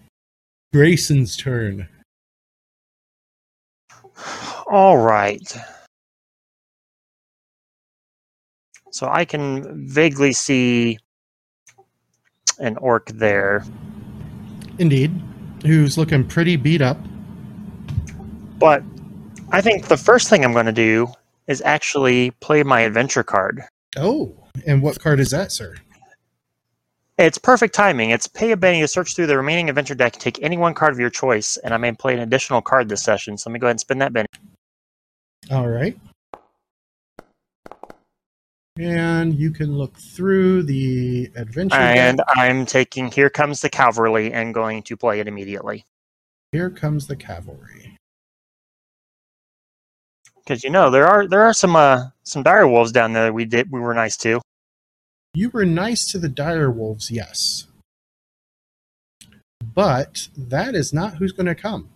Grayson's 0.73 1.37
turn. 1.37 1.89
All 4.67 4.99
right. 4.99 5.57
So 8.93 9.09
I 9.09 9.25
can 9.25 9.89
vaguely 9.89 10.33
see 10.33 10.99
an 12.59 12.77
orc 12.79 13.07
there, 13.07 13.65
Indeed, 14.79 15.13
who's 15.65 15.97
looking 15.97 16.27
pretty 16.27 16.57
beat 16.57 16.83
up. 16.83 16.99
but 18.59 18.83
I 19.53 19.61
think 19.61 19.87
the 19.89 19.97
first 19.97 20.29
thing 20.29 20.45
I'm 20.45 20.53
going 20.53 20.67
to 20.67 20.73
do 20.73 21.09
is 21.47 21.63
actually 21.63 22.33
play 22.41 22.63
my 22.63 22.81
adventure 22.81 23.23
card. 23.23 23.63
Oh, 23.97 24.35
and 24.67 24.83
what 24.83 24.99
card 25.01 25.21
is 25.21 25.31
that, 25.31 25.53
sir? 25.53 25.77
It's 27.19 27.37
perfect 27.37 27.75
timing. 27.75 28.11
It's 28.11 28.27
pay 28.27 28.51
a 28.53 28.57
Benny 28.57 28.81
to 28.81 28.89
search 28.89 29.15
through 29.15 29.27
the 29.27 29.37
remaining 29.37 29.69
adventure 29.69 29.95
deck 29.95 30.15
and 30.15 30.23
take 30.23 30.43
any 30.43 30.57
one 30.57 30.73
card 30.73 30.93
of 30.93 30.99
your 30.99 31.11
choice, 31.11 31.59
and 31.59 31.75
I 31.75 31.77
may 31.77 31.93
play 31.93 32.15
an 32.15 32.21
additional 32.21 32.63
card 32.63 32.89
this 32.89 33.03
session. 33.03 33.37
So 33.37 33.51
let 33.51 33.55
me 33.55 33.59
go 33.61 33.67
ahead 33.67 33.75
and 33.75 33.81
spin 33.81 33.99
that 33.99 34.13
Benny. 34.13 34.29
All 35.51 35.69
right. 35.69 35.99
And 38.79 39.35
you 39.35 39.51
can 39.51 39.77
look 39.77 39.95
through 39.99 40.63
the 40.63 41.31
adventure. 41.37 41.77
And 41.77 42.19
deck. 42.19 42.27
I'm 42.35 42.65
taking 42.65 43.11
Here 43.11 43.29
Comes 43.29 43.61
the 43.61 43.69
Cavalry 43.69 44.33
and 44.33 44.55
going 44.55 44.83
to 44.85 44.97
play 44.97 45.21
it 45.21 45.29
immediately. 45.29 45.85
Here 46.53 46.71
comes 46.71 47.07
the 47.07 47.17
cavalry. 47.17 47.90
Because 50.45 50.65
you 50.65 50.71
know 50.71 50.91
there 50.91 51.07
are 51.07 51.27
there 51.27 51.43
are 51.43 51.53
some 51.53 51.77
uh, 51.77 52.09
some 52.25 52.43
dire 52.43 52.67
wolves 52.67 52.93
down 52.93 53.13
there. 53.13 53.33
We 53.33 53.45
did 53.45 53.71
we 53.71 53.81
were 53.81 53.95
nice 53.95 54.17
to. 54.19 54.41
You 55.35 55.51
were 55.51 55.65
nice 55.65 56.11
to 56.13 56.19
the 56.19 56.29
dire 56.29 56.71
wolves, 56.71 57.11
yes. 57.11 57.67
But 59.75 60.29
that 60.37 60.75
is 60.75 60.93
not 60.93 61.15
who's 61.15 61.33
going 61.33 61.47
to 61.47 61.55
come. 61.55 61.89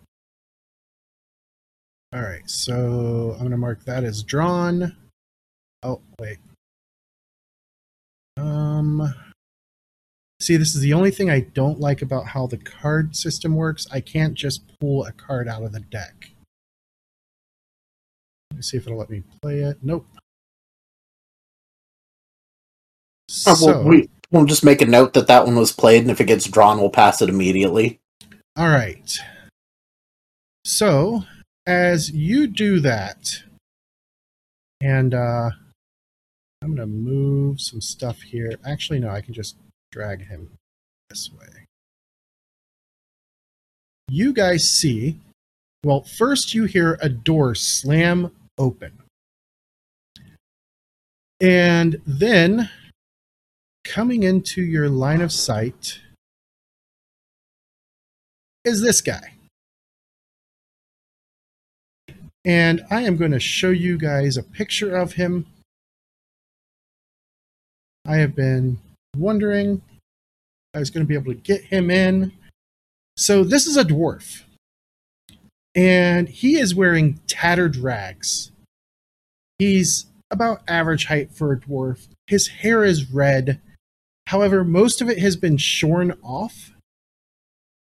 All 2.14 2.22
right, 2.22 2.48
so 2.48 3.32
I'm 3.32 3.40
going 3.40 3.50
to 3.50 3.56
mark 3.56 3.84
that 3.86 4.04
as 4.04 4.22
drawn. 4.22 4.96
Oh, 5.82 6.00
wait. 6.20 6.38
Um 8.36 9.12
See, 10.44 10.56
this 10.58 10.74
is 10.74 10.82
the 10.82 10.92
only 10.92 11.10
thing 11.10 11.30
I 11.30 11.40
don't 11.40 11.80
like 11.80 12.02
about 12.02 12.26
how 12.26 12.46
the 12.46 12.58
card 12.58 13.16
system 13.16 13.54
works. 13.56 13.86
I 13.90 14.00
can't 14.00 14.34
just 14.34 14.62
pull 14.78 15.04
a 15.06 15.12
card 15.12 15.48
out 15.48 15.62
of 15.62 15.72
the 15.72 15.80
deck. 15.80 16.32
See 18.64 18.78
if 18.78 18.86
it'll 18.86 18.98
let 18.98 19.10
me 19.10 19.22
play 19.42 19.60
it. 19.60 19.76
Nope. 19.82 20.06
Oh, 23.46 23.54
So, 23.54 23.66
well, 23.66 23.84
we, 23.84 24.08
we'll 24.30 24.46
just 24.46 24.64
make 24.64 24.80
a 24.80 24.86
note 24.86 25.12
that 25.12 25.26
that 25.26 25.44
one 25.44 25.56
was 25.56 25.70
played, 25.70 26.02
and 26.02 26.10
if 26.10 26.20
it 26.20 26.24
gets 26.24 26.48
drawn, 26.48 26.78
we'll 26.78 26.88
pass 26.88 27.20
it 27.20 27.28
immediately. 27.28 28.00
All 28.56 28.68
right. 28.68 29.18
So, 30.64 31.24
as 31.66 32.10
you 32.10 32.46
do 32.46 32.80
that, 32.80 33.42
and 34.80 35.12
uh, 35.12 35.50
I'm 36.62 36.74
going 36.74 36.76
to 36.76 36.86
move 36.86 37.60
some 37.60 37.82
stuff 37.82 38.22
here. 38.22 38.54
Actually, 38.66 39.00
no, 39.00 39.10
I 39.10 39.20
can 39.20 39.34
just 39.34 39.56
drag 39.92 40.26
him 40.26 40.50
this 41.10 41.30
way. 41.30 41.66
You 44.08 44.32
guys 44.32 44.70
see, 44.70 45.18
well, 45.84 46.02
first 46.02 46.54
you 46.54 46.64
hear 46.64 46.98
a 47.02 47.08
door 47.08 47.54
slam 47.54 48.30
open. 48.58 48.92
And 51.40 52.00
then, 52.06 52.70
coming 53.84 54.22
into 54.22 54.62
your 54.62 54.88
line 54.88 55.20
of 55.20 55.32
sight, 55.32 56.00
is 58.64 58.80
this 58.80 59.00
guy. 59.00 59.34
And 62.44 62.84
I 62.90 63.02
am 63.02 63.16
going 63.16 63.30
to 63.32 63.40
show 63.40 63.70
you 63.70 63.98
guys 63.98 64.36
a 64.36 64.42
picture 64.42 64.96
of 64.96 65.14
him. 65.14 65.46
I 68.06 68.16
have 68.16 68.36
been 68.36 68.78
wondering 69.16 69.80
I 70.74 70.78
was 70.78 70.90
going 70.90 71.04
to 71.04 71.08
be 71.08 71.14
able 71.14 71.32
to 71.32 71.40
get 71.40 71.62
him 71.64 71.90
in. 71.90 72.32
So, 73.16 73.44
this 73.44 73.66
is 73.66 73.76
a 73.76 73.84
dwarf. 73.84 74.42
And 75.74 76.28
he 76.28 76.56
is 76.58 76.74
wearing 76.74 77.20
tattered 77.34 77.76
rags. 77.76 78.52
He's 79.58 80.06
about 80.30 80.62
average 80.68 81.06
height 81.06 81.32
for 81.32 81.52
a 81.52 81.60
dwarf. 81.60 82.08
His 82.26 82.48
hair 82.48 82.84
is 82.84 83.12
red. 83.12 83.60
However, 84.26 84.64
most 84.64 85.00
of 85.00 85.08
it 85.08 85.18
has 85.18 85.36
been 85.36 85.56
shorn 85.56 86.16
off 86.22 86.74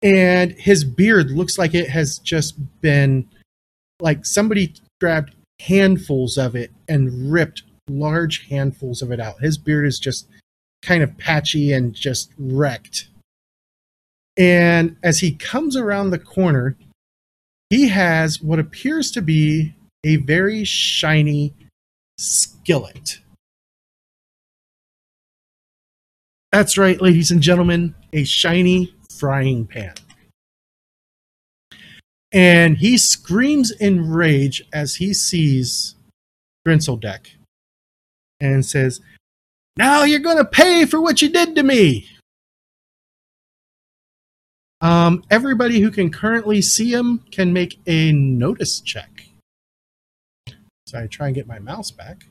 and 0.05 0.53
his 0.53 0.85
beard 0.85 1.31
looks 1.31 1.57
like 1.57 1.75
it 1.75 1.89
has 1.89 2.19
just 2.19 2.57
been 2.83 3.27
like 4.01 4.27
somebody 4.27 4.75
grabbed 5.01 5.35
handfuls 5.63 6.37
of 6.37 6.55
it 6.55 6.71
and 6.87 7.33
ripped 7.33 7.63
large 7.89 8.47
handfuls 8.49 9.01
of 9.01 9.11
it 9.11 9.19
out. 9.19 9.41
His 9.41 9.57
beard 9.57 9.87
is 9.87 9.99
just 9.99 10.29
kind 10.83 11.03
of 11.03 11.17
patchy 11.17 11.73
and 11.73 11.95
just 11.95 12.31
wrecked. 12.39 13.09
And 14.37 14.97
as 15.03 15.21
he 15.21 15.33
comes 15.33 15.75
around 15.75 16.11
the 16.11 16.19
corner, 16.19 16.77
he 17.75 17.89
has 17.89 18.41
what 18.41 18.61
appears 18.61 19.11
to 19.11 19.21
be 19.21 19.75
a 20.05 20.15
very 20.15 20.63
shiny 20.63 21.53
skillet. 22.19 23.19
That's 26.53 26.79
right, 26.79 27.01
ladies 27.03 27.33
and 27.33 27.41
gentlemen, 27.41 27.97
a 28.13 28.23
shiny 28.23 28.95
frying 29.19 29.67
pan. 29.67 29.95
And 32.31 32.77
he 32.77 32.97
screams 32.97 33.73
in 33.73 34.09
rage 34.09 34.63
as 34.73 34.95
he 34.95 35.13
sees 35.13 35.97
Grenzeldeck 36.65 37.27
and 38.39 38.65
says, 38.65 39.01
Now 39.77 40.05
you're 40.05 40.21
going 40.21 40.37
to 40.37 40.45
pay 40.45 40.85
for 40.85 41.01
what 41.01 41.21
you 41.21 41.29
did 41.29 41.57
to 41.57 41.65
me. 41.65 42.09
Um, 44.85 45.25
everybody 45.31 45.81
who 45.81 45.91
can 45.91 46.11
currently 46.11 46.61
see 46.61 46.93
him 46.93 47.25
can 47.31 47.55
make 47.55 47.81
a 47.87 48.13
notice 48.13 48.81
check. 48.81 49.27
So 50.85 51.01
I 51.01 51.07
try 51.07 51.29
and 51.29 51.35
get 51.35 51.47
my 51.47 51.59
mouse 51.59 51.91
back. 51.91 52.27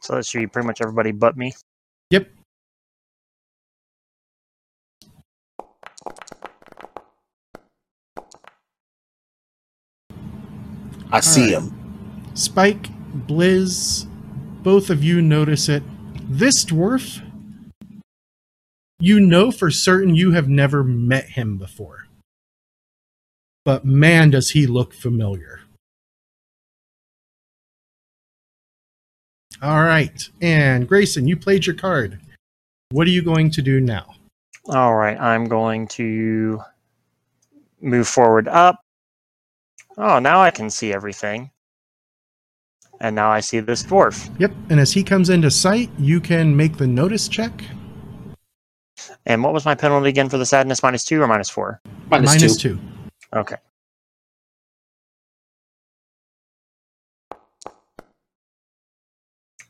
So 0.00 0.14
that 0.14 0.24
should 0.24 0.38
be 0.38 0.46
pretty 0.46 0.66
much 0.66 0.80
everybody 0.80 1.12
but 1.12 1.36
me. 1.36 1.52
Yep. 2.08 2.30
I 11.12 11.20
see 11.20 11.54
right. 11.54 11.62
him. 11.62 12.30
Spike, 12.32 12.88
Blizz, 13.26 14.06
both 14.62 14.88
of 14.88 15.04
you 15.04 15.20
notice 15.20 15.68
it. 15.68 15.82
This 16.26 16.64
dwarf, 16.64 17.22
you 19.00 19.18
know 19.18 19.50
for 19.50 19.70
certain 19.70 20.14
you 20.14 20.32
have 20.32 20.48
never 20.48 20.84
met 20.84 21.24
him 21.24 21.56
before. 21.56 22.06
But 23.64 23.84
man, 23.84 24.30
does 24.30 24.50
he 24.50 24.66
look 24.66 24.94
familiar. 24.94 25.60
All 29.62 29.82
right. 29.82 30.28
And 30.40 30.88
Grayson, 30.88 31.28
you 31.28 31.36
played 31.36 31.66
your 31.66 31.76
card. 31.76 32.18
What 32.92 33.06
are 33.06 33.10
you 33.10 33.22
going 33.22 33.50
to 33.52 33.62
do 33.62 33.80
now? 33.80 34.14
All 34.68 34.94
right, 34.94 35.18
I'm 35.18 35.46
going 35.46 35.88
to 35.88 36.60
move 37.80 38.06
forward 38.06 38.46
up. 38.48 38.80
Oh, 39.96 40.18
now 40.18 40.40
I 40.40 40.50
can 40.50 40.70
see 40.70 40.92
everything. 40.92 41.50
And 43.00 43.16
now 43.16 43.30
I 43.30 43.40
see 43.40 43.60
this 43.60 43.82
dwarf. 43.82 44.28
Yep. 44.38 44.52
And 44.68 44.78
as 44.78 44.92
he 44.92 45.02
comes 45.02 45.30
into 45.30 45.50
sight, 45.50 45.90
you 45.98 46.20
can 46.20 46.54
make 46.54 46.76
the 46.76 46.86
notice 46.86 47.28
check. 47.28 47.52
And 49.26 49.42
what 49.42 49.52
was 49.52 49.64
my 49.64 49.74
penalty 49.74 50.08
again 50.08 50.28
for 50.28 50.38
the 50.38 50.46
sadness? 50.46 50.82
Minus 50.82 51.04
two 51.04 51.22
or 51.22 51.26
minus 51.26 51.50
four? 51.50 51.80
Minus 52.08 52.30
Minus 52.30 52.56
two. 52.56 52.76
two. 52.76 52.80
Okay. 53.34 53.56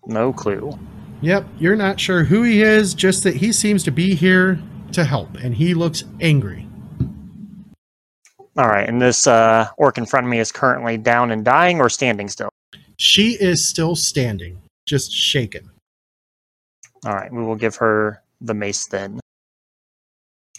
No 0.07 0.33
clue. 0.33 0.79
Yep, 1.23 1.47
you're 1.59 1.77
not 1.77 2.01
sure 2.01 2.25
who 2.25 2.43
he 2.43 2.63
is, 2.63 2.95
just 2.95 3.23
that 3.25 3.37
he 3.37 3.53
seems 3.53 3.83
to 3.85 3.91
be 3.91 4.15
here 4.15 4.61
to 4.93 5.05
help, 5.05 5.35
and 5.37 5.55
he 5.55 5.75
looks 5.75 6.05
angry. 6.21 6.67
All 8.57 8.69
right, 8.69 8.89
and 8.89 9.01
this 9.01 9.27
uh, 9.27 9.69
orc 9.77 9.99
in 9.99 10.07
front 10.07 10.27
of 10.27 10.31
me 10.31 10.39
is 10.39 10.51
currently 10.51 10.97
down 10.97 11.31
and 11.31 11.45
dying 11.45 11.81
or 11.81 11.89
standing 11.89 12.29
still. 12.29 12.49
She 12.97 13.33
is 13.41 13.69
still 13.69 13.95
standing, 13.95 14.61
just 14.87 15.13
shaken. 15.13 15.71
All 17.05 17.15
right, 17.15 17.33
we 17.33 17.43
will 17.43 17.55
give 17.55 17.77
her 17.77 18.23
the 18.41 18.55
mace 18.55 18.87
then. 18.87 19.21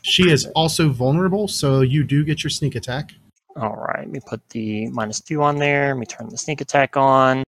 She 0.03 0.29
is 0.29 0.45
also 0.55 0.89
vulnerable, 0.89 1.47
so 1.47 1.81
you 1.81 2.03
do 2.03 2.23
get 2.23 2.43
your 2.43 2.49
sneak 2.49 2.75
attack. 2.75 3.13
All 3.55 3.75
right, 3.75 3.99
let 3.99 4.09
me 4.09 4.19
put 4.25 4.47
the 4.49 4.87
minus 4.89 5.21
two 5.21 5.43
on 5.43 5.57
there. 5.57 5.89
Let 5.89 5.99
me 5.99 6.05
turn 6.05 6.29
the 6.29 6.37
sneak 6.37 6.61
attack 6.61 6.97
on. 6.97 7.43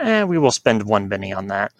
And 0.00 0.28
we 0.28 0.38
will 0.38 0.52
spend 0.52 0.82
one 0.84 1.08
Benny 1.08 1.32
on 1.32 1.48
that. 1.48 1.72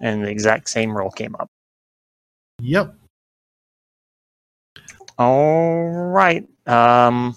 and 0.00 0.24
the 0.24 0.30
exact 0.30 0.68
same 0.68 0.96
roll 0.96 1.10
came 1.10 1.34
up. 1.36 1.48
Yep. 2.60 2.94
All 5.18 5.84
right. 5.88 6.46
Um, 6.66 7.36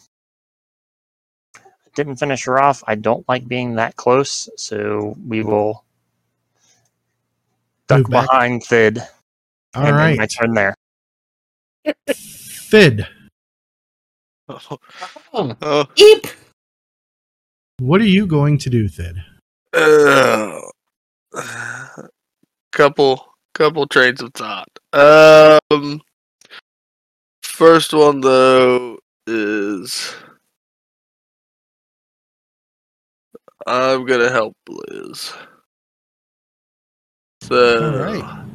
didn't 1.95 2.17
finish 2.17 2.45
her 2.45 2.61
off. 2.61 2.83
I 2.87 2.95
don't 2.95 3.27
like 3.27 3.47
being 3.47 3.75
that 3.75 3.95
close, 3.95 4.49
so 4.57 5.15
we 5.27 5.43
will 5.43 5.83
duck 7.87 7.99
Move 7.99 8.09
back. 8.09 8.27
behind 8.29 8.63
Thid. 8.63 8.99
All 9.75 9.85
and 9.85 9.95
right. 9.95 10.17
my 10.17 10.25
turn 10.25 10.53
there. 10.53 10.75
Thid, 12.07 13.07
Oh, 14.49 15.85
Eep. 15.95 16.25
what 17.79 18.01
are 18.01 18.05
you 18.05 18.25
going 18.27 18.57
to 18.59 18.69
do, 18.69 18.87
Thid? 18.87 19.23
uh, 19.73 20.59
couple 22.71 23.25
couple 23.53 23.87
trains 23.87 24.21
of 24.21 24.33
thought. 24.33 24.69
Um, 24.93 26.01
first 27.59 27.93
one 27.93 28.21
though 28.21 28.97
is 29.27 30.15
I'm 33.67 34.05
gonna 34.05 34.29
help 34.29 34.55
Blizz. 34.65 35.35
So, 37.41 37.91
All 37.93 37.99
right. 37.99 38.45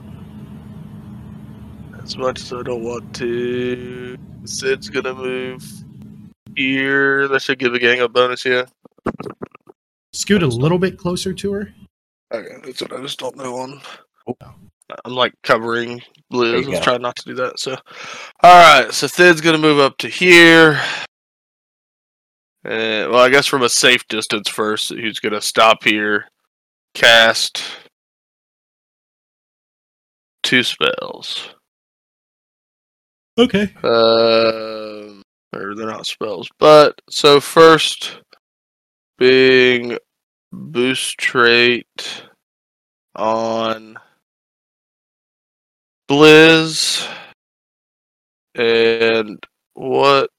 as 2.02 2.16
much 2.16 2.40
as 2.40 2.50
I 2.54 2.62
don't 2.62 2.82
want 2.82 3.14
to, 3.16 4.16
Thid's 4.46 4.88
gonna 4.88 5.12
move 5.12 5.62
here. 6.56 7.28
That 7.28 7.42
should 7.42 7.58
give 7.58 7.74
a 7.74 7.78
gang 7.78 8.00
a 8.00 8.08
bonus, 8.08 8.46
yeah. 8.46 8.64
Scoot 10.14 10.42
a 10.42 10.46
little 10.46 10.78
bit 10.78 10.96
closer 10.96 11.34
to 11.34 11.52
her. 11.52 11.74
Okay, 12.32 12.56
that's 12.64 12.80
what 12.80 12.94
I 12.94 13.02
just 13.02 13.18
don't 13.18 13.36
know 13.36 13.56
on. 13.56 13.82
Oh. 14.26 14.34
I'm 15.04 15.14
like 15.14 15.32
covering 15.42 16.02
Blizz. 16.32 16.54
I 16.54 16.58
you 16.58 16.70
was 16.70 16.80
trying 16.80 17.02
not 17.02 17.16
to 17.16 17.24
do 17.24 17.34
that. 17.34 17.58
So, 17.58 17.76
all 18.42 18.82
right. 18.82 18.92
So 18.92 19.08
Thid's 19.08 19.40
gonna 19.40 19.58
move 19.58 19.78
up 19.78 19.96
to 19.98 20.08
here. 20.08 20.80
Uh, 22.64 23.08
well, 23.10 23.18
I 23.18 23.28
guess 23.28 23.46
from 23.46 23.62
a 23.62 23.68
safe 23.68 24.06
distance 24.08 24.48
first. 24.48 24.90
He's 24.90 25.20
gonna 25.20 25.40
stop 25.40 25.84
here? 25.84 26.28
Cast 26.94 27.62
two 30.42 30.62
spells. 30.62 31.48
Okay. 33.36 33.72
Um, 33.82 35.22
or 35.52 35.74
they're 35.74 35.86
not 35.86 36.06
spells, 36.06 36.48
but 36.58 37.00
so 37.10 37.40
first 37.40 38.18
being 39.18 39.98
boost 40.52 41.18
trait 41.18 42.24
on 43.16 43.96
Blizz, 46.08 47.08
and 48.54 49.42
what 49.74 50.30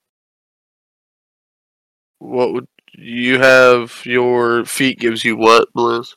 what 2.19 2.53
would 2.53 2.67
you 2.93 3.39
have? 3.39 4.01
Your 4.05 4.65
feet 4.65 4.99
gives 4.99 5.25
you 5.25 5.35
what, 5.35 5.67
Blizz? 5.75 6.13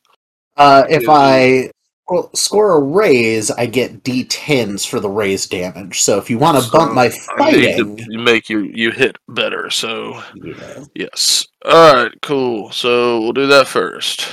Uh, 0.57 0.85
if 0.89 1.03
Yeah. 1.05 1.13
I 1.13 1.71
well, 2.09 2.31
score 2.35 2.73
a 2.73 2.81
raise, 2.81 3.51
I 3.51 3.67
get 3.67 4.03
D10s 4.03 4.87
for 4.87 4.99
the 4.99 5.11
raise 5.11 5.47
damage. 5.47 6.01
So 6.01 6.17
if 6.17 6.31
you 6.31 6.39
want 6.39 6.63
to 6.63 6.71
bump 6.71 6.95
my 6.95 7.11
So, 7.11 7.21
fighting, 7.37 7.97
to 7.99 8.19
make 8.19 8.49
you 8.49 8.61
you 8.61 8.91
hit 8.91 9.17
better. 9.29 9.71
So 9.71 10.23
yeah. 10.35 10.85
Yes. 10.95 11.47
All 11.67 11.95
right. 11.95 12.13
Cool. 12.23 12.73
So 12.73 13.21
we'll 13.21 13.33
do 13.33 13.47
that 13.49 13.69
first. 13.69 14.27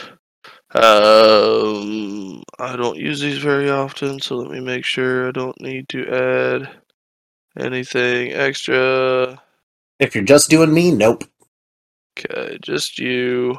Um, 0.76 2.44
I 2.60 2.76
don't 2.76 2.98
use 2.98 3.22
these 3.22 3.38
very 3.38 3.70
often, 3.70 4.20
so 4.20 4.36
let 4.36 4.52
me 4.52 4.60
make 4.60 4.84
sure 4.84 5.30
I 5.30 5.32
don't 5.32 5.60
need 5.62 5.88
to 5.90 6.06
add 6.10 6.70
anything 7.58 8.34
extra. 8.34 9.42
if 10.00 10.16
you're 10.16 10.26
just 10.26 10.50
doing 10.50 10.74
me, 10.74 10.92
nope. 10.92 11.24
Okay, 12.20 12.58
just 12.62 13.00
you, 13.00 13.58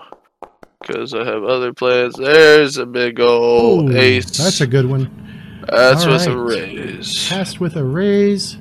because 0.81 1.15
I 1.15 1.25
have 1.25 1.45
other 1.45 1.73
plans. 1.73 2.17
There's 2.17 2.77
a 2.77 2.85
big 2.85 3.19
old 3.19 3.93
Ooh, 3.93 3.97
ace. 3.97 4.37
That's 4.37 4.61
a 4.61 4.67
good 4.67 4.87
one. 4.87 5.11
That's 5.71 6.05
all 6.05 6.13
with 6.13 6.27
a 6.27 6.37
raise. 6.37 7.29
Passed 7.31 7.61
with 7.61 7.77
a 7.77 7.85
raise. 7.85 8.59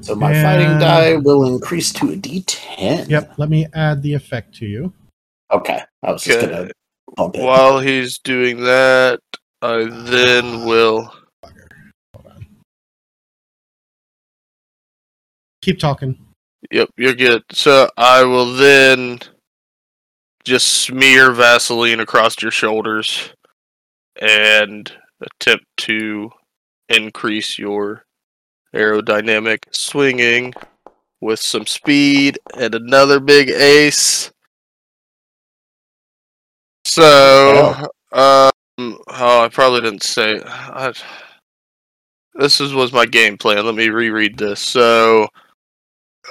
So 0.00 0.14
my 0.14 0.32
fighting 0.42 0.78
die 0.78 1.16
will 1.16 1.46
increase 1.46 1.92
to 1.92 2.12
a 2.12 2.16
D10. 2.16 3.10
Yep. 3.10 3.34
Let 3.36 3.50
me 3.50 3.66
add 3.74 4.02
the 4.02 4.14
effect 4.14 4.54
to 4.56 4.66
you. 4.66 4.94
Okay, 5.52 5.82
I 6.02 6.12
was 6.12 6.22
just 6.22 6.40
gonna 6.40 6.70
bump 7.16 7.36
it. 7.36 7.42
While 7.42 7.80
he's 7.80 8.18
doing 8.18 8.64
that, 8.64 9.20
I 9.62 9.84
then 9.84 10.64
will. 10.66 11.12
Bugger. 11.44 11.68
Hold 12.14 12.26
on. 12.26 12.46
Keep 15.62 15.78
talking. 15.78 16.18
Yep, 16.70 16.90
you're 16.96 17.14
good. 17.14 17.42
So 17.52 17.90
I 17.96 18.22
will 18.24 18.52
then 18.54 19.18
just 20.44 20.68
smear 20.68 21.32
Vaseline 21.32 22.00
across 22.00 22.40
your 22.40 22.50
shoulders 22.50 23.30
and 24.20 24.90
attempt 25.20 25.64
to 25.78 26.30
increase 26.88 27.58
your 27.58 28.04
aerodynamic 28.74 29.58
swinging 29.72 30.54
with 31.20 31.40
some 31.40 31.66
speed 31.66 32.38
and 32.56 32.74
another 32.74 33.20
big 33.20 33.50
ace. 33.50 34.30
So, 36.90 37.86
um, 38.10 38.50
oh, 38.78 39.44
I 39.44 39.48
probably 39.52 39.80
didn't 39.80 40.02
say. 40.02 40.40
I, 40.44 40.92
this 42.34 42.60
is, 42.60 42.74
was 42.74 42.92
my 42.92 43.06
game 43.06 43.38
plan. 43.38 43.64
Let 43.64 43.76
me 43.76 43.90
reread 43.90 44.36
this. 44.36 44.58
So, 44.60 45.28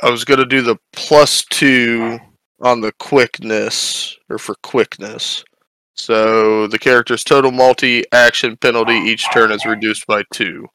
I 0.04 0.10
was 0.10 0.26
gonna 0.26 0.46
do 0.46 0.62
the 0.62 0.76
plus 0.92 1.46
two 1.50 2.20
on 2.60 2.82
the 2.82 2.92
quickness 3.00 4.18
or 4.30 4.38
for 4.38 4.56
quickness. 4.62 5.46
So 5.94 6.68
the 6.68 6.80
character's 6.80 7.24
total 7.24 7.52
multi 7.52 8.04
action 8.12 8.58
penalty 8.58 8.96
each 8.96 9.32
turn 9.32 9.54
is 9.54 9.66
reduced 9.66 10.06
by 10.08 10.24
two. 10.34 10.68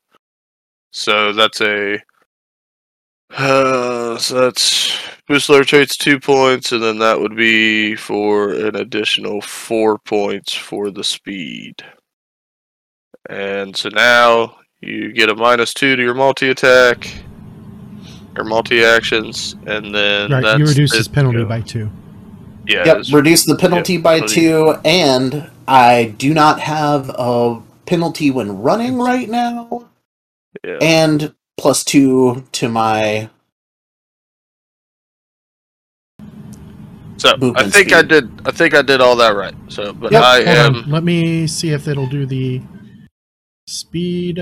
So 0.93 1.35
that's 1.35 1.61
a 1.61 1.99
uh, 3.31 4.17
so 4.19 4.41
that's 4.41 4.99
boost 5.27 5.49
lower 5.49 5.65
traits 5.65 5.97
two 5.97 6.21
points, 6.21 6.73
and 6.73 6.83
then 6.83 6.99
that 6.99 7.19
would 7.19 7.37
be 7.37 7.97
for 7.97 8.51
an 8.53 8.77
additional 8.77 9.41
four 9.41 9.99
points 9.99 10.53
for 10.55 10.91
the 10.91 11.05
speed. 11.05 11.75
And 13.29 13.75
so 13.77 13.89
now 13.89 14.57
you 14.81 15.13
get 15.13 15.31
a 15.31 15.35
minus 15.35 15.73
two 15.75 15.97
to 15.97 16.03
your 16.03 16.15
multi 16.15 16.51
attack 16.51 17.11
or 18.37 18.45
multi 18.45 18.85
actions, 18.85 19.57
and 19.67 19.95
then 19.95 20.31
Right. 20.31 20.43
that's 20.43 20.59
You 20.59 20.67
reduce 20.67 20.95
his 20.95 21.09
penalty 21.09 21.39
go. 21.39 21.47
by 21.47 21.61
two. 21.63 21.91
yeah. 22.67 22.85
Yep, 22.85 23.05
reduce 23.13 23.45
the 23.47 23.57
penalty 23.57 23.97
by 23.97 24.17
penalty. 24.21 24.35
two, 24.41 24.75
and 24.85 25.51
I 25.67 26.15
do 26.19 26.35
not 26.35 26.61
have 26.61 27.11
a 27.19 27.61
penalty 27.87 28.31
when 28.31 28.61
running 28.61 28.99
right 28.99 29.29
now, 29.29 29.87
yeah. 30.65 30.79
and 30.81 31.35
plus 31.57 31.85
two 31.85 32.45
to 32.53 32.69
my. 32.69 33.31
So 37.17 37.31
I 37.31 37.37
movement 37.37 37.73
think 37.73 37.93
I 37.93 38.03
did. 38.03 38.29
I 38.45 38.51
think 38.51 38.75
I 38.75 38.83
did 38.83 39.01
all 39.01 39.17
that 39.17 39.35
right. 39.35 39.55
So, 39.69 39.93
but 39.93 40.13
Yep, 40.13 40.23
I 40.23 40.45
Hold 40.45 40.49
am. 40.49 40.75
on. 40.77 40.91
Let 40.91 41.05
me 41.05 41.47
see 41.47 41.71
if 41.71 41.89
it'll 41.89 42.09
do 42.09 42.27
the 42.27 42.61
speed. 43.67 44.41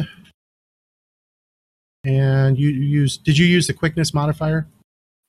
And 2.04 2.58
you 2.58 2.68
you 2.70 2.82
use 2.82 3.16
did 3.18 3.38
you 3.38 3.46
use 3.46 3.66
the 3.66 3.74
quickness 3.74 4.12
modifier? 4.12 4.66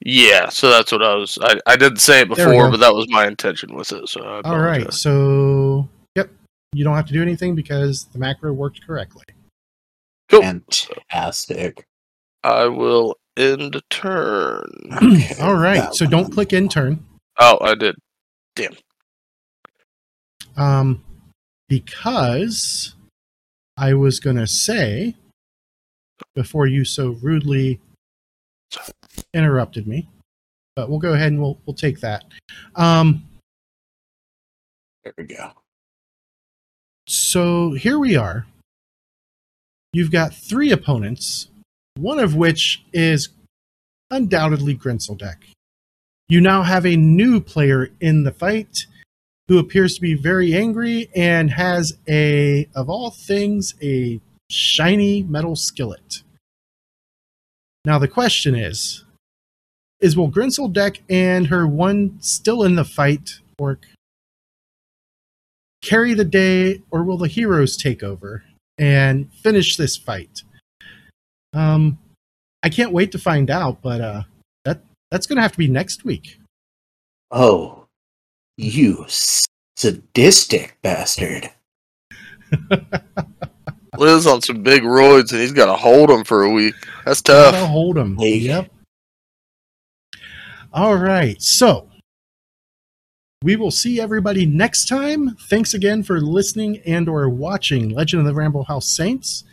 Yeah. 0.03 0.49
So 0.49 0.69
that's 0.69 0.91
what 0.91 1.03
I 1.03 1.15
was. 1.15 1.37
I, 1.41 1.59
I 1.67 1.75
didn't 1.75 1.99
say 1.99 2.21
it 2.21 2.29
before, 2.29 2.71
but 2.71 2.79
that 2.79 2.95
was 2.95 3.07
my 3.09 3.27
intention 3.27 3.75
with 3.75 3.91
it. 3.91 4.09
So 4.09 4.23
I 4.23 4.41
All 4.43 4.57
right. 4.57 4.91
So 4.91 5.87
yep. 6.15 6.29
You 6.73 6.83
don't 6.83 6.95
have 6.95 7.05
to 7.07 7.13
do 7.13 7.21
anything 7.21 7.53
because 7.53 8.05
the 8.05 8.17
macro 8.17 8.51
worked 8.51 8.85
correctly. 8.85 9.25
Cool. 10.33 10.41
Fantastic. 10.41 11.85
I 12.43 12.65
will 12.65 13.17
end 13.37 13.81
turn. 13.89 14.63
Okay, 14.93 15.35
All 15.41 15.55
right. 15.55 15.81
that 15.81 15.95
So 15.95 16.05
don't 16.05 16.31
click 16.31 16.53
in 16.53 16.67
turn. 16.69 17.05
Oh, 17.39 17.57
I 17.61 17.75
did. 17.75 17.95
Damn. 18.55 18.73
Um 20.57 21.03
because 21.67 22.95
I 23.77 23.93
was 23.93 24.19
gonna 24.19 24.47
say 24.47 25.15
before 26.35 26.67
you 26.67 26.85
so 26.85 27.11
rudely 27.21 27.79
interrupted 29.33 29.87
me. 29.87 30.09
But 30.75 30.89
we'll 30.89 30.99
go 30.99 31.13
ahead 31.13 31.31
and 31.31 31.41
we'll 31.41 31.59
we'll 31.65 31.75
take 31.75 31.99
that. 32.01 32.25
Um 32.75 33.23
There 35.03 35.13
we 35.17 35.25
go. 35.25 35.51
So 37.07 37.73
here 37.73 37.99
we 37.99 38.15
are. 38.15 38.45
You've 39.93 40.11
got 40.11 40.33
three 40.33 40.71
opponents, 40.71 41.49
one 41.97 42.17
of 42.17 42.35
which 42.35 42.83
is 42.91 43.29
undoubtedly 44.09 44.75
Grenzeldeck. 44.75 45.37
You 46.27 46.41
now 46.41 46.63
have 46.63 46.83
a 46.85 46.97
new 46.97 47.39
player 47.39 47.91
in 48.01 48.23
the 48.23 48.31
fight 48.31 48.87
who 49.47 49.59
appears 49.59 49.93
to 49.93 50.01
be 50.01 50.15
very 50.15 50.55
angry 50.55 51.11
and 51.15 51.51
has 51.51 51.97
a, 52.09 52.67
of 52.75 52.89
all 52.89 53.11
things, 53.11 53.75
a 53.83 54.19
shiny 54.49 55.21
metal 55.21 55.55
skillet. 55.55 56.23
Now 57.85 57.99
the 57.99 58.07
question 58.07 58.55
is, 58.55 59.03
is 59.99 60.17
will 60.17 60.31
Grenzeldeck 60.31 61.01
and 61.07 61.47
her 61.47 61.67
one 61.67 62.17
still 62.19 62.63
in 62.63 62.75
the 62.75 62.85
fight 62.85 63.41
orc 63.59 63.85
carry 65.83 66.13
the 66.15 66.25
day, 66.25 66.81
or 66.89 67.03
will 67.03 67.17
the 67.17 67.27
heroes 67.27 67.77
take 67.77 68.01
over 68.01 68.43
and 68.83 69.31
finish 69.33 69.77
this 69.77 69.95
fight? 69.95 70.43
Um, 71.53 71.97
I 72.63 72.69
can't 72.69 72.91
wait 72.91 73.11
to 73.13 73.17
find 73.17 73.49
out, 73.49 73.81
but 73.81 74.01
uh, 74.01 74.23
that 74.65 74.81
that's 75.09 75.25
going 75.25 75.37
to 75.37 75.41
have 75.41 75.53
to 75.53 75.57
be 75.57 75.67
next 75.69 76.03
week. 76.03 76.37
Oh, 77.31 77.85
you 78.57 79.05
sadistic 79.07 80.77
bastard. 80.81 81.49
Liz 83.97 84.27
on 84.27 84.41
some 84.41 84.63
big 84.63 84.83
roids 84.83 85.31
and 85.31 85.39
he's 85.39 85.53
got 85.53 85.67
to 85.67 85.75
hold 85.75 86.09
them 86.09 86.23
for 86.23 86.43
a 86.43 86.49
week. 86.49 86.75
That's 87.05 87.21
tough. 87.21 87.53
Gotta 87.53 87.67
hold 87.67 87.97
'em. 87.97 88.17
Hey. 88.17 88.37
Yep. 88.37 88.71
All 90.73 90.95
right. 90.95 91.41
So 91.41 91.89
we 93.43 93.57
will 93.57 93.71
see 93.71 93.99
everybody 93.99 94.45
next 94.45 94.87
time. 94.87 95.35
Thanks 95.49 95.73
again 95.73 96.01
for 96.01 96.21
listening 96.21 96.79
and 96.85 97.09
or 97.09 97.27
watching 97.27 97.89
Legend 97.89 98.21
of 98.21 98.25
the 98.25 98.33
Ramble 98.33 98.63
House 98.63 98.87
Saints. 98.87 99.43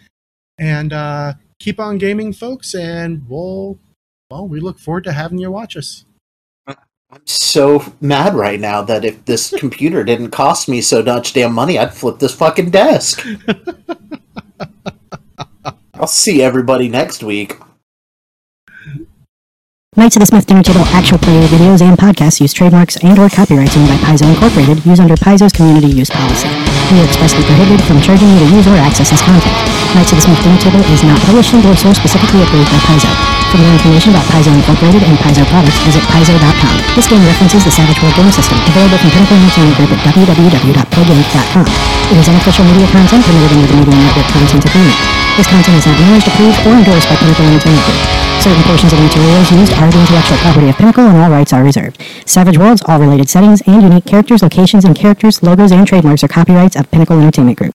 And 0.58 0.92
uh, 0.92 1.34
keep 1.58 1.80
on 1.80 1.98
gaming, 1.98 2.32
folks. 2.32 2.74
And 2.74 3.28
we'll 3.28 3.78
well, 4.30 4.46
we 4.46 4.60
look 4.60 4.78
forward 4.78 5.02
to 5.04 5.12
having 5.12 5.38
you 5.38 5.50
watch 5.50 5.76
us. 5.76 6.04
I'm 6.68 7.26
so 7.26 7.82
mad 8.00 8.34
right 8.34 8.60
now 8.60 8.82
that 8.82 9.04
if 9.04 9.24
this 9.24 9.50
computer 9.58 10.04
didn't 10.04 10.30
cost 10.30 10.68
me 10.68 10.80
so 10.80 11.02
much 11.02 11.32
damn 11.32 11.52
money, 11.52 11.76
I'd 11.76 11.92
flip 11.92 12.20
this 12.20 12.34
fucking 12.34 12.70
desk. 12.70 13.26
I'll 15.94 16.06
see 16.06 16.42
everybody 16.42 16.88
next 16.88 17.24
week. 17.24 17.56
Knights 19.96 20.14
of 20.14 20.20
the 20.20 20.26
Smith 20.26 20.46
Dinner 20.46 20.62
Table 20.62 20.82
actual 20.94 21.18
play 21.18 21.44
videos 21.48 21.82
and 21.82 21.98
podcasts 21.98 22.40
use 22.40 22.52
trademarks 22.52 22.96
and 23.02 23.18
or 23.18 23.28
copyrights 23.28 23.76
owned 23.76 23.88
by 23.88 23.96
Paizo 23.96 24.22
Incorporated 24.32 24.86
used 24.86 25.00
under 25.00 25.16
Paizo's 25.16 25.52
community 25.52 25.88
use 25.88 26.08
policy. 26.08 26.46
We 26.94 27.00
are 27.00 27.06
expressly 27.06 27.42
prohibited 27.42 27.84
from 27.86 28.00
charging 28.00 28.28
you 28.28 28.38
to 28.38 28.54
use 28.54 28.68
or 28.68 28.76
access 28.76 29.10
this 29.10 29.20
content. 29.20 29.79
Knights 29.90 30.14
of 30.14 30.22
Smith 30.22 30.38
Dinner 30.46 30.60
Table 30.62 30.82
is 30.94 31.02
not 31.02 31.18
published, 31.26 31.50
endorsed, 31.50 31.82
or 31.82 31.94
specifically 31.94 32.46
approved 32.46 32.70
by 32.70 32.78
Paizo. 32.86 33.10
For 33.50 33.58
more 33.58 33.74
information 33.74 34.14
about 34.14 34.22
Paizo 34.30 34.54
Incorporated 34.54 35.02
and 35.02 35.18
Paizo 35.18 35.42
products, 35.50 35.82
visit 35.82 36.02
paizo.com. 36.06 36.74
This 36.94 37.10
game 37.10 37.24
references 37.26 37.66
the 37.66 37.74
Savage 37.74 37.98
World 37.98 38.14
Game 38.14 38.30
System, 38.30 38.54
available 38.70 38.98
from 39.02 39.10
Pinnacle 39.10 39.34
Entertainment 39.34 39.76
Group 39.82 39.90
at 39.90 40.00
www.playgames.com. 40.14 41.66
It 41.66 42.16
is 42.22 42.28
unofficial 42.30 42.64
media 42.70 42.86
content 42.94 43.22
permitted 43.26 43.50
under 43.50 43.66
the 43.66 43.76
Media 43.82 43.96
Network 43.98 44.28
Content 44.30 44.62
Agreement. 44.62 44.98
This 45.34 45.48
content 45.50 45.74
is 45.74 45.86
not 45.90 45.98
managed, 45.98 46.26
approved, 46.30 46.58
or 46.62 46.74
endorsed 46.78 47.08
by 47.10 47.16
Pinnacle 47.18 47.46
Entertainment 47.50 47.84
Group. 47.90 48.00
Certain 48.40 48.62
portions 48.64 48.92
of 48.94 48.98
the 49.02 49.06
materials 49.10 49.46
used 49.50 49.72
are 49.74 49.90
the 49.90 50.00
intellectual 50.00 50.38
property 50.38 50.68
of 50.70 50.76
Pinnacle 50.78 51.04
and 51.04 51.18
all 51.18 51.30
rights 51.34 51.52
are 51.52 51.66
reserved. 51.66 51.98
Savage 52.24 52.56
Worlds, 52.56 52.80
all 52.86 53.02
related 53.02 53.28
settings, 53.28 53.60
and 53.66 53.82
unique 53.82 54.06
characters, 54.06 54.40
locations, 54.40 54.86
and 54.86 54.94
characters, 54.94 55.42
logos, 55.42 55.74
and 55.74 55.82
trademarks 55.82 56.22
are 56.22 56.28
copyrights 56.28 56.78
of 56.78 56.90
Pinnacle 56.90 57.18
Entertainment 57.18 57.58
Group. 57.58 57.74